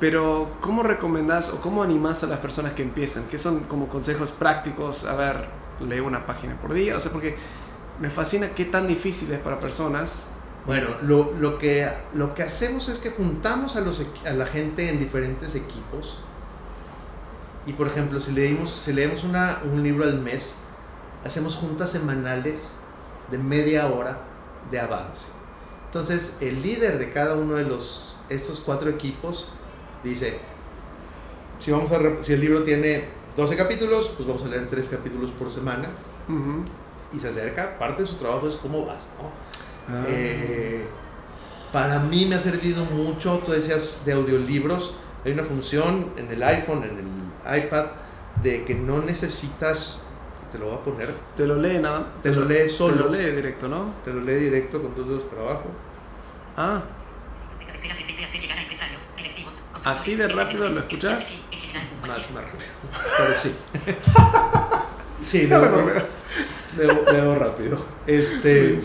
Pero, 0.00 0.56
¿cómo 0.60 0.82
recomendás 0.82 1.50
o 1.50 1.60
cómo 1.60 1.82
animás 1.82 2.24
a 2.24 2.26
las 2.26 2.40
personas 2.40 2.72
que 2.72 2.82
empiezan? 2.82 3.24
¿Qué 3.28 3.38
son 3.38 3.60
como 3.60 3.88
consejos 3.88 4.32
prácticos? 4.32 5.04
A 5.04 5.14
ver, 5.14 5.48
lee 5.80 6.00
una 6.00 6.26
página 6.26 6.60
por 6.60 6.72
día. 6.74 6.96
O 6.96 7.00
sea, 7.00 7.12
porque 7.12 7.36
me 8.00 8.10
fascina 8.10 8.48
qué 8.48 8.64
tan 8.64 8.88
difícil 8.88 9.30
es 9.30 9.38
para 9.38 9.60
personas. 9.60 10.30
Bueno, 10.66 10.88
lo, 11.02 11.32
lo 11.34 11.58
que, 11.58 11.88
lo 12.14 12.34
que 12.34 12.42
hacemos 12.42 12.88
es 12.88 12.98
que 12.98 13.10
juntamos 13.10 13.76
a, 13.76 13.80
los, 13.80 14.02
a 14.24 14.30
la 14.30 14.46
gente 14.46 14.88
en 14.88 14.98
diferentes 14.98 15.54
equipos. 15.54 16.18
Y 17.66 17.74
por 17.74 17.86
ejemplo, 17.86 18.20
si 18.20 18.32
leemos, 18.32 18.70
si 18.70 18.92
leemos 18.92 19.24
una, 19.24 19.60
un 19.64 19.82
libro 19.82 20.04
al 20.04 20.20
mes, 20.20 20.58
hacemos 21.24 21.54
juntas 21.54 21.90
semanales 21.90 22.76
de 23.30 23.38
media 23.38 23.86
hora 23.86 24.18
de 24.70 24.80
avance. 24.80 25.26
Entonces, 25.86 26.38
el 26.40 26.62
líder 26.62 26.98
de 26.98 27.12
cada 27.12 27.34
uno 27.34 27.56
de 27.56 27.64
los, 27.64 28.16
estos 28.28 28.60
cuatro 28.60 28.90
equipos 28.90 29.52
dice, 30.02 30.38
si, 31.58 31.70
vamos 31.70 31.92
a, 31.92 32.22
si 32.22 32.32
el 32.32 32.40
libro 32.40 32.62
tiene 32.62 33.04
12 33.36 33.56
capítulos, 33.56 34.12
pues 34.16 34.26
vamos 34.26 34.44
a 34.44 34.48
leer 34.48 34.68
3 34.68 34.88
capítulos 34.88 35.30
por 35.30 35.50
semana. 35.50 35.90
Ujú. 36.28 36.64
Y 37.12 37.20
se 37.20 37.28
acerca, 37.28 37.78
parte 37.78 38.02
de 38.02 38.08
su 38.08 38.16
trabajo 38.16 38.48
es 38.48 38.56
cómo 38.56 38.86
vas, 38.86 39.10
¿no? 39.20 39.30
Ah. 39.94 40.04
Eh, 40.08 40.86
para 41.72 42.00
mí 42.00 42.26
me 42.26 42.36
ha 42.36 42.40
servido 42.40 42.84
mucho, 42.84 43.40
tú 43.44 43.52
decías, 43.52 44.02
de 44.04 44.12
audiolibros. 44.12 44.94
Hay 45.24 45.32
una 45.32 45.44
función 45.44 46.12
en 46.16 46.30
el 46.30 46.42
iPhone, 46.42 46.84
en 46.84 46.98
el 46.98 47.21
iPad, 47.46 47.86
de 48.42 48.64
que 48.64 48.74
no 48.74 49.00
necesitas 49.00 50.02
te 50.52 50.58
lo 50.58 50.66
voy 50.66 50.74
a 50.74 50.80
poner. 50.80 51.14
Te 51.34 51.46
lo 51.46 51.56
lee 51.56 51.78
nada. 51.78 52.12
Te 52.22 52.30
lo 52.30 52.44
lee 52.44 52.68
solo. 52.68 52.94
Te 52.94 53.02
lo 53.04 53.08
lee 53.08 53.30
directo, 53.30 53.68
¿no? 53.68 53.94
Te 54.04 54.12
lo 54.12 54.20
lee 54.20 54.34
directo 54.34 54.82
con 54.82 54.94
dos 54.94 55.08
dedos 55.08 55.22
para 55.22 55.42
abajo. 55.42 55.64
Ah. 56.58 56.82
¿Así 59.84 60.14
de 60.14 60.28
rápido 60.28 60.68
lo 60.68 60.80
escuchas? 60.80 61.38
Más, 62.06 62.30
más 62.32 62.44
rápido. 62.44 62.70
Pero 63.18 63.34
sí. 63.40 63.54
sí, 65.22 65.46
leo, 65.46 67.02
leo, 67.10 67.34
rápido. 67.34 67.84
Este. 68.06 68.80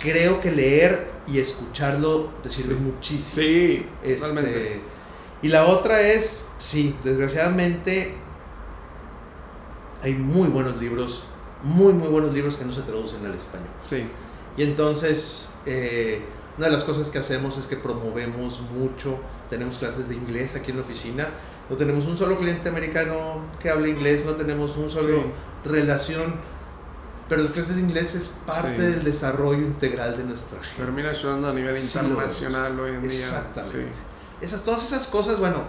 Creo 0.00 0.40
que 0.40 0.50
leer 0.50 1.10
y 1.26 1.40
escucharlo 1.40 2.30
te 2.42 2.48
sirve 2.48 2.74
muchísimo. 2.74 3.46
Sí, 3.46 3.86
este, 4.02 4.80
Y 5.44 5.48
la 5.48 5.66
otra 5.66 6.00
es, 6.00 6.46
sí, 6.58 6.96
desgraciadamente 7.04 8.14
hay 10.00 10.14
muy 10.14 10.48
buenos 10.48 10.80
libros, 10.80 11.24
muy, 11.62 11.92
muy 11.92 12.08
buenos 12.08 12.32
libros 12.32 12.56
que 12.56 12.64
no 12.64 12.72
se 12.72 12.80
traducen 12.80 13.26
al 13.26 13.34
español. 13.34 13.68
Sí. 13.82 14.08
Y 14.56 14.62
entonces, 14.62 15.50
eh, 15.66 16.22
una 16.56 16.68
de 16.68 16.72
las 16.72 16.82
cosas 16.82 17.10
que 17.10 17.18
hacemos 17.18 17.58
es 17.58 17.66
que 17.66 17.76
promovemos 17.76 18.58
mucho, 18.72 19.18
tenemos 19.50 19.76
clases 19.76 20.08
de 20.08 20.14
inglés 20.14 20.56
aquí 20.56 20.70
en 20.70 20.78
la 20.78 20.82
oficina, 20.82 21.28
no 21.68 21.76
tenemos 21.76 22.06
un 22.06 22.16
solo 22.16 22.38
cliente 22.38 22.70
americano 22.70 23.44
que 23.60 23.68
hable 23.68 23.90
inglés, 23.90 24.24
no 24.24 24.36
tenemos 24.36 24.74
un 24.78 24.90
solo 24.90 25.24
relación, 25.62 26.36
pero 27.28 27.42
las 27.42 27.52
clases 27.52 27.76
de 27.76 27.82
inglés 27.82 28.14
es 28.14 28.28
parte 28.46 28.80
del 28.80 29.04
desarrollo 29.04 29.60
integral 29.60 30.16
de 30.16 30.24
nuestra 30.24 30.62
gente. 30.62 30.82
Termina 30.82 31.10
ayudando 31.10 31.50
a 31.50 31.52
nivel 31.52 31.76
internacional 31.76 32.80
hoy 32.80 32.92
en 32.92 33.02
día. 33.02 33.26
Exactamente. 33.26 34.13
Esas, 34.44 34.62
todas 34.62 34.84
esas 34.84 35.06
cosas, 35.06 35.38
bueno, 35.38 35.62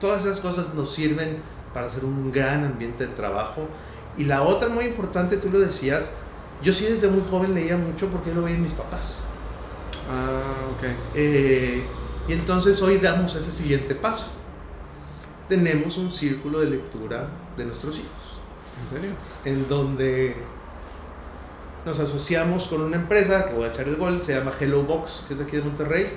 todas 0.00 0.24
esas 0.24 0.40
cosas 0.40 0.72
nos 0.72 0.94
sirven 0.94 1.42
para 1.74 1.86
hacer 1.86 2.04
un 2.04 2.32
gran 2.32 2.64
ambiente 2.64 3.06
de 3.06 3.12
trabajo. 3.12 3.68
Y 4.16 4.24
la 4.24 4.42
otra 4.42 4.70
muy 4.70 4.84
importante, 4.84 5.36
tú 5.36 5.50
lo 5.50 5.60
decías, 5.60 6.14
yo 6.62 6.72
sí 6.72 6.84
desde 6.84 7.08
muy 7.08 7.22
joven 7.30 7.54
leía 7.54 7.76
mucho 7.76 8.08
porque 8.08 8.32
lo 8.32 8.42
veía 8.42 8.56
en 8.56 8.62
mis 8.62 8.72
papás. 8.72 9.16
Ah, 10.10 10.66
ok. 10.74 10.84
Eh, 11.14 11.84
y 12.26 12.32
entonces 12.32 12.80
hoy 12.80 12.96
damos 12.98 13.34
ese 13.34 13.52
siguiente 13.52 13.94
paso. 13.94 14.28
Tenemos 15.46 15.98
un 15.98 16.10
círculo 16.10 16.60
de 16.60 16.70
lectura 16.70 17.28
de 17.54 17.66
nuestros 17.66 17.96
hijos. 17.98 18.40
¿En 18.80 18.86
serio? 18.86 19.10
En 19.44 19.68
donde 19.68 20.36
nos 21.84 21.98
asociamos 22.00 22.66
con 22.68 22.80
una 22.80 22.96
empresa, 22.96 23.44
que 23.44 23.52
voy 23.52 23.64
a 23.64 23.68
echar 23.68 23.88
el 23.88 23.96
gol, 23.96 24.22
se 24.24 24.34
llama 24.34 24.52
Hello 24.58 24.84
Box, 24.84 25.24
que 25.28 25.34
es 25.34 25.38
de 25.38 25.44
aquí 25.44 25.56
de 25.56 25.62
Monterrey, 25.64 26.16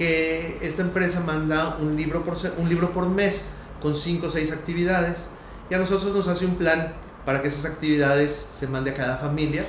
que 0.00 0.56
esta 0.62 0.80
empresa 0.80 1.20
manda 1.20 1.76
un 1.78 1.94
libro 1.94 2.24
por, 2.24 2.34
un 2.56 2.70
libro 2.70 2.90
por 2.90 3.06
mes 3.06 3.42
con 3.82 3.94
5 3.94 4.28
o 4.28 4.30
6 4.30 4.50
actividades 4.50 5.26
y 5.68 5.74
a 5.74 5.78
nosotros 5.78 6.14
nos 6.14 6.26
hace 6.26 6.46
un 6.46 6.54
plan 6.54 6.94
para 7.26 7.42
que 7.42 7.48
esas 7.48 7.66
actividades 7.66 8.48
se 8.58 8.66
mande 8.66 8.92
a 8.92 8.94
cada 8.94 9.18
familia. 9.18 9.66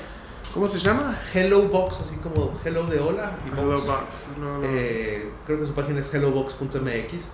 ¿Cómo 0.54 0.70
se 0.70 0.80
llama? 0.80 1.20
Hello 1.34 1.64
Box, 1.64 1.98
así 2.08 2.16
como 2.16 2.58
Hello 2.64 2.86
de 2.86 3.02
hola. 3.02 3.38
Hello 3.46 3.82
Box. 3.82 4.28
Eh, 4.64 5.30
creo 5.46 5.60
que 5.60 5.66
su 5.66 5.74
página 5.74 6.00
es 6.00 6.14
hellobox.mx. 6.14 7.32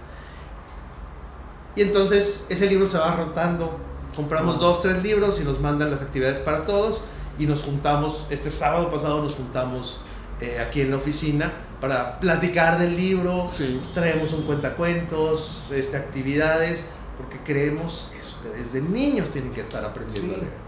Y 1.75 1.81
entonces 1.83 2.45
ese 2.49 2.65
libro 2.65 2.87
se 2.87 2.97
va 2.97 3.15
rotando. 3.15 3.77
Compramos 4.15 4.59
dos, 4.59 4.81
tres 4.81 5.03
libros 5.03 5.39
y 5.39 5.43
nos 5.43 5.59
mandan 5.59 5.91
las 5.91 6.01
actividades 6.01 6.39
para 6.39 6.65
todos. 6.65 7.01
Y 7.37 7.45
nos 7.45 7.61
juntamos, 7.61 8.25
este 8.31 8.49
sábado 8.49 8.89
pasado 8.89 9.21
nos 9.21 9.35
juntamos 9.35 9.99
eh, 10.41 10.57
aquí 10.59 10.81
en 10.81 10.91
la 10.91 10.97
oficina 10.97 11.51
para 11.81 12.19
platicar 12.19 12.79
del 12.79 12.95
libro. 12.95 13.47
Sí. 13.47 13.81
Traemos 13.93 14.33
un 14.33 14.43
cuentacuentos, 14.43 15.65
este, 15.71 15.97
actividades, 15.97 16.85
porque 17.17 17.39
creemos 17.43 18.11
eso, 18.19 18.39
que 18.43 18.49
desde 18.49 18.81
niños 18.81 19.29
tienen 19.29 19.51
que 19.51 19.61
estar 19.61 19.83
aprendiendo 19.83 20.35
a 20.35 20.37
leer. 20.37 20.67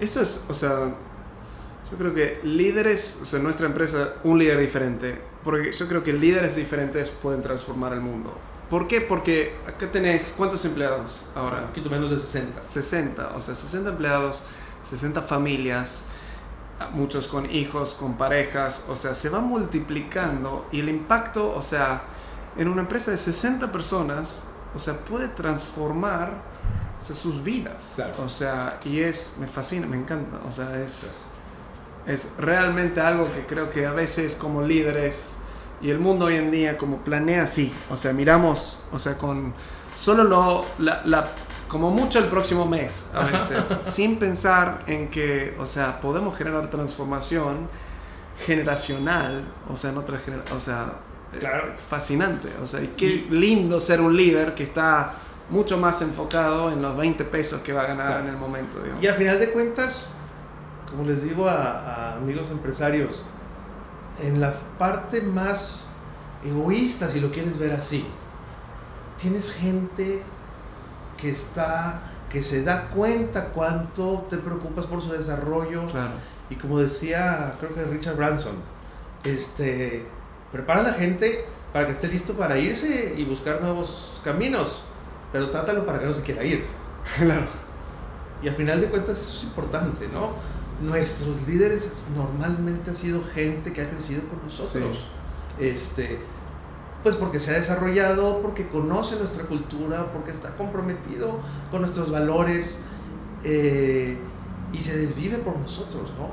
Eso 0.00 0.20
es, 0.22 0.44
o 0.48 0.54
sea, 0.54 0.94
yo 1.90 1.98
creo 1.98 2.14
que 2.14 2.40
líderes, 2.42 3.20
o 3.22 3.26
sea, 3.26 3.40
nuestra 3.40 3.66
empresa, 3.66 4.14
un 4.24 4.38
líder 4.38 4.58
diferente, 4.58 5.20
porque 5.42 5.72
yo 5.72 5.86
creo 5.86 6.02
que 6.02 6.12
líderes 6.12 6.56
diferentes 6.56 7.10
pueden 7.10 7.42
transformar 7.42 7.92
el 7.92 8.00
mundo. 8.00 8.36
¿Por 8.70 8.88
qué? 8.88 9.00
Porque 9.02 9.54
acá 9.68 9.92
tenés, 9.92 10.34
¿cuántos 10.36 10.64
empleados 10.64 11.24
ahora? 11.34 11.60
Un 11.60 11.66
poquito 11.68 11.90
menos 11.90 12.10
de 12.10 12.18
60. 12.18 12.64
60, 12.64 13.36
o 13.36 13.40
sea, 13.40 13.54
60 13.54 13.90
empleados, 13.90 14.42
60 14.82 15.22
familias, 15.22 16.06
muchos 16.92 17.28
con 17.28 17.50
hijos, 17.50 17.94
con 17.94 18.14
parejas, 18.14 18.86
o 18.88 18.96
sea, 18.96 19.14
se 19.14 19.28
va 19.28 19.40
multiplicando 19.40 20.66
y 20.72 20.80
el 20.80 20.88
impacto, 20.88 21.54
o 21.54 21.62
sea, 21.62 22.02
en 22.56 22.68
una 22.68 22.82
empresa 22.82 23.10
de 23.10 23.16
60 23.16 23.72
personas, 23.72 24.44
o 24.74 24.78
sea, 24.78 24.94
puede 24.94 25.28
transformar 25.28 26.32
sus 27.00 27.44
vidas. 27.44 27.96
O 28.24 28.28
sea, 28.28 28.80
y 28.84 29.00
es, 29.00 29.36
me 29.38 29.46
fascina, 29.46 29.86
me 29.86 29.96
encanta, 29.96 30.40
o 30.46 30.50
sea, 30.50 30.80
es 30.80 31.24
es 32.06 32.32
realmente 32.38 33.00
algo 33.00 33.30
que 33.32 33.46
creo 33.46 33.70
que 33.70 33.86
a 33.86 33.92
veces 33.92 34.34
como 34.34 34.62
líderes 34.62 35.38
y 35.80 35.90
el 35.90 35.98
mundo 35.98 36.26
hoy 36.26 36.36
en 36.36 36.50
día 36.50 36.76
como 36.76 36.98
planea 36.98 37.42
así, 37.42 37.72
o 37.90 37.96
sea, 37.96 38.12
miramos, 38.12 38.78
o 38.92 38.98
sea, 38.98 39.16
con 39.16 39.54
solo 39.96 40.24
lo, 40.24 40.64
la, 40.78 41.30
como 41.68 41.90
mucho 41.90 42.18
el 42.18 42.26
próximo 42.26 42.66
mes 42.66 43.06
a 43.14 43.24
veces, 43.24 43.80
sin 43.84 44.18
pensar 44.18 44.84
en 44.86 45.08
que, 45.08 45.56
o 45.58 45.66
sea, 45.66 46.00
podemos 46.00 46.36
generar 46.36 46.70
transformación 46.70 47.68
generacional, 48.46 49.44
o 49.70 49.76
sea, 49.76 49.90
en 49.90 49.98
otra 49.98 50.18
generación, 50.18 50.56
o 50.56 50.60
sea, 50.60 50.92
eh, 51.32 51.74
fascinante, 51.78 52.48
o 52.62 52.66
sea, 52.66 52.82
y 52.82 52.88
qué 52.96 53.26
lindo 53.30 53.80
ser 53.80 54.00
un 54.00 54.16
líder 54.16 54.54
que 54.54 54.64
está 54.64 55.12
mucho 55.50 55.78
más 55.78 56.00
enfocado 56.02 56.70
en 56.70 56.80
los 56.80 56.96
20 56.96 57.24
pesos 57.24 57.60
que 57.60 57.72
va 57.72 57.82
a 57.82 57.86
ganar 57.86 58.20
en 58.20 58.28
el 58.28 58.36
momento. 58.36 58.78
Y 59.00 59.06
a 59.06 59.14
final 59.14 59.38
de 59.38 59.50
cuentas, 59.50 60.10
como 60.90 61.04
les 61.04 61.22
digo 61.22 61.48
a, 61.48 62.16
amigos 62.16 62.48
empresarios, 62.50 63.24
en 64.22 64.40
la 64.40 64.54
parte 64.78 65.22
más 65.22 65.88
egoísta, 66.44 67.08
si 67.08 67.20
lo 67.20 67.30
quieres 67.30 67.58
ver 67.58 67.72
así, 67.72 68.06
tienes 69.20 69.52
gente 69.52 70.22
que 71.16 71.30
está, 71.30 72.00
que 72.30 72.42
se 72.42 72.62
da 72.62 72.88
cuenta 72.90 73.50
cuánto 73.50 74.26
te 74.28 74.38
preocupas 74.38 74.86
por 74.86 75.00
su 75.00 75.12
desarrollo. 75.12 75.86
Y 76.50 76.56
como 76.56 76.78
decía, 76.78 77.54
creo 77.58 77.74
que 77.74 77.84
Richard 77.84 78.16
Branson, 78.16 78.56
este, 79.24 80.06
prepara 80.52 80.80
a 80.80 80.84
la 80.84 80.92
gente 80.92 81.44
para 81.72 81.86
que 81.86 81.92
esté 81.92 82.08
listo 82.08 82.34
para 82.34 82.58
irse 82.58 83.14
y 83.16 83.24
buscar 83.24 83.60
nuevos 83.60 84.20
caminos, 84.22 84.82
pero 85.32 85.50
trátalo 85.50 85.84
para 85.86 85.98
que 85.98 86.06
no 86.06 86.14
se 86.14 86.22
quiera 86.22 86.44
ir. 86.44 86.64
Claro. 87.18 87.44
Y 88.42 88.48
al 88.48 88.54
final 88.54 88.80
de 88.80 88.88
cuentas 88.88 89.20
eso 89.20 89.36
es 89.36 89.42
importante, 89.44 90.08
¿no? 90.08 90.32
nuestros 90.80 91.46
líderes 91.46 92.06
normalmente 92.16 92.90
ha 92.90 92.94
sido 92.94 93.22
gente 93.22 93.72
que 93.72 93.82
ha 93.82 93.90
crecido 93.90 94.22
con 94.28 94.42
nosotros. 94.44 94.98
Este, 95.58 96.18
pues 97.04 97.16
porque 97.16 97.38
se 97.38 97.50
ha 97.50 97.54
desarrollado, 97.54 98.40
porque 98.40 98.66
conoce 98.66 99.16
nuestra 99.16 99.44
cultura, 99.44 100.10
porque 100.10 100.30
está 100.30 100.56
comprometido 100.56 101.38
con 101.70 101.82
nuestros 101.82 102.10
valores 102.10 102.82
eh, 103.44 104.16
y 104.72 104.78
se 104.78 104.96
desvive 104.96 105.36
por 105.36 105.58
nosotros, 105.58 106.10
¿no? 106.18 106.32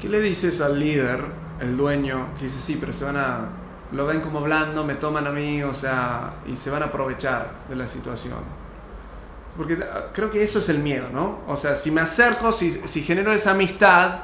¿Qué 0.00 0.08
le 0.08 0.20
dices 0.20 0.62
al 0.62 0.80
líder, 0.80 1.20
el 1.60 1.76
dueño, 1.76 2.28
que 2.38 2.44
dice, 2.44 2.58
sí, 2.58 2.78
pero 2.80 2.94
se 2.94 3.04
van 3.04 3.18
a, 3.18 3.50
lo 3.92 4.06
ven 4.06 4.22
como 4.22 4.40
blando, 4.40 4.82
me 4.82 4.94
toman 4.94 5.26
a 5.26 5.30
mí, 5.30 5.62
o 5.62 5.74
sea, 5.74 6.36
y 6.46 6.56
se 6.56 6.70
van 6.70 6.82
a 6.82 6.86
aprovechar 6.86 7.52
de 7.68 7.76
la 7.76 7.86
situación? 7.86 8.38
Porque 9.58 9.78
ah, 9.82 10.06
creo 10.14 10.30
que 10.30 10.42
eso 10.42 10.58
es 10.58 10.70
el 10.70 10.78
miedo, 10.78 11.10
¿no? 11.12 11.40
O 11.46 11.54
sea, 11.54 11.76
si 11.76 11.90
me 11.90 12.00
acerco, 12.00 12.50
si, 12.50 12.70
si 12.70 13.02
genero 13.02 13.30
esa 13.30 13.50
amistad, 13.50 14.20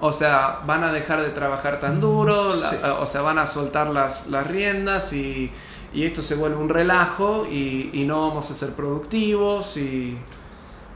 o 0.00 0.12
sea, 0.12 0.60
van 0.66 0.84
a 0.84 0.92
dejar 0.92 1.22
de 1.22 1.30
trabajar 1.30 1.80
tan 1.80 2.00
duro, 2.00 2.52
o 3.00 3.06
sea, 3.06 3.20
van 3.22 3.38
a 3.38 3.46
soltar 3.46 3.88
las, 3.88 4.28
las 4.28 4.46
riendas 4.46 5.12
y, 5.12 5.50
y, 5.92 6.04
esto 6.04 6.22
se 6.22 6.34
vuelve 6.34 6.56
un 6.56 6.68
relajo 6.68 7.46
y, 7.50 7.90
y, 7.92 8.04
no 8.04 8.28
vamos 8.28 8.50
a 8.50 8.54
ser 8.54 8.74
productivos 8.74 9.76
y... 9.76 10.18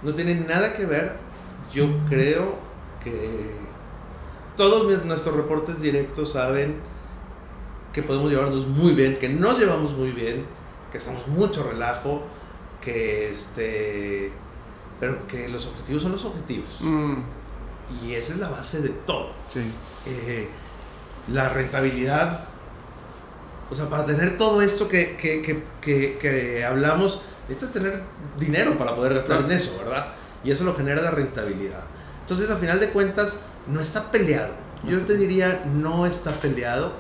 No 0.03 0.13
tiene 0.15 0.35
nada 0.35 0.75
que 0.75 0.85
ver, 0.85 1.13
yo 1.73 1.87
creo 2.09 2.57
que 3.05 3.53
todos 4.57 5.05
nuestros 5.05 5.37
reportes 5.37 5.81
directos 5.81 6.33
saben 6.33 6.75
que 7.93 8.03
podemos 8.03 8.31
llevarnos 8.31 8.67
muy 8.67 8.95
bien, 8.95 9.17
que 9.17 9.29
nos 9.29 9.59
llevamos 9.59 9.93
muy 9.93 10.11
bien, 10.11 10.45
que 10.91 10.99
estamos 10.99 11.27
mucho 11.29 11.63
relajo, 11.63 12.23
que 12.81 13.31
este 13.31 14.33
pero 14.99 15.27
que 15.27 15.49
los 15.49 15.67
objetivos 15.67 16.03
son 16.03 16.13
los 16.13 16.25
objetivos 16.25 16.79
mm. 16.81 17.15
Y 18.03 18.15
esa 18.15 18.33
es 18.35 18.39
la 18.39 18.49
base 18.49 18.81
de 18.81 18.91
todo. 18.91 19.33
Sí. 19.49 19.61
Eh, 20.07 20.49
la 21.29 21.49
rentabilidad 21.49 22.45
o 23.71 23.75
sea 23.75 23.89
para 23.89 24.05
tener 24.05 24.37
todo 24.37 24.61
esto 24.61 24.89
que, 24.89 25.17
que, 25.17 25.41
que, 25.81 26.19
que, 26.19 26.65
hablamos 26.65 27.23
necesitas 27.49 27.73
tener 27.73 28.03
dinero 28.39 28.77
para 28.77 28.95
poder 28.95 29.15
gastar 29.15 29.43
en 29.43 29.53
eso 29.53 29.79
verdad 29.79 30.15
y 30.45 30.51
eso 30.51 30.65
lo 30.65 30.75
genera 30.75 31.01
la 31.01 31.11
rentabilidad. 31.13 31.85
Entonces 32.21 32.51
a 32.51 32.57
final 32.57 32.81
de 32.81 32.91
cuentas 32.91 33.39
no 33.67 33.81
está 33.81 34.11
peleado. 34.11 34.53
Yo 34.85 35.01
te 35.05 35.17
diría 35.17 35.65
no 35.73 36.07
está 36.07 36.33
peleado. 36.33 36.93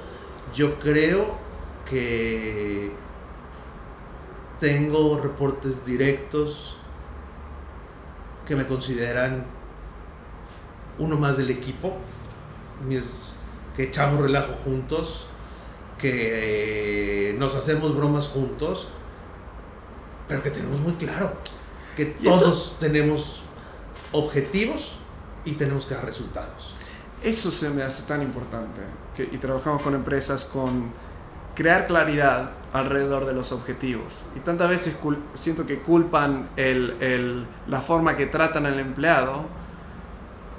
Yo 0.54 0.78
creo 0.78 1.36
que 1.88 2.92
tengo 4.60 5.18
reportes 5.18 5.84
directos 5.84 6.76
que 8.46 8.54
me 8.54 8.66
consideran 8.66 9.44
uno 11.02 11.16
más 11.16 11.36
del 11.36 11.50
equipo, 11.50 11.96
que 13.76 13.84
echamos 13.84 14.20
relajo 14.20 14.54
juntos, 14.64 15.26
que 15.98 17.30
eh, 17.30 17.34
nos 17.38 17.54
hacemos 17.54 17.96
bromas 17.96 18.28
juntos, 18.28 18.88
pero 20.28 20.42
que 20.42 20.50
tenemos 20.50 20.80
muy 20.80 20.94
claro 20.94 21.32
que 21.96 22.06
todos 22.06 22.76
tenemos 22.80 23.42
objetivos 24.12 24.98
y 25.44 25.52
tenemos 25.52 25.86
que 25.86 25.94
dar 25.94 26.04
resultados. 26.04 26.72
Eso 27.22 27.50
se 27.50 27.70
me 27.70 27.82
hace 27.82 28.06
tan 28.08 28.22
importante. 28.22 28.80
y 29.18 29.36
trabajamos 29.38 29.82
con 29.82 29.94
empresas 29.94 30.44
con 30.44 30.92
crear 31.54 31.86
claridad 31.86 32.52
alrededor 32.72 33.26
de 33.26 33.34
los 33.34 33.52
objetivos. 33.52 34.24
Y 34.36 34.40
tantas 34.40 34.68
veces 34.68 34.96
siento 35.34 35.66
que 35.66 35.80
culpan 35.80 36.48
el, 36.56 37.46
la 37.68 37.80
forma 37.80 38.16
que 38.16 38.26
tratan 38.26 38.66
al 38.66 38.78
empleado 38.80 39.44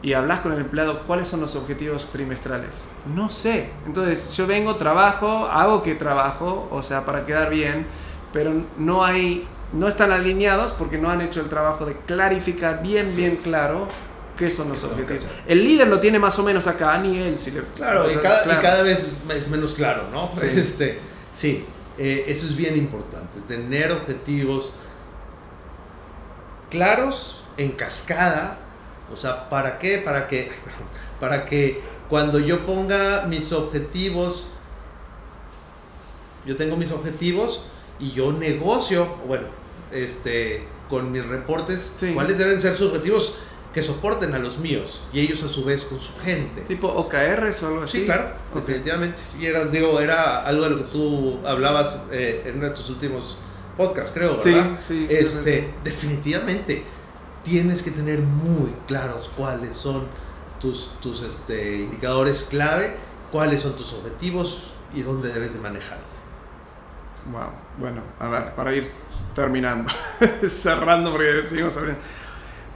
y 0.04 0.14
hablas 0.14 0.42
con 0.42 0.52
el 0.52 0.60
empleado 0.60 1.04
cuáles 1.04 1.28
son 1.28 1.42
los 1.42 1.56
objetivos 1.56 2.10
trimestrales. 2.12 2.84
No 3.16 3.30
sé. 3.30 3.72
Entonces 3.88 4.32
yo 4.34 4.46
vengo, 4.46 4.76
trabajo, 4.76 5.48
hago 5.48 5.82
que 5.82 5.96
trabajo, 5.96 6.68
o 6.72 6.84
sea, 6.84 7.06
para 7.06 7.26
quedar 7.26 7.50
bien, 7.50 7.88
pero 8.32 8.54
no 8.78 9.04
hay, 9.04 9.48
no 9.72 9.88
están 9.88 10.12
alineados 10.12 10.72
porque 10.74 10.98
no 10.98 11.10
han 11.10 11.22
hecho 11.22 11.40
el 11.40 11.50
trabajo 11.50 11.86
de 11.86 11.96
clarificar 12.06 12.84
bien, 12.84 13.08
bien 13.16 13.38
claro 13.38 13.88
qué 14.38 14.52
son 14.52 14.70
los 14.70 14.84
objetivos. 14.84 15.26
El 15.48 15.64
líder 15.64 15.88
lo 15.88 16.00
tiene 16.00 16.20
más 16.20 16.38
o 16.38 16.44
menos 16.44 16.68
acá, 16.68 16.98
ni 16.98 17.18
él. 17.18 17.40
Si 17.40 17.52
le, 17.52 17.62
claro, 17.62 18.06
y 18.12 18.16
cada, 18.18 18.84
vez 18.84 19.18
es 19.34 19.50
menos 19.50 19.74
claro, 19.74 20.04
¿no? 20.12 20.30
Sí, 20.34 20.48
este, 20.56 21.00
sí 21.34 21.66
eh, 21.98 22.26
eso 22.28 22.48
es 22.48 22.56
bien 22.56 22.76
importante, 22.76 23.40
tener 23.48 23.92
objetivos 23.92 24.74
claros, 26.72 27.44
en 27.56 27.72
cascada, 27.72 28.58
o 29.12 29.18
sea, 29.18 29.50
¿para 29.50 29.80
qué? 29.80 30.02
Para 30.04 30.28
que, 30.28 30.52
para 31.20 31.46
que 31.46 31.82
cuando 32.10 32.40
yo 32.40 32.66
ponga 32.66 33.26
mis 33.28 33.52
objetivos, 33.52 34.48
yo 36.46 36.56
tengo 36.56 36.78
mis 36.78 36.92
objetivos 36.92 37.66
y 38.00 38.12
yo 38.12 38.32
negocio, 38.32 39.18
bueno, 39.28 39.48
este, 39.92 40.66
con 40.90 41.12
mis 41.12 41.26
reportes, 41.26 41.96
cuáles 42.14 42.38
deben 42.38 42.62
ser 42.62 42.78
sus 42.78 42.90
objetivos 42.90 43.36
que 43.74 43.82
soporten 43.82 44.36
a 44.36 44.40
los 44.40 44.60
míos 44.60 45.02
y 45.12 45.22
ellos 45.22 45.44
a 45.44 45.50
su 45.50 45.66
vez 45.66 45.84
con 45.84 46.00
su 46.00 46.12
gente. 46.24 46.62
Tipo 46.62 46.88
OKR 46.88 47.52
o 47.64 47.68
algo 47.68 47.84
así. 47.84 48.00
Sí, 48.00 48.06
claro, 48.06 48.28
definitivamente. 48.54 49.20
Y 49.40 49.48
era, 49.48 49.66
digo, 49.66 50.00
era 50.00 50.46
algo 50.46 50.66
de 50.66 50.70
lo 50.70 50.78
que 50.78 50.92
tú 50.92 51.40
hablabas 51.46 52.02
eh, 52.12 52.44
en 52.46 52.58
uno 52.58 52.66
de 52.66 52.76
tus 52.76 52.90
últimos 52.92 53.38
podcasts, 53.76 54.12
creo, 54.14 54.38
¿verdad? 54.38 54.80
Sí, 54.80 55.08
sí. 55.08 55.08
Este, 55.10 55.74
definitivamente 55.84 56.84
tienes 57.44 57.84
que 57.84 57.92
tener 57.92 58.20
muy 58.20 58.74
claros 58.88 59.30
cuáles 59.36 59.78
son 59.78 60.08
tus, 60.60 60.92
tus 61.02 61.22
este, 61.22 61.78
indicadores 61.78 62.48
clave, 62.50 62.96
cuáles 63.32 63.62
son 63.62 63.76
tus 63.76 63.94
objetivos 63.94 64.74
y 64.94 65.02
dónde 65.02 65.32
debes 65.32 65.54
de 65.54 65.60
manejarte. 65.60 66.04
Wow, 67.32 67.52
bueno, 67.78 68.02
a 68.20 68.28
ver, 68.30 68.56
para 68.56 68.74
ir 68.74 68.88
terminando, 69.34 69.90
cerrando 70.48 71.12
porque 71.12 71.44
seguimos 71.46 71.76
abriendo. 71.78 72.02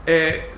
Eh, 0.05 0.49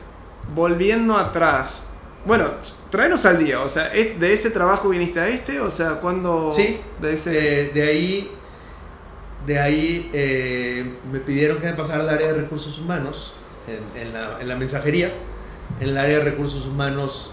volviendo 0.54 1.18
atrás, 1.18 1.90
bueno, 2.26 2.52
tráenos 2.90 3.26
al 3.26 3.40
día, 3.40 3.62
o 3.62 3.68
sea, 3.68 3.94
¿es 3.94 4.20
de 4.20 4.34
ese 4.34 4.52
trabajo 4.52 4.90
viniste 4.90 5.20
a 5.20 5.28
este? 5.28 5.60
O 5.60 5.72
sea, 5.72 5.94
¿cuándo? 5.96 6.52
Sí, 6.52 6.80
de, 7.02 7.14
ese... 7.14 7.64
Eh, 7.64 7.72
de 7.74 7.84
ahí, 7.84 8.32
de 9.46 9.60
ahí 9.60 10.10
eh, 10.14 10.98
me 11.12 11.20
pidieron 11.20 11.58
que 11.60 11.68
me 11.68 11.74
pasara 11.74 12.04
al 12.04 12.10
área 12.10 12.28
de 12.28 12.42
recursos 12.42 12.78
humanos, 12.80 13.34
en, 13.96 14.14
la, 14.14 14.42
en 14.42 14.48
la 14.48 14.56
mensajería. 14.56 15.12
En 15.80 15.90
el 15.90 15.98
área 15.98 16.20
de 16.20 16.24
recursos 16.24 16.66
humanos 16.66 17.32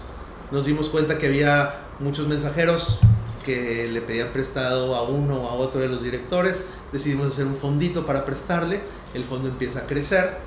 nos 0.51 0.65
dimos 0.65 0.89
cuenta 0.89 1.17
que 1.17 1.27
había 1.27 1.75
muchos 1.99 2.27
mensajeros 2.27 2.99
que 3.45 3.87
le 3.87 4.01
pedían 4.01 4.29
prestado 4.29 4.95
a 4.95 5.03
uno 5.03 5.43
o 5.43 5.49
a 5.49 5.53
otro 5.53 5.81
de 5.81 5.87
los 5.87 6.03
directores. 6.03 6.63
Decidimos 6.91 7.27
hacer 7.27 7.45
un 7.45 7.55
fondito 7.55 8.05
para 8.05 8.25
prestarle. 8.25 8.81
El 9.13 9.23
fondo 9.23 9.47
empieza 9.47 9.79
a 9.79 9.83
crecer. 9.83 10.37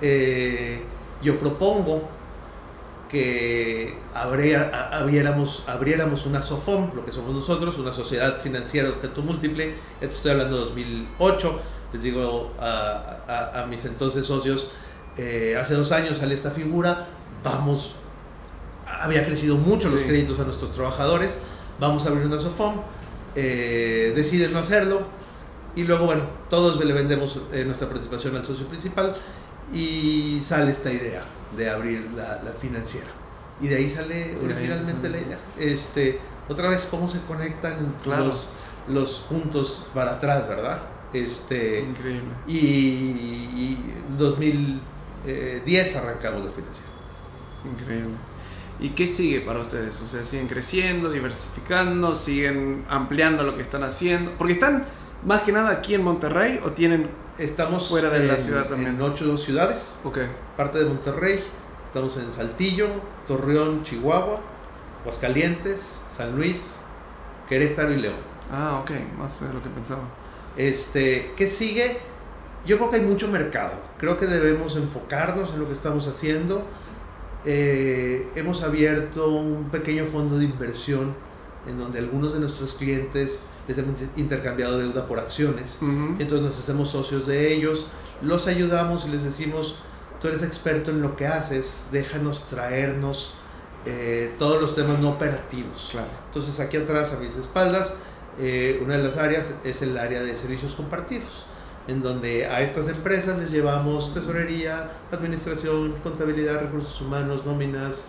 Eh, 0.00 0.82
yo 1.22 1.38
propongo 1.38 2.08
que 3.10 3.98
abriéramos, 4.14 5.64
abriéramos 5.66 6.26
una 6.26 6.40
SOFOM, 6.40 6.94
lo 6.94 7.04
que 7.04 7.10
somos 7.10 7.34
nosotros, 7.34 7.76
una 7.78 7.92
sociedad 7.92 8.40
financiera 8.40 8.88
de 8.88 8.94
objeto 8.94 9.22
múltiple. 9.22 9.74
Esto 10.00 10.16
estoy 10.16 10.30
hablando 10.30 10.58
de 10.58 10.64
2008. 10.66 11.60
Les 11.92 12.02
digo 12.02 12.52
a, 12.60 13.66
mis 13.68 13.84
entonces 13.84 14.24
socios, 14.24 14.70
eh, 15.16 15.56
hace 15.60 15.74
dos 15.74 15.92
años 15.92 16.18
sale 16.18 16.34
esta 16.34 16.50
figura, 16.50 17.08
vamos, 17.42 17.94
había 18.86 19.24
crecido 19.24 19.56
mucho 19.56 19.88
los 19.88 20.02
créditos 20.02 20.38
a 20.40 20.44
nuestros 20.44 20.70
trabajadores, 20.72 21.38
vamos 21.78 22.06
a 22.06 22.10
abrir 22.10 22.26
una 22.26 22.38
SOFOM, 22.40 22.76
eh, 23.34 24.12
deciden 24.14 24.52
no 24.52 24.58
hacerlo, 24.58 25.02
y 25.76 25.84
luego, 25.84 26.06
bueno, 26.06 26.22
todos 26.48 26.84
le 26.84 26.92
vendemos 26.92 27.40
eh, 27.52 27.64
nuestra 27.64 27.88
participación 27.88 28.36
al 28.36 28.44
socio 28.44 28.66
principal 28.66 29.14
y 29.72 30.40
sale 30.42 30.72
esta 30.72 30.92
idea 30.92 31.22
de 31.56 31.70
abrir 31.70 32.10
la, 32.16 32.40
financiera. 32.60 33.06
Y 33.60 33.68
de 33.68 33.76
ahí 33.76 33.88
sale 33.88 34.36
originalmente 34.42 35.08
la 35.10 35.18
idea. 35.18 35.38
Este, 35.58 36.18
otra 36.48 36.68
vez, 36.68 36.88
cómo 36.90 37.08
se 37.08 37.20
conectan 37.22 37.94
los, 38.04 38.50
los 38.88 39.26
puntos 39.28 39.90
para 39.94 40.12
atrás, 40.12 40.48
¿verdad? 40.48 40.80
Este, 41.12 41.80
Increíble. 41.80 42.30
Y, 42.46 43.76
en 45.26 45.58
2010 45.58 45.96
arrancamos 45.96 46.44
la 46.44 46.50
financiera. 46.50 46.90
Increíble. 47.64 48.14
¿Y 48.80 48.90
qué 48.90 49.06
sigue 49.06 49.40
para 49.40 49.60
ustedes? 49.60 50.00
O 50.00 50.06
sea, 50.06 50.24
¿siguen 50.24 50.46
creciendo, 50.46 51.10
diversificando, 51.10 52.14
siguen 52.14 52.84
ampliando 52.88 53.44
lo 53.44 53.56
que 53.56 53.62
están 53.62 53.82
haciendo? 53.82 54.32
Porque 54.38 54.54
están 54.54 54.86
más 55.24 55.42
que 55.42 55.52
nada 55.52 55.70
aquí 55.70 55.94
en 55.94 56.02
Monterrey 56.02 56.60
o 56.64 56.72
tienen 56.72 57.10
Estamos 57.40 57.88
fuera 57.88 58.10
de 58.10 58.26
la 58.26 58.36
ciudad 58.36 58.68
también. 58.68 58.96
En 58.96 59.00
ocho 59.00 59.38
ciudades. 59.38 59.98
Ok. 60.04 60.18
Parte 60.58 60.78
de 60.78 60.84
Monterrey. 60.84 61.42
Estamos 61.86 62.14
en 62.18 62.30
Saltillo, 62.34 62.86
Torreón, 63.26 63.82
Chihuahua, 63.82 64.40
Aguascalientes, 65.00 66.02
San 66.10 66.36
Luis, 66.36 66.76
Querétaro 67.48 67.92
y 67.92 67.96
León. 67.96 68.14
Ah, 68.52 68.78
ok, 68.82 68.90
más 69.18 69.40
de 69.40 69.54
lo 69.54 69.62
que 69.62 69.70
pensaba. 69.70 70.02
Este, 70.54 71.32
¿qué 71.34 71.48
sigue? 71.48 71.98
Yo 72.66 72.76
creo 72.76 72.90
que 72.90 72.96
hay 72.96 73.02
mucho 73.02 73.28
mercado. 73.28 73.72
Creo 73.98 74.18
que 74.18 74.26
debemos 74.26 74.76
enfocarnos 74.76 75.50
en 75.50 75.60
lo 75.60 75.66
que 75.66 75.72
estamos 75.72 76.06
haciendo. 76.06 76.64
Eh, 77.44 78.28
hemos 78.34 78.62
abierto 78.62 79.30
un 79.30 79.70
pequeño 79.70 80.04
fondo 80.04 80.38
de 80.38 80.44
inversión 80.44 81.14
en 81.66 81.78
donde 81.78 81.98
algunos 81.98 82.34
de 82.34 82.40
nuestros 82.40 82.74
clientes 82.74 83.42
les 83.68 83.78
hemos 83.78 84.00
intercambiado 84.16 84.78
deuda 84.78 85.06
por 85.06 85.18
acciones. 85.18 85.78
Entonces 86.18 86.42
nos 86.42 86.58
hacemos 86.58 86.90
socios 86.90 87.26
de 87.26 87.52
ellos, 87.52 87.86
los 88.22 88.46
ayudamos 88.46 89.06
y 89.06 89.10
les 89.10 89.24
decimos, 89.24 89.76
tú 90.20 90.28
eres 90.28 90.42
experto 90.42 90.90
en 90.90 91.02
lo 91.02 91.16
que 91.16 91.26
haces, 91.26 91.86
déjanos 91.92 92.46
traernos 92.46 93.34
eh, 93.86 94.34
todos 94.38 94.60
los 94.60 94.74
temas 94.74 94.98
no 94.98 95.10
operativos. 95.10 95.94
Entonces 96.26 96.60
aquí 96.60 96.76
atrás, 96.76 97.12
a 97.14 97.18
mis 97.18 97.36
espaldas, 97.36 97.94
eh, 98.38 98.80
una 98.82 98.96
de 98.96 99.02
las 99.02 99.16
áreas 99.16 99.54
es 99.64 99.82
el 99.82 99.96
área 99.96 100.22
de 100.22 100.34
servicios 100.34 100.74
compartidos, 100.74 101.46
en 101.90 102.02
donde 102.02 102.46
a 102.46 102.60
estas 102.60 102.88
empresas 102.88 103.38
les 103.38 103.50
llevamos 103.50 104.14
tesorería, 104.14 104.90
administración, 105.10 105.94
contabilidad, 106.02 106.60
recursos 106.60 107.00
humanos, 107.00 107.44
nóminas, 107.44 108.04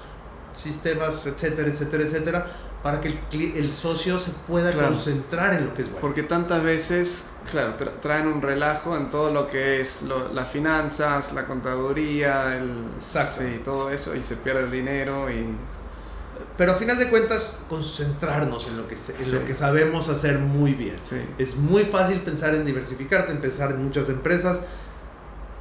sistemas, 0.55 1.25
etcétera, 1.25 1.69
etcétera, 1.69 2.03
etcétera, 2.03 2.47
para 2.83 3.01
que 3.01 3.09
el, 3.09 3.57
el 3.57 3.71
socio 3.71 4.19
se 4.19 4.31
pueda 4.47 4.71
concentrar 4.73 5.53
en 5.53 5.65
lo 5.65 5.73
que 5.73 5.81
es 5.83 5.87
bueno. 5.87 6.01
Porque 6.01 6.23
tantas 6.23 6.63
veces, 6.63 7.31
claro, 7.49 7.75
traen 8.01 8.27
un 8.27 8.41
relajo 8.41 8.95
en 8.95 9.09
todo 9.09 9.31
lo 9.31 9.47
que 9.47 9.81
es 9.81 10.03
las 10.33 10.47
finanzas, 10.49 11.33
la 11.33 11.45
contaduría, 11.45 12.57
el, 12.57 12.69
sí, 12.99 13.61
todo 13.63 13.89
eso, 13.89 14.15
y 14.15 14.21
se 14.21 14.35
pierde 14.37 14.61
el 14.61 14.71
dinero. 14.71 15.29
y 15.31 15.45
Pero 16.61 16.73
a 16.73 16.75
final 16.75 16.99
de 16.99 17.09
cuentas, 17.09 17.57
concentrarnos 17.67 18.67
en 18.67 18.77
lo 18.77 18.87
que, 18.87 18.95
en 18.95 19.31
lo 19.33 19.43
que 19.47 19.55
sabemos 19.55 20.09
hacer 20.09 20.37
muy 20.37 20.75
bien. 20.75 20.99
Es 21.39 21.55
muy 21.55 21.85
fácil 21.85 22.19
pensar 22.19 22.53
en 22.53 22.67
diversificarte, 22.67 23.31
en 23.31 23.41
pensar 23.41 23.71
en 23.71 23.83
muchas 23.83 24.09
empresas, 24.09 24.59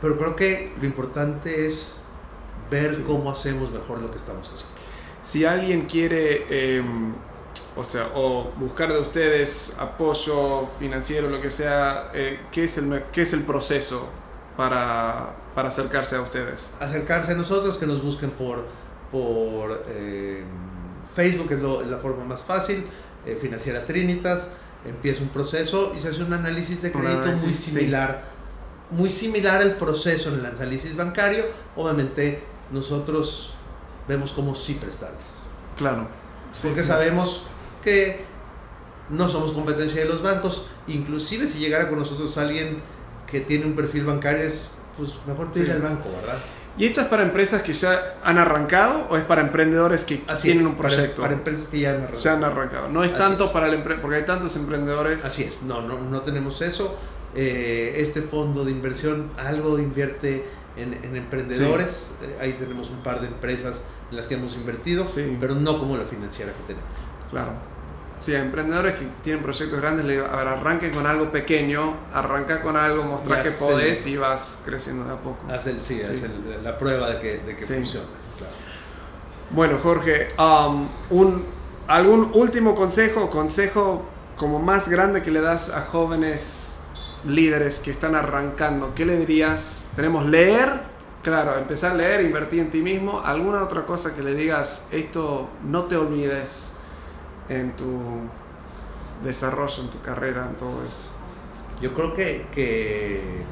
pero 0.02 0.18
creo 0.18 0.36
que 0.36 0.74
lo 0.78 0.84
importante 0.84 1.66
es 1.66 1.96
ver 2.70 2.94
cómo 3.04 3.30
hacemos 3.30 3.70
mejor 3.70 4.02
lo 4.02 4.10
que 4.10 4.18
estamos 4.18 4.46
haciendo 4.46 4.80
si 5.22 5.46
alguien 5.46 5.86
quiere, 5.86 6.76
em, 6.76 7.14
o 7.76 7.82
sea, 7.82 8.10
o 8.14 8.52
buscar 8.58 8.92
de 8.92 8.98
ustedes 8.98 9.76
apoyo 9.78 10.66
financiero, 10.78 11.30
lo 11.30 11.40
que 11.40 11.50
sea, 11.50 12.10
eh, 12.12 12.40
¿qué, 12.52 12.64
es 12.64 12.76
el, 12.76 13.04
¿qué 13.10 13.22
es 13.22 13.32
el 13.32 13.44
proceso 13.44 14.06
para, 14.54 15.34
para, 15.54 15.68
acercarse 15.68 16.16
a 16.16 16.20
ustedes? 16.20 16.74
Acercarse 16.78 17.32
a 17.32 17.36
nosotros, 17.36 17.78
que 17.78 17.86
nos 17.86 18.02
busquen 18.02 18.30
por, 18.30 18.66
por 19.10 19.82
em, 19.96 20.69
Facebook, 21.14 21.52
es, 21.52 21.62
la 21.62 21.98
forma 21.98 22.24
más 22.24 22.42
fácil, 22.42 22.84
eh, 23.26 23.38
Financiera 23.40 23.84
Trinitas, 23.84 24.48
empieza 24.86 25.22
un 25.22 25.28
proceso 25.28 25.92
y 25.96 26.00
se 26.00 26.08
hace 26.08 26.22
un 26.22 26.32
análisis 26.32 26.82
de 26.82 26.92
crédito 26.92 27.32
muy 27.42 27.54
similar 27.54 28.30
muy 28.90 29.08
similar 29.08 29.62
el 29.62 29.72
proceso 29.72 30.30
en 30.30 30.40
el 30.40 30.46
análisis 30.46 30.96
bancario, 30.96 31.44
obviamente 31.76 32.42
nosotros 32.72 33.54
vemos 34.08 34.32
cómo 34.32 34.54
sí 34.54 34.74
prestarles. 34.74 35.40
Claro. 35.76 36.08
porque 36.62 36.82
sabemos 36.82 37.44
que 37.82 38.24
no 39.08 39.28
somos 39.28 39.52
competencia 39.52 40.02
de 40.02 40.08
los 40.08 40.22
bancos, 40.22 40.66
inclusive 40.88 41.46
si 41.46 41.58
llegara 41.58 41.88
con 41.88 41.98
nosotros 41.98 42.36
alguien 42.36 42.82
que 43.26 43.40
tiene 43.40 43.64
un 43.64 43.74
perfil 43.74 44.04
bancario, 44.04 44.42
es 44.42 44.72
pues 44.96 45.12
mejor 45.26 45.52
pedirle 45.52 45.74
al 45.74 45.82
banco, 45.82 46.10
¿verdad? 46.20 46.38
¿Y 46.78 46.86
esto 46.86 47.00
es 47.00 47.08
para 47.08 47.22
empresas 47.22 47.62
que 47.62 47.72
ya 47.72 48.16
han 48.24 48.38
arrancado 48.38 49.06
o 49.10 49.16
es 49.16 49.24
para 49.24 49.42
emprendedores 49.42 50.04
que 50.04 50.22
tienen 50.40 50.66
un 50.66 50.76
proyecto? 50.76 51.22
Para, 51.22 51.34
empresas 51.34 51.68
que 51.68 51.80
ya 51.80 51.90
han 51.90 51.96
arrancado. 51.96 52.20
Se 52.20 52.30
han 52.30 52.44
arrancado. 52.44 52.88
No 52.88 53.04
es 53.04 53.16
tanto 53.16 53.52
para 53.52 53.68
el 53.68 53.82
porque 53.82 54.16
hay 54.16 54.24
tantos 54.24 54.56
emprendedores. 54.56 55.24
Así 55.24 55.42
es, 55.42 55.62
no, 55.62 55.82
no, 55.82 56.00
no 56.00 56.22
tenemos 56.22 56.62
eso. 56.62 56.96
Eh, 57.34 57.94
este 57.98 58.22
fondo 58.22 58.64
de 58.64 58.72
inversión 58.72 59.30
algo 59.36 59.78
invierte 59.78 60.44
en, 60.76 60.94
en 61.04 61.16
emprendedores. 61.16 62.14
Eh, 62.22 62.36
ahí 62.40 62.52
tenemos 62.54 62.90
un 62.90 63.02
par 63.02 63.20
de 63.20 63.26
empresas 63.28 63.82
en 64.10 64.16
las 64.16 64.26
que 64.26 64.34
hemos 64.34 64.56
invertido, 64.56 65.04
pero 65.38 65.54
no 65.54 65.78
como 65.78 65.96
la 65.96 66.04
financiera 66.04 66.52
que 66.52 66.74
tenemos. 66.74 66.90
Claro. 67.30 67.52
Sí, 68.20 68.34
a 68.34 68.40
emprendedores 68.40 68.98
que 68.98 69.06
tienen 69.22 69.42
proyectos 69.42 69.80
grandes, 69.80 70.04
le 70.04 70.12
digo, 70.12 70.26
a 70.26 70.36
ver, 70.36 70.48
arranquen 70.48 70.92
con 70.92 71.06
algo 71.06 71.32
pequeño, 71.32 71.96
arranca 72.12 72.60
con 72.60 72.76
algo, 72.76 73.02
mostrar 73.02 73.42
que 73.42 73.50
podés 73.50 74.06
y 74.06 74.18
vas 74.18 74.58
creciendo 74.62 75.06
de 75.06 75.14
a 75.14 75.16
poco. 75.16 75.50
Haz 75.50 75.66
sí, 75.80 75.98
la 76.62 76.78
prueba 76.78 77.10
de 77.10 77.20
que, 77.20 77.38
de 77.38 77.56
que 77.56 77.64
funciona. 77.64 78.06
Bueno, 79.48 79.78
Jorge, 79.82 80.28
um, 80.38 80.86
un, 81.08 81.46
¿algún 81.88 82.30
último 82.34 82.74
consejo, 82.74 83.30
consejo 83.30 84.04
como 84.36 84.58
más 84.58 84.88
grande 84.90 85.22
que 85.22 85.30
le 85.30 85.40
das 85.40 85.70
a 85.70 85.80
jóvenes 85.80 86.76
líderes 87.24 87.78
que 87.78 87.90
están 87.90 88.14
arrancando? 88.14 88.94
¿Qué 88.94 89.06
le 89.06 89.16
dirías? 89.16 89.92
Tenemos 89.96 90.26
leer, 90.26 90.82
claro, 91.22 91.56
empezar 91.56 91.92
a 91.92 91.94
leer, 91.94 92.20
invertir 92.20 92.60
en 92.60 92.70
ti 92.70 92.82
mismo. 92.82 93.22
¿Alguna 93.24 93.62
otra 93.62 93.86
cosa 93.86 94.14
que 94.14 94.22
le 94.22 94.34
digas, 94.34 94.88
esto 94.92 95.48
no 95.64 95.86
te 95.86 95.96
olvides? 95.96 96.74
En 97.50 97.76
tu 97.76 98.00
desarrollo, 99.22 99.82
en 99.82 99.88
tu 99.88 100.00
carrera, 100.00 100.46
en 100.48 100.56
todo 100.56 100.86
eso? 100.86 101.08
Yo 101.82 101.92
creo 101.92 102.14
que, 102.14 102.46
que 102.54 103.42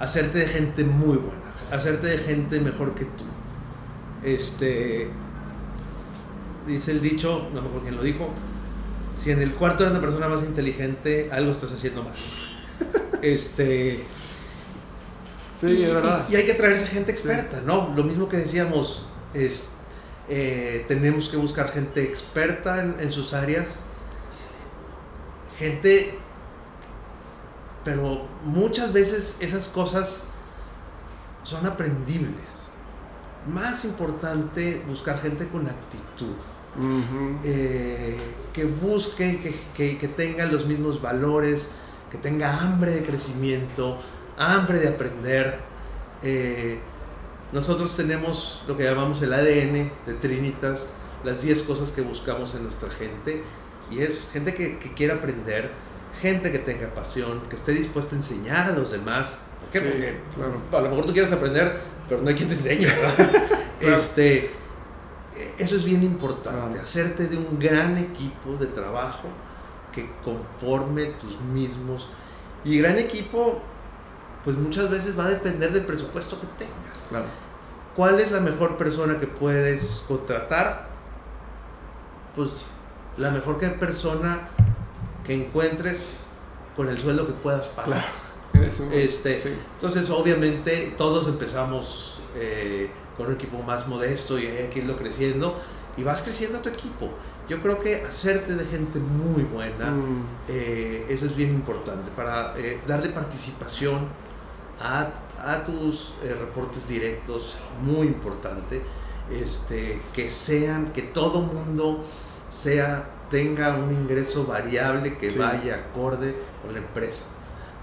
hacerte 0.00 0.38
de 0.38 0.46
gente 0.46 0.84
muy 0.84 1.18
buena, 1.18 1.42
hacerte 1.70 2.06
de 2.06 2.18
gente 2.18 2.60
mejor 2.60 2.94
que 2.94 3.04
tú. 3.04 3.24
Este, 4.22 5.10
dice 6.66 6.92
el 6.92 7.02
dicho, 7.02 7.48
no 7.52 7.60
me 7.60 7.68
acuerdo 7.68 7.82
quién 7.82 7.96
lo 7.96 8.02
dijo, 8.02 8.30
si 9.18 9.30
en 9.30 9.42
el 9.42 9.52
cuarto 9.52 9.84
eres 9.84 9.94
la 9.94 10.00
persona 10.00 10.28
más 10.28 10.42
inteligente, 10.42 11.28
algo 11.32 11.52
estás 11.52 11.72
haciendo 11.72 12.02
mal. 12.02 12.12
este... 13.22 14.04
Sí, 15.54 15.84
es 15.84 15.94
verdad. 15.94 16.26
Y, 16.28 16.34
hay 16.34 16.44
que 16.44 16.54
traerse 16.54 16.86
gente 16.86 17.12
experta, 17.12 17.62
¿no? 17.64 17.92
Lo 17.94 18.02
mismo 18.02 18.28
que 18.28 18.38
decíamos, 18.38 19.06
es, 19.32 19.70
eh, 20.28 20.84
tenemos 20.88 21.28
que 21.28 21.36
buscar 21.36 21.68
gente 21.68 22.02
experta 22.04 22.80
en, 22.80 23.12
sus 23.12 23.34
áreas, 23.34 23.80
gente, 25.58 26.14
pero 27.84 28.26
muchas 28.44 28.92
veces 28.92 29.36
esas 29.40 29.68
cosas 29.68 30.24
son 31.42 31.66
aprendibles. 31.66 32.70
Más 33.52 33.84
importante 33.84 34.80
buscar 34.86 35.18
gente 35.18 35.48
con 35.48 35.66
actitud. 35.66 36.36
Eh, 37.44 38.16
que 38.52 38.64
busque, 38.64 39.56
que, 39.76 39.98
que, 39.98 40.08
tenga 40.08 40.46
los 40.46 40.64
mismos 40.66 41.02
valores, 41.02 41.70
que 42.10 42.16
tenga 42.16 42.56
hambre 42.60 42.92
de 42.92 43.04
crecimiento, 43.04 43.98
hambre 44.38 44.78
de 44.78 44.88
aprender. 44.88 45.58
Eh, 46.22 46.80
nosotros 47.52 47.94
tenemos 47.96 48.64
lo 48.66 48.76
que 48.76 48.84
llamamos 48.84 49.20
el 49.22 49.32
ADN 49.32 49.90
de 50.06 50.14
Trinitas, 50.20 50.88
las 51.24 51.42
10 51.42 51.62
cosas 51.62 51.90
que 51.90 52.00
buscamos 52.00 52.54
en 52.54 52.64
nuestra 52.64 52.90
gente, 52.90 53.42
y 53.90 54.00
es 54.00 54.30
gente 54.32 54.54
que, 54.54 54.78
que 54.78 54.94
quiere 54.94 55.12
aprender, 55.12 55.70
gente 56.20 56.50
que 56.50 56.58
tenga 56.58 56.88
pasión, 56.94 57.42
que 57.48 57.56
esté 57.56 57.72
dispuesta 57.72 58.14
a 58.14 58.18
enseñar 58.18 58.70
a 58.70 58.72
los 58.76 58.90
demás. 58.90 59.38
¿Por 59.60 59.70
qué? 59.70 59.80
Porque 59.80 60.16
a 60.76 60.80
lo 60.80 60.88
mejor 60.88 61.06
tú 61.06 61.12
quieres 61.12 61.32
aprender, 61.32 61.80
pero 62.08 62.22
no 62.22 62.28
hay 62.28 62.34
quien 62.34 62.48
te 62.48 62.54
enseñe, 62.54 62.86
este, 63.80 64.50
eso 65.58 65.76
es 65.76 65.84
bien 65.84 66.02
importante, 66.02 66.78
hacerte 66.78 67.26
de 67.28 67.36
un 67.36 67.58
gran 67.58 67.98
equipo 67.98 68.56
de 68.58 68.66
trabajo 68.66 69.28
que 69.92 70.08
conforme 70.24 71.04
tus 71.04 71.40
mismos. 71.40 72.08
Y 72.64 72.78
gran 72.78 72.98
equipo, 72.98 73.60
pues 74.44 74.56
muchas 74.56 74.90
veces 74.90 75.18
va 75.18 75.26
a 75.26 75.30
depender 75.30 75.72
del 75.72 75.84
presupuesto 75.84 76.40
que 76.40 76.46
tengas. 76.58 76.91
Claro. 77.12 77.26
¿Cuál 77.94 78.20
es 78.20 78.32
la 78.32 78.40
mejor 78.40 78.78
persona 78.78 79.20
que 79.20 79.26
puedes 79.26 80.02
contratar? 80.08 80.88
Pues 82.34 82.50
la 83.18 83.30
mejor 83.30 83.58
que 83.58 83.68
persona 83.68 84.48
que 85.26 85.34
encuentres 85.34 86.14
con 86.74 86.88
el 86.88 86.96
sueldo 86.96 87.26
que 87.26 87.34
puedas 87.34 87.68
pagar. 87.68 88.04
este, 88.92 89.58
Entonces, 89.74 90.08
obviamente, 90.08 90.94
todos 90.96 91.28
empezamos 91.28 92.20
eh, 92.34 92.90
con 93.18 93.26
un 93.26 93.34
equipo 93.34 93.62
más 93.62 93.86
modesto 93.88 94.38
y 94.38 94.46
hay 94.46 94.68
que 94.68 94.78
irlo 94.78 94.96
creciendo 94.96 95.60
y 95.98 96.02
vas 96.02 96.22
creciendo 96.22 96.60
tu 96.60 96.70
equipo. 96.70 97.10
Yo 97.46 97.60
creo 97.60 97.78
que 97.80 98.02
hacerte 98.02 98.54
de 98.54 98.64
gente 98.64 98.98
muy 98.98 99.42
buena, 99.42 99.90
mm. 99.90 100.26
eh, 100.48 101.06
eso 101.10 101.26
es 101.26 101.36
bien 101.36 101.50
importante 101.50 102.10
para 102.12 102.54
eh, 102.56 102.80
darle 102.86 103.10
participación 103.10 104.08
a 104.80 105.08
a 105.42 105.64
tus 105.64 106.14
eh, 106.22 106.34
reportes 106.38 106.88
directos, 106.88 107.56
muy 107.82 108.06
importante, 108.06 108.82
este, 109.30 110.00
que 110.12 110.30
sean, 110.30 110.92
que 110.92 111.02
todo 111.02 111.40
mundo 111.40 112.04
sea, 112.48 113.08
tenga 113.28 113.76
un 113.76 113.92
ingreso 113.92 114.44
variable 114.44 115.16
que 115.16 115.30
vaya 115.30 115.76
acorde 115.76 116.36
con 116.62 116.72
la 116.72 116.78
empresa, 116.78 117.24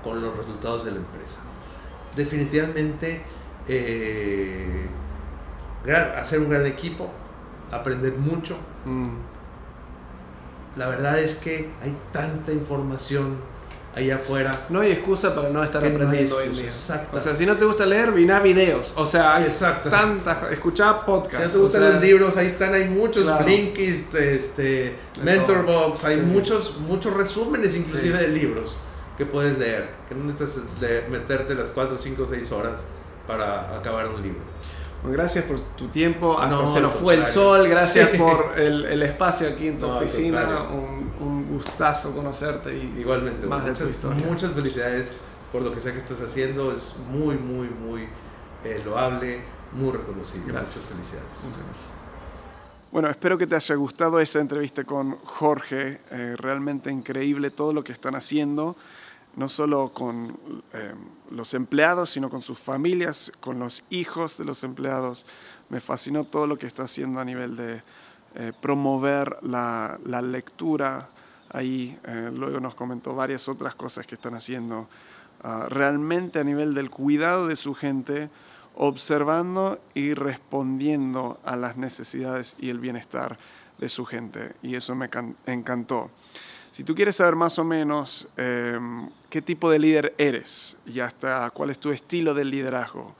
con 0.03 0.21
los 0.21 0.37
resultados 0.37 0.85
de 0.85 0.91
la 0.91 0.97
empresa. 0.97 1.41
Definitivamente, 2.15 3.23
eh, 3.67 4.87
hacer 6.17 6.39
un 6.39 6.49
gran 6.49 6.65
equipo, 6.65 7.09
aprender 7.71 8.13
mucho. 8.13 8.57
Mm. 8.85 9.07
La 10.77 10.87
verdad 10.87 11.19
es 11.19 11.35
que 11.35 11.71
hay 11.81 11.97
tanta 12.11 12.53
información 12.53 13.37
allá 13.95 14.15
afuera. 14.15 14.65
No 14.69 14.81
hay 14.81 14.91
excusa 14.91 15.33
para 15.35 15.49
no 15.49 15.63
estar 15.63 15.83
aprendiendo 15.83 16.37
hoy 16.37 16.49
día. 16.49 16.69
O 17.13 17.19
sea, 17.19 17.35
si 17.35 17.45
no 17.45 17.55
te 17.55 17.65
gusta 17.65 17.85
leer, 17.85 18.11
vina 18.11 18.39
videos. 18.39 18.93
O 18.95 19.05
sea, 19.05 19.35
hay 19.35 19.49
tantas. 19.89 20.51
Escuchá 20.51 21.05
podcasts. 21.05 21.37
Si 21.37 21.43
no 21.43 21.53
te 21.53 21.59
gustan 21.59 21.93
los 21.93 22.01
libros, 22.01 22.37
ahí 22.37 22.47
están, 22.47 22.73
hay 22.73 22.87
muchos. 22.89 23.27
Blinkist, 23.43 24.15
este, 24.15 24.95
Mentorbox, 25.23 26.03
hay 26.05 26.17
muchos, 26.17 26.77
muchos 26.79 27.13
resúmenes 27.13 27.75
inclusive 27.75 28.17
de 28.17 28.27
libros 28.27 28.77
que 29.17 29.25
puedes 29.25 29.57
leer. 29.57 29.89
Que 30.07 30.15
no 30.15 30.25
necesitas 30.25 30.63
meterte 31.09 31.55
las 31.55 31.69
4, 31.71 31.97
5, 31.97 32.27
6 32.29 32.51
horas 32.51 32.83
para 33.27 33.77
acabar 33.77 34.07
un 34.07 34.21
libro. 34.21 34.41
gracias 35.03 35.45
por 35.45 35.59
tu 35.75 35.87
tiempo. 35.89 36.39
Hasta 36.39 36.65
se 36.67 36.81
nos 36.81 36.93
fue 36.93 37.15
el 37.15 37.23
sol. 37.23 37.67
Gracias 37.67 38.09
por 38.17 38.57
el, 38.57 38.85
el, 38.85 39.01
espacio 39.03 39.47
aquí 39.49 39.67
en 39.67 39.77
tu 39.77 39.87
oficina. 39.87 40.63
Un, 40.63 40.79
un, 40.79 41.08
gustazo 41.59 42.15
conocerte 42.15 42.75
y 42.75 42.99
igualmente 42.99 43.45
más 43.45 43.61
muchas, 43.61 43.79
de 43.79 43.85
tu 43.85 43.91
historia. 43.91 44.25
Muchas 44.27 44.51
felicidades 44.53 45.11
por 45.51 45.61
lo 45.61 45.73
que 45.73 45.81
sé 45.81 45.91
que 45.91 45.99
estás 45.99 46.21
haciendo. 46.21 46.73
Es 46.73 46.95
muy, 47.11 47.35
muy, 47.35 47.67
muy 47.67 48.07
eh, 48.63 48.81
loable, 48.85 49.41
muy 49.73 49.91
reconocible. 49.91 50.53
Gracias. 50.53 50.85
felicidades. 50.85 51.43
Muchas 51.43 51.63
gracias. 51.63 51.93
Bueno, 52.91 53.09
espero 53.09 53.37
que 53.37 53.45
te 53.45 53.55
haya 53.55 53.75
gustado 53.75 54.19
esa 54.19 54.39
entrevista 54.39 54.83
con 54.83 55.17
Jorge. 55.19 56.01
Eh, 56.11 56.35
realmente 56.37 56.89
increíble 56.89 57.51
todo 57.51 57.73
lo 57.73 57.83
que 57.83 57.91
están 57.91 58.15
haciendo 58.15 58.75
no 59.35 59.47
solo 59.47 59.91
con 59.93 60.37
eh, 60.73 60.93
los 61.31 61.53
empleados, 61.53 62.09
sino 62.09 62.29
con 62.29 62.41
sus 62.41 62.59
familias, 62.59 63.31
con 63.39 63.59
los 63.59 63.83
hijos 63.89 64.37
de 64.37 64.45
los 64.45 64.63
empleados. 64.63 65.25
Me 65.69 65.79
fascinó 65.79 66.23
todo 66.23 66.47
lo 66.47 66.57
que 66.57 66.67
está 66.67 66.83
haciendo 66.83 67.19
a 67.19 67.25
nivel 67.25 67.55
de 67.55 67.81
eh, 68.35 68.53
promover 68.61 69.37
la, 69.41 69.97
lectura. 70.21 71.09
Ahí 71.49 71.97
eh, 72.05 72.31
luego 72.33 72.59
nos 72.59 72.75
comentó 72.75 73.15
varias 73.15 73.47
otras 73.49 73.75
cosas 73.75 74.05
que 74.05 74.15
están 74.15 74.35
haciendo 74.35 74.87
ah, 75.43 75.65
realmente 75.69 76.39
a 76.39 76.43
nivel 76.43 76.73
del 76.73 76.89
cuidado 76.89 77.47
de 77.47 77.55
su 77.55 77.73
gente, 77.73 78.29
observando 78.75 79.79
y 79.93 80.13
respondiendo 80.13 81.39
a 81.43 81.55
las 81.55 81.77
necesidades 81.77 82.55
y 82.59 82.69
el 82.69 82.79
bienestar 82.79 83.37
de 83.77 83.89
su 83.89 84.05
gente. 84.05 84.53
Y 84.61 84.75
eso 84.75 84.95
me 84.95 85.09
encantó. 85.45 86.11
Si 86.71 86.83
tú 86.83 86.95
quieres 86.95 87.15
saber 87.17 87.35
más 87.35 87.59
o 87.59 87.63
menos 87.63 88.27
em, 88.37 89.09
qué 89.29 89.41
tipo 89.41 89.69
de 89.69 89.79
líder 89.79 90.13
eres 90.17 90.77
y 90.85 90.99
hasta 90.99 91.49
cuál 91.49 91.71
es 91.71 91.79
tu 91.79 91.91
estilo 91.91 92.33
de 92.33 92.45
liderazgo, 92.45 93.15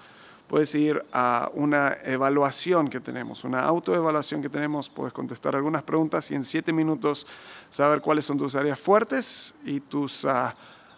puedes 0.50 0.76
ir 0.76 1.06
a 1.14 1.50
una 1.54 1.98
evaluación 2.04 2.90
que 2.90 3.00
tenemos, 3.00 3.44
una 3.44 3.62
autoevaluación 3.62 4.42
que 4.42 4.50
tenemos, 4.50 4.90
puedes 4.90 5.14
contestar 5.14 5.56
algunas 5.56 5.84
preguntas 5.84 6.32
y 6.32 6.36
en 6.36 6.44
siete 6.44 6.74
minutos 6.74 7.28
saber 7.70 8.02
cuáles 8.02 8.26
son 8.26 8.40
tus 8.40 8.56
áreas 8.56 8.80
fuertes 8.80 9.54
y 9.64 9.80
tus 9.80 10.26
ah, 10.26 10.56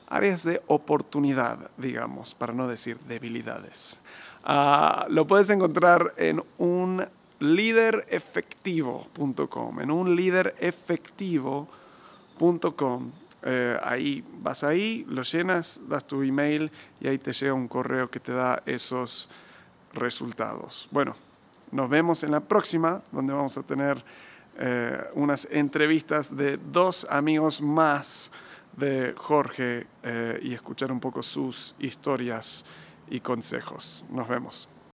áreas 0.07 0.43
de 0.43 0.61
oportunidad, 0.67 1.69
digamos, 1.77 2.33
para 2.33 2.53
no 2.53 2.65
decir 2.67 2.97
debilidades. 3.01 3.99
Ah, 4.43 5.05
lo 5.09 5.27
puedes 5.27 5.49
encontrar 5.49 6.13
en 6.15 6.41
un 6.57 7.05
líderefectivo.com, 7.39 9.81
en 9.81 9.91
un. 9.91 10.15
Eh, 13.43 13.79
ahí 13.83 14.23
vas 14.39 14.63
ahí, 14.63 15.05
lo 15.07 15.23
llenas, 15.23 15.81
das 15.87 16.05
tu 16.05 16.21
email 16.21 16.71
y 16.99 17.07
ahí 17.07 17.17
te 17.17 17.33
llega 17.33 17.53
un 17.53 17.67
correo 17.67 18.09
que 18.09 18.19
te 18.19 18.33
da 18.33 18.61
esos 18.65 19.29
resultados. 19.93 20.87
Bueno, 20.91 21.15
nos 21.71 21.89
vemos 21.89 22.23
en 22.23 22.31
la 22.31 22.41
próxima, 22.41 23.01
donde 23.11 23.33
vamos 23.33 23.57
a 23.57 23.63
tener 23.63 24.03
eh, 24.57 25.03
unas 25.15 25.47
entrevistas 25.49 26.35
de 26.35 26.57
dos 26.57 27.07
amigos 27.09 27.61
más 27.61 28.31
de 28.77 29.13
Jorge 29.17 29.87
eh, 30.03 30.39
y 30.41 30.53
escuchar 30.53 30.91
un 30.91 30.99
poco 30.99 31.23
sus 31.23 31.75
historias 31.79 32.65
y 33.09 33.19
consejos. 33.19 34.05
Nos 34.09 34.27
vemos. 34.27 34.70